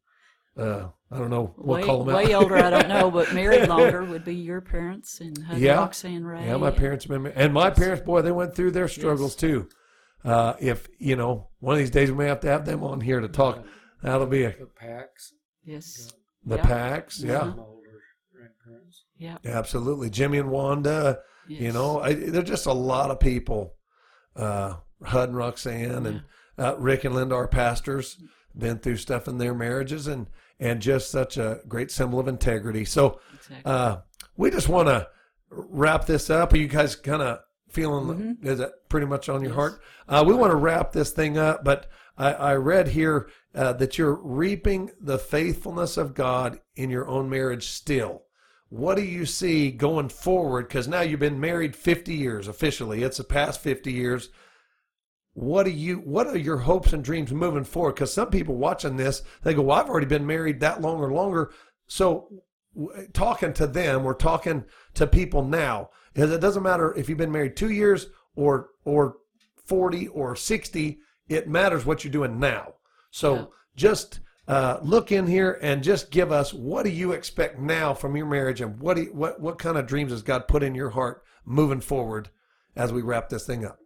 Uh, 0.56 0.90
I 1.12 1.18
don't 1.18 1.30
know. 1.30 1.54
We'll 1.58 1.78
way, 1.80 1.84
call 1.84 2.04
them 2.04 2.16
out. 2.16 2.24
way 2.24 2.34
older, 2.34 2.56
I 2.56 2.70
don't 2.70 2.88
know, 2.88 3.12
but 3.12 3.34
married 3.34 3.68
longer 3.70 4.04
would 4.06 4.24
be 4.24 4.34
your 4.36 4.62
parents 4.62 5.20
and 5.20 5.38
Hubby 5.44 5.62
Yeah. 5.62 5.76
Roxanne 5.76 6.24
Ray. 6.26 6.46
Yeah, 6.46 6.58
my 6.58 6.72
parents 6.72 7.06
have 7.06 7.24
been, 7.24 7.32
and 7.34 7.54
my 7.54 7.70
parents, 7.70 8.04
boy, 8.06 8.22
they 8.22 8.32
went 8.32 8.56
through 8.56 8.72
their 8.72 8.88
struggles 8.88 9.36
too. 9.36 9.68
Uh, 10.24 10.54
if 10.60 10.88
you 11.00 11.16
know, 11.16 11.50
one 11.60 11.74
of 11.74 11.80
these 11.80 11.90
days 11.90 12.10
we 12.12 12.18
may 12.18 12.28
have 12.28 12.40
to 12.42 12.48
have 12.48 12.66
them 12.66 12.84
on 12.84 13.02
here 13.02 13.20
to 13.20 13.28
talk. 13.28 13.66
That'll 14.02 14.26
be 14.28 14.44
a, 14.44 14.52
The 14.52 14.68
packs. 14.68 15.34
Yes. 15.66 16.14
the 16.46 16.56
Yeah. 16.58 16.62
packs, 16.64 17.22
yeah, 17.22 17.40
Some 17.40 17.60
older 17.60 18.02
grandparents. 18.34 19.04
Yeah. 19.18 19.38
absolutely. 19.46 20.10
Jimmy 20.10 20.38
and 20.38 20.50
Wanda, 20.50 21.20
yes. 21.48 21.62
you 21.62 21.72
know, 21.74 22.00
I, 22.00 22.14
there's 22.14 22.48
just 22.48 22.66
a 22.68 22.74
lot 22.74 23.12
of 23.12 23.20
people. 23.20 23.74
Uh, 24.36 24.76
Hud 25.04 25.30
and 25.30 25.38
Roxanne 25.38 26.06
and 26.06 26.24
uh, 26.58 26.76
Rick 26.78 27.04
and 27.04 27.14
Linda, 27.16 27.36
are 27.36 27.48
pastors, 27.48 28.18
been 28.58 28.78
through 28.78 28.98
stuff 28.98 29.28
in 29.28 29.40
their 29.40 29.54
marriages, 29.54 30.08
and 30.08 30.28
and 30.62 30.82
just 30.82 31.12
such 31.12 31.38
a 31.38 31.60
great 31.68 31.92
symbol 31.92 32.20
of 32.20 32.28
integrity. 32.30 32.86
So 32.86 33.20
Exactly. 33.34 33.62
uh, 33.72 33.98
we 34.38 34.50
just 34.52 34.70
want 34.70 34.88
to 34.88 35.08
wrap 35.50 36.06
this 36.06 36.30
up. 36.30 36.54
Are 36.54 36.58
you 36.58 36.68
guys 36.68 36.96
kind 36.96 37.22
of 37.22 37.40
feeling? 37.70 38.38
Is 38.44 38.60
that 38.60 38.88
pretty 38.88 39.08
much 39.08 39.28
on 39.28 39.42
your 39.42 39.52
Mm-hmm. 39.52 39.60
Yes. 39.60 39.70
heart? 39.72 39.82
Uh, 40.08 40.24
we 40.26 40.34
want 40.34 40.52
to 40.52 40.56
wrap 40.58 40.94
this 40.94 41.12
thing 41.12 41.38
up, 41.38 41.64
but 41.66 41.90
I, 42.18 42.32
I 42.34 42.56
read 42.56 42.90
here 42.90 43.30
uh, 43.56 43.74
that 43.74 43.98
you're 43.98 44.16
reaping 44.22 44.92
the 45.02 45.18
faithfulness 45.18 45.98
of 45.98 46.14
God 46.14 46.60
in 46.76 46.90
your 46.90 47.08
own 47.08 47.30
marriage 47.30 47.68
still. 47.68 48.24
What 48.70 48.96
do 48.96 49.02
you 49.04 49.26
see 49.26 49.72
going 49.72 50.08
forward? 50.10 50.68
Because 50.70 50.88
now 50.88 51.02
you've 51.02 51.20
been 51.20 51.40
married 51.42 51.76
50 51.76 52.14
years 52.14 52.48
officially. 52.48 53.04
It's 53.04 53.18
the 53.18 53.24
past 53.26 53.60
50 53.62 53.92
years. 53.92 54.30
What 55.34 55.64
do 55.64 55.72
you? 55.72 55.98
What 55.98 56.28
are 56.28 56.38
your 56.38 56.58
hopes 56.58 56.92
and 56.94 57.04
dreams 57.04 57.32
moving 57.32 57.64
forward? 57.64 57.96
Because 57.96 58.14
some 58.14 58.30
people 58.30 58.56
watching 58.56 58.98
this, 58.98 59.24
they 59.44 59.54
go, 59.54 59.62
"Well, 59.62 59.80
I've 59.80 59.90
already 59.90 60.08
been 60.08 60.26
married 60.28 60.60
that 60.60 60.82
long 60.82 61.00
or 61.00 61.12
longer." 61.12 61.52
So, 61.88 62.28
w- 62.76 63.08
talking 63.14 63.54
to 63.54 63.68
them, 63.68 64.04
we're 64.04 64.14
talking 64.14 64.66
to 64.96 65.08
people 65.08 65.44
now. 65.44 65.90
Because 66.14 66.32
it 66.32 66.42
doesn't 66.42 66.64
matter 66.64 66.94
if 66.98 67.08
you've 67.08 67.18
been 67.18 67.32
married 67.32 67.56
two 67.56 67.70
years 67.72 68.08
or 68.36 68.72
or 68.84 69.18
forty 69.66 70.08
or 70.10 70.36
sixty. 70.36 71.00
It 71.30 71.48
matters 71.48 71.86
what 71.86 72.04
you're 72.04 72.12
doing 72.12 72.38
now. 72.40 72.74
So 73.10 73.36
Yeah. 73.36 73.46
just 73.78 74.20
uh, 74.50 74.80
look 74.82 75.14
in 75.14 75.28
here 75.28 75.58
and 75.62 75.82
just 75.82 76.12
give 76.12 76.30
us 76.30 76.54
what 76.54 76.84
do 76.84 76.90
you 76.90 77.14
expect 77.14 77.58
now 77.58 77.94
from 77.94 78.18
your 78.18 78.26
marriage, 78.26 78.60
and 78.60 78.78
what 78.82 78.96
do 78.98 79.04
you, 79.04 79.14
what 79.14 79.40
what 79.40 79.60
kind 79.60 79.78
of 79.78 79.88
dreams 79.88 80.12
has 80.12 80.24
God 80.24 80.50
put 80.50 80.62
in 80.62 80.76
your 80.76 80.90
heart 80.90 81.24
moving 81.46 81.80
forward 81.80 82.30
as 82.76 82.92
we 82.92 83.02
wrap 83.02 83.30
this 83.30 83.46
thing 83.46 83.64
up. 83.64 83.78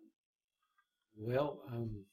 Well, 1.18 1.60
um, 1.72 2.06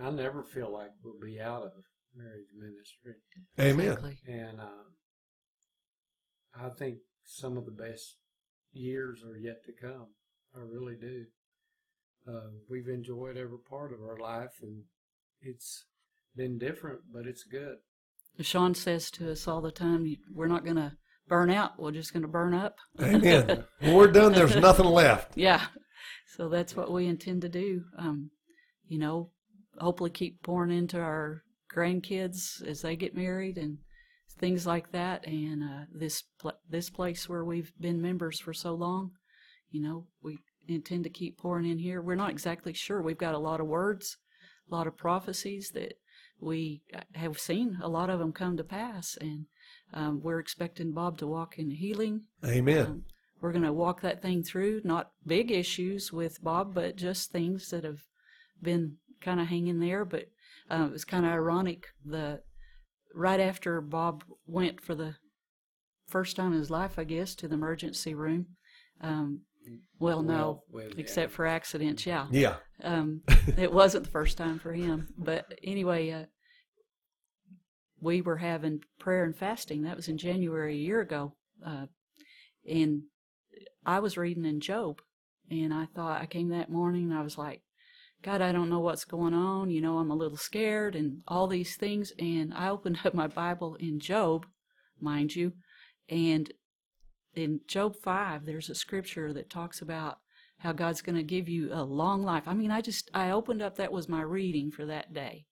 I 0.00 0.10
never 0.10 0.42
feel 0.42 0.72
like 0.72 0.90
we'll 1.02 1.20
be 1.20 1.40
out 1.40 1.62
of 1.62 1.72
marriage 2.14 2.48
ministry, 2.58 3.14
Amen. 3.58 3.86
Exactly. 3.86 4.18
and 4.26 4.60
uh, 4.60 4.84
I 6.54 6.68
think 6.70 6.98
some 7.24 7.56
of 7.56 7.64
the 7.64 7.72
best 7.72 8.16
years 8.72 9.22
are 9.24 9.36
yet 9.36 9.64
to 9.66 9.72
come. 9.72 10.08
I 10.54 10.60
really 10.60 10.96
do. 11.00 11.24
Uh, 12.28 12.50
we've 12.68 12.88
enjoyed 12.88 13.36
every 13.36 13.58
part 13.68 13.92
of 13.92 14.00
our 14.00 14.18
life, 14.18 14.60
and 14.62 14.82
it's 15.40 15.86
been 16.36 16.58
different, 16.58 17.00
but 17.12 17.26
it's 17.26 17.44
good. 17.44 17.76
Sean 18.40 18.74
says 18.74 19.10
to 19.12 19.30
us 19.30 19.46
all 19.46 19.60
the 19.60 19.70
time, 19.70 20.16
we're 20.32 20.46
not 20.46 20.64
going 20.64 20.76
to 20.76 20.92
burn 21.28 21.50
out. 21.50 21.78
We're 21.78 21.92
just 21.92 22.12
going 22.12 22.22
to 22.22 22.28
burn 22.28 22.54
up. 22.54 22.76
Amen. 23.00 23.64
when 23.80 23.94
we're 23.94 24.10
done, 24.10 24.32
there's 24.32 24.56
nothing 24.56 24.86
left. 24.86 25.36
Yeah. 25.36 25.62
So 26.36 26.48
that's 26.48 26.76
what 26.76 26.90
we 26.90 27.06
intend 27.06 27.42
to 27.42 27.48
do. 27.48 27.84
Um, 27.98 28.30
you 28.88 28.98
know, 28.98 29.30
hopefully 29.78 30.10
keep 30.10 30.42
pouring 30.42 30.76
into 30.76 30.98
our 30.98 31.42
grandkids 31.74 32.62
as 32.66 32.82
they 32.82 32.96
get 32.96 33.16
married 33.16 33.58
and 33.58 33.78
things 34.38 34.66
like 34.66 34.92
that. 34.92 35.26
And 35.26 35.62
uh, 35.62 35.84
this 35.92 36.24
pl- 36.40 36.58
this 36.68 36.90
place 36.90 37.28
where 37.28 37.44
we've 37.44 37.72
been 37.80 38.02
members 38.02 38.40
for 38.40 38.52
so 38.52 38.74
long, 38.74 39.12
you 39.70 39.82
know, 39.82 40.06
we 40.22 40.38
intend 40.68 41.04
to 41.04 41.10
keep 41.10 41.38
pouring 41.38 41.70
in 41.70 41.78
here. 41.78 42.00
We're 42.02 42.14
not 42.14 42.30
exactly 42.30 42.72
sure. 42.72 43.02
We've 43.02 43.18
got 43.18 43.34
a 43.34 43.38
lot 43.38 43.60
of 43.60 43.66
words, 43.66 44.16
a 44.70 44.74
lot 44.74 44.86
of 44.86 44.96
prophecies 44.96 45.70
that 45.74 45.94
we 46.40 46.82
uh, 46.94 47.00
have 47.14 47.38
seen. 47.38 47.78
A 47.82 47.88
lot 47.88 48.10
of 48.10 48.18
them 48.18 48.32
come 48.32 48.56
to 48.56 48.64
pass, 48.64 49.16
and 49.20 49.46
um, 49.92 50.20
we're 50.22 50.40
expecting 50.40 50.92
Bob 50.92 51.18
to 51.18 51.26
walk 51.26 51.58
in 51.58 51.70
healing 51.70 52.22
Amen. 52.44 52.86
um, 52.86 53.04
we're 53.42 53.52
going 53.52 53.64
to 53.64 53.72
walk 53.72 54.00
that 54.00 54.22
thing 54.22 54.42
through. 54.44 54.80
Not 54.84 55.10
big 55.26 55.50
issues 55.50 56.12
with 56.12 56.42
Bob, 56.42 56.74
but 56.74 56.96
just 56.96 57.30
things 57.32 57.68
that 57.70 57.84
have 57.84 58.02
been 58.62 58.96
kind 59.20 59.40
of 59.40 59.48
hanging 59.48 59.80
there. 59.80 60.04
But 60.04 60.26
uh, 60.70 60.84
it 60.86 60.92
was 60.92 61.04
kind 61.04 61.26
of 61.26 61.32
ironic. 61.32 61.88
The 62.04 62.40
right 63.12 63.40
after 63.40 63.80
Bob 63.80 64.22
went 64.46 64.80
for 64.80 64.94
the 64.94 65.16
first 66.06 66.36
time 66.36 66.52
in 66.52 66.58
his 66.58 66.70
life, 66.70 66.98
I 66.98 67.04
guess, 67.04 67.34
to 67.36 67.48
the 67.48 67.54
emergency 67.54 68.14
room, 68.14 68.46
um, 69.00 69.40
Well, 69.98 70.22
no, 70.22 70.62
well, 70.70 70.84
yeah. 70.88 70.94
except 70.98 71.32
for 71.32 71.46
accidents, 71.46 72.06
yeah. 72.06 72.26
Yeah. 72.30 72.56
Um, 72.82 73.22
it 73.58 73.72
wasn't 73.72 74.04
the 74.04 74.10
first 74.10 74.38
time 74.38 74.58
for 74.58 74.72
him, 74.72 75.08
but 75.18 75.46
anyway, 75.64 76.10
uh, 76.10 76.24
we 78.00 78.20
were 78.20 78.36
having 78.38 78.80
prayer 78.98 79.24
and 79.24 79.36
fasting. 79.36 79.82
That 79.82 79.96
was 79.96 80.08
in 80.08 80.18
January 80.18 80.74
a 80.74 80.80
year 80.80 81.00
ago, 81.00 81.34
uh, 81.64 81.86
and 82.68 83.02
I 83.84 83.98
was 84.00 84.16
reading 84.16 84.44
in 84.44 84.60
Job, 84.60 85.00
and 85.50 85.72
I 85.72 85.86
thought 85.86 86.20
I 86.20 86.26
came 86.26 86.48
that 86.50 86.70
morning 86.70 87.10
and 87.10 87.18
I 87.18 87.22
was 87.22 87.36
like, 87.36 87.62
God, 88.22 88.40
I 88.40 88.52
don't 88.52 88.70
know 88.70 88.78
what's 88.78 89.04
going 89.04 89.34
on. 89.34 89.70
You 89.70 89.80
know, 89.80 89.98
I'm 89.98 90.10
a 90.10 90.16
little 90.16 90.36
scared 90.36 90.94
and 90.94 91.22
all 91.26 91.48
these 91.48 91.76
things. 91.76 92.12
And 92.18 92.54
I 92.54 92.68
opened 92.68 93.00
up 93.04 93.14
my 93.14 93.26
Bible 93.26 93.74
in 93.80 93.98
Job, 93.98 94.46
mind 95.00 95.34
you, 95.34 95.52
and 96.08 96.52
in 97.34 97.60
Job 97.66 97.96
5, 97.96 98.44
there's 98.44 98.70
a 98.70 98.74
scripture 98.74 99.32
that 99.32 99.50
talks 99.50 99.80
about 99.80 100.18
how 100.58 100.72
God's 100.72 101.02
going 101.02 101.16
to 101.16 101.22
give 101.22 101.48
you 101.48 101.70
a 101.72 101.82
long 101.82 102.22
life. 102.22 102.44
I 102.46 102.54
mean, 102.54 102.70
I 102.70 102.80
just, 102.80 103.10
I 103.14 103.30
opened 103.30 103.62
up, 103.62 103.76
that 103.76 103.92
was 103.92 104.08
my 104.08 104.22
reading 104.22 104.70
for 104.70 104.86
that 104.86 105.12
day. 105.12 105.46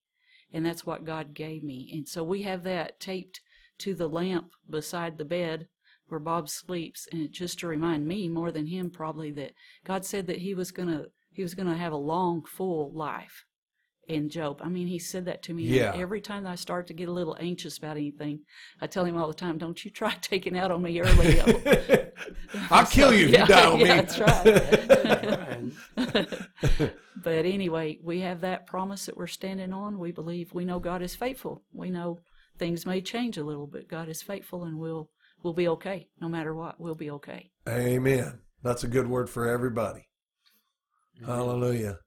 And 0.52 0.64
that's 0.64 0.84
what 0.84 1.04
God 1.04 1.34
gave 1.34 1.62
me. 1.62 1.90
And 1.92 2.06
so 2.06 2.22
we 2.22 2.42
have 2.42 2.62
that 2.64 3.00
taped 3.00 3.40
to 3.78 3.94
the 3.94 4.08
lamp 4.08 4.50
beside 4.68 5.16
the 5.16 5.24
bed 5.24 5.68
where 6.10 6.20
Bob 6.20 6.48
sleeps. 6.48 7.06
And 7.12 7.22
it, 7.22 7.32
just 7.32 7.58
to 7.60 7.66
remind 7.66 8.06
me 8.06 8.28
more 8.28 8.50
than 8.50 8.66
him 8.66 8.90
probably 8.90 9.30
that 9.32 9.52
God 9.84 10.04
said 10.04 10.26
that 10.26 10.38
he 10.38 10.54
was 10.54 10.70
going 10.70 10.88
to, 10.88 11.06
he 11.32 11.42
was 11.42 11.54
going 11.54 11.68
to 11.68 11.76
have 11.76 11.92
a 11.92 11.96
long, 11.96 12.44
full 12.44 12.92
life 12.92 13.44
in 14.08 14.28
Job. 14.28 14.60
I 14.62 14.68
mean, 14.68 14.88
he 14.88 14.98
said 14.98 15.24
that 15.26 15.42
to 15.44 15.54
me. 15.54 15.64
Yeah. 15.64 15.92
Every 15.94 16.20
time 16.20 16.46
I 16.46 16.56
start 16.56 16.88
to 16.88 16.94
get 16.94 17.08
a 17.08 17.12
little 17.12 17.36
anxious 17.38 17.78
about 17.78 17.96
anything, 17.96 18.40
I 18.80 18.88
tell 18.88 19.04
him 19.04 19.16
all 19.16 19.28
the 19.28 19.34
time, 19.34 19.56
don't 19.56 19.84
you 19.84 19.90
try 19.90 20.14
taking 20.20 20.58
out 20.58 20.70
on 20.70 20.82
me 20.82 21.00
early. 21.00 21.40
I'll 22.70 22.86
kill 22.86 23.14
you 23.14 23.26
if 23.26 23.32
Yeah, 23.32 23.42
you 23.42 23.46
die 23.54 23.66
on 23.66 23.80
yeah, 23.80 23.84
me. 23.84 24.00
That's 24.00 24.18
right. 26.76 26.92
But 27.22 27.44
anyway, 27.44 27.98
we 28.02 28.20
have 28.20 28.40
that 28.40 28.66
promise 28.66 29.06
that 29.06 29.16
we're 29.16 29.26
standing 29.26 29.72
on. 29.72 29.98
We 29.98 30.12
believe 30.12 30.54
we 30.54 30.64
know 30.64 30.78
God 30.78 31.02
is 31.02 31.14
faithful. 31.14 31.62
We 31.72 31.90
know 31.90 32.18
things 32.58 32.86
may 32.86 33.00
change 33.00 33.36
a 33.36 33.44
little, 33.44 33.66
but 33.66 33.88
God 33.88 34.08
is 34.08 34.22
faithful 34.22 34.64
and 34.64 34.78
we'll 34.78 35.10
we'll 35.42 35.54
be 35.54 35.68
okay. 35.68 36.08
No 36.20 36.28
matter 36.28 36.54
what, 36.54 36.80
we'll 36.80 36.94
be 36.94 37.10
okay. 37.10 37.50
Amen. 37.68 38.40
That's 38.62 38.84
a 38.84 38.88
good 38.88 39.08
word 39.08 39.30
for 39.30 39.48
everybody. 39.48 40.08
Hallelujah. 41.24 41.98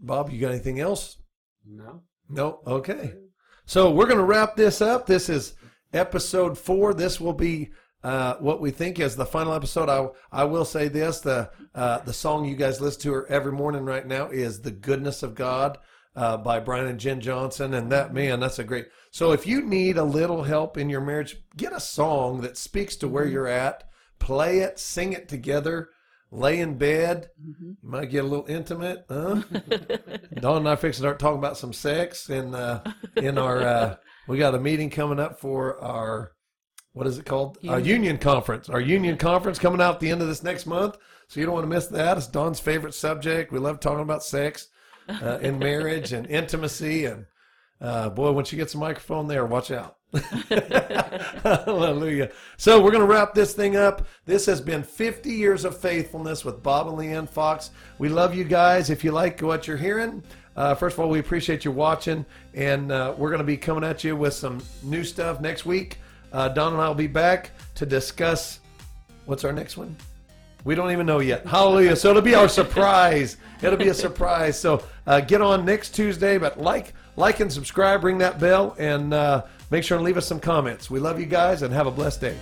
Bob, 0.00 0.30
you 0.30 0.40
got 0.40 0.50
anything 0.50 0.80
else? 0.80 1.18
no, 1.66 2.02
No. 2.28 2.60
Okay. 2.66 3.14
So 3.66 3.90
we're 3.90 4.06
going 4.06 4.18
to 4.18 4.24
wrap 4.24 4.56
this 4.56 4.80
up. 4.80 5.06
This 5.06 5.28
is 5.28 5.54
episode 5.92 6.58
four. 6.58 6.92
This 6.92 7.20
will 7.20 7.32
be 7.32 7.70
uh, 8.02 8.34
what 8.34 8.60
we 8.60 8.70
think 8.70 9.00
is 9.00 9.16
the 9.16 9.24
final 9.24 9.54
episode. 9.54 9.88
I 9.88 10.08
I 10.30 10.44
will 10.44 10.66
say 10.66 10.88
this: 10.88 11.20
the 11.20 11.50
uh, 11.74 12.00
the 12.00 12.12
song 12.12 12.44
you 12.44 12.56
guys 12.56 12.80
listen 12.80 13.00
to 13.02 13.26
every 13.28 13.52
morning 13.52 13.84
right 13.84 14.06
now 14.06 14.28
is 14.28 14.60
"The 14.60 14.70
Goodness 14.70 15.22
of 15.22 15.34
God" 15.34 15.78
uh, 16.14 16.36
by 16.36 16.60
Brian 16.60 16.86
and 16.86 17.00
Jenn 17.00 17.20
Johnson, 17.20 17.72
and 17.72 17.90
that 17.90 18.12
man, 18.12 18.40
that's 18.40 18.58
a 18.58 18.64
great. 18.64 18.88
So 19.14 19.30
if 19.30 19.46
you 19.46 19.62
need 19.62 19.96
a 19.96 20.02
little 20.02 20.42
help 20.42 20.76
in 20.76 20.90
your 20.90 21.00
marriage, 21.00 21.36
get 21.56 21.72
a 21.72 21.78
song 21.78 22.40
that 22.40 22.56
speaks 22.56 22.96
to 22.96 23.06
where 23.06 23.24
you're 23.24 23.46
at. 23.46 23.84
Play 24.18 24.58
it, 24.58 24.80
sing 24.80 25.12
it 25.12 25.28
together. 25.28 25.90
Lay 26.32 26.58
in 26.58 26.78
bed. 26.78 27.28
You 27.40 27.76
might 27.80 28.10
get 28.10 28.24
a 28.24 28.26
little 28.26 28.46
intimate, 28.48 29.04
huh? 29.08 29.42
Dawn 30.40 30.56
and 30.56 30.68
I 30.68 30.74
fix 30.74 30.96
to 30.96 31.02
start 31.02 31.20
talking 31.20 31.38
about 31.38 31.56
some 31.56 31.72
sex 31.72 32.28
in 32.28 32.56
uh, 32.56 32.82
in 33.14 33.38
our. 33.38 33.62
Uh, 33.62 33.96
we 34.26 34.36
got 34.36 34.56
a 34.56 34.58
meeting 34.58 34.90
coming 34.90 35.20
up 35.20 35.38
for 35.38 35.80
our 35.80 36.32
what 36.92 37.06
is 37.06 37.16
it 37.16 37.24
called? 37.24 37.56
Our 37.68 37.78
Union. 37.78 38.02
union 38.02 38.18
conference. 38.18 38.68
Our 38.68 38.80
union 38.80 39.16
conference 39.16 39.60
coming 39.60 39.80
out 39.80 39.94
at 39.94 40.00
the 40.00 40.10
end 40.10 40.22
of 40.22 40.26
this 40.26 40.42
next 40.42 40.66
month. 40.66 40.96
So 41.28 41.38
you 41.38 41.46
don't 41.46 41.54
want 41.54 41.70
to 41.70 41.72
miss 41.72 41.86
that. 41.86 42.16
It's 42.16 42.26
Dawn's 42.26 42.58
favorite 42.58 42.94
subject. 42.94 43.52
We 43.52 43.60
love 43.60 43.78
talking 43.78 44.02
about 44.02 44.24
sex 44.24 44.66
uh, 45.08 45.38
in 45.40 45.60
marriage 45.60 46.12
and 46.12 46.26
intimacy. 46.26 47.04
And 47.04 47.26
uh, 47.80 48.10
boy, 48.10 48.32
when 48.32 48.44
she 48.44 48.56
gets 48.56 48.74
a 48.74 48.78
microphone 48.78 49.28
there, 49.28 49.44
watch 49.46 49.70
out. 49.70 49.96
Hallelujah. 51.42 52.30
So 52.56 52.80
we're 52.80 52.92
going 52.92 53.02
to 53.02 53.12
wrap 53.12 53.34
this 53.34 53.52
thing 53.52 53.76
up. 53.76 54.06
This 54.26 54.46
has 54.46 54.60
been 54.60 54.82
50 54.82 55.30
years 55.30 55.64
of 55.64 55.76
faithfulness 55.76 56.44
with 56.44 56.62
Bob 56.62 56.88
and 56.88 56.96
Leanne 56.96 57.28
Fox. 57.28 57.70
We 57.98 58.08
love 58.08 58.34
you 58.34 58.44
guys. 58.44 58.90
If 58.90 59.02
you 59.02 59.10
like 59.10 59.40
what 59.40 59.66
you're 59.66 59.76
hearing, 59.76 60.22
uh, 60.56 60.74
first 60.74 60.94
of 60.94 61.00
all, 61.00 61.08
we 61.08 61.18
appreciate 61.18 61.64
you 61.64 61.72
watching, 61.72 62.24
and 62.54 62.92
uh, 62.92 63.14
we're 63.18 63.30
going 63.30 63.38
to 63.38 63.44
be 63.44 63.56
coming 63.56 63.82
at 63.82 64.04
you 64.04 64.14
with 64.14 64.34
some 64.34 64.62
new 64.82 65.02
stuff 65.02 65.40
next 65.40 65.66
week. 65.66 65.98
Uh, 66.32 66.48
Dawn 66.48 66.72
and 66.72 66.82
I 66.82 66.88
will 66.88 66.94
be 66.94 67.06
back 67.06 67.50
to 67.74 67.86
discuss 67.86 68.60
what's 69.26 69.44
our 69.44 69.52
next 69.52 69.76
one. 69.76 69.96
We 70.64 70.74
don't 70.74 70.90
even 70.92 71.06
know 71.06 71.18
yet. 71.18 71.46
Hallelujah. 71.46 71.96
So 71.96 72.10
it'll 72.10 72.22
be 72.22 72.34
our 72.34 72.48
surprise. 72.48 73.36
It'll 73.62 73.78
be 73.78 73.88
a 73.88 73.94
surprise. 73.94 74.58
So 74.58 74.82
uh, 75.06 75.20
get 75.20 75.42
on 75.42 75.64
next 75.64 75.90
Tuesday, 75.90 76.38
but 76.38 76.58
like, 76.58 76.94
like 77.16 77.40
and 77.40 77.52
subscribe, 77.52 78.04
ring 78.04 78.18
that 78.18 78.38
bell, 78.40 78.74
and 78.78 79.14
uh, 79.14 79.44
make 79.70 79.84
sure 79.84 79.96
and 79.96 80.04
leave 80.04 80.16
us 80.16 80.26
some 80.26 80.40
comments. 80.40 80.90
We 80.90 81.00
love 81.00 81.20
you 81.20 81.26
guys 81.26 81.62
and 81.62 81.72
have 81.72 81.86
a 81.86 81.90
blessed 81.90 82.20
day. 82.20 82.36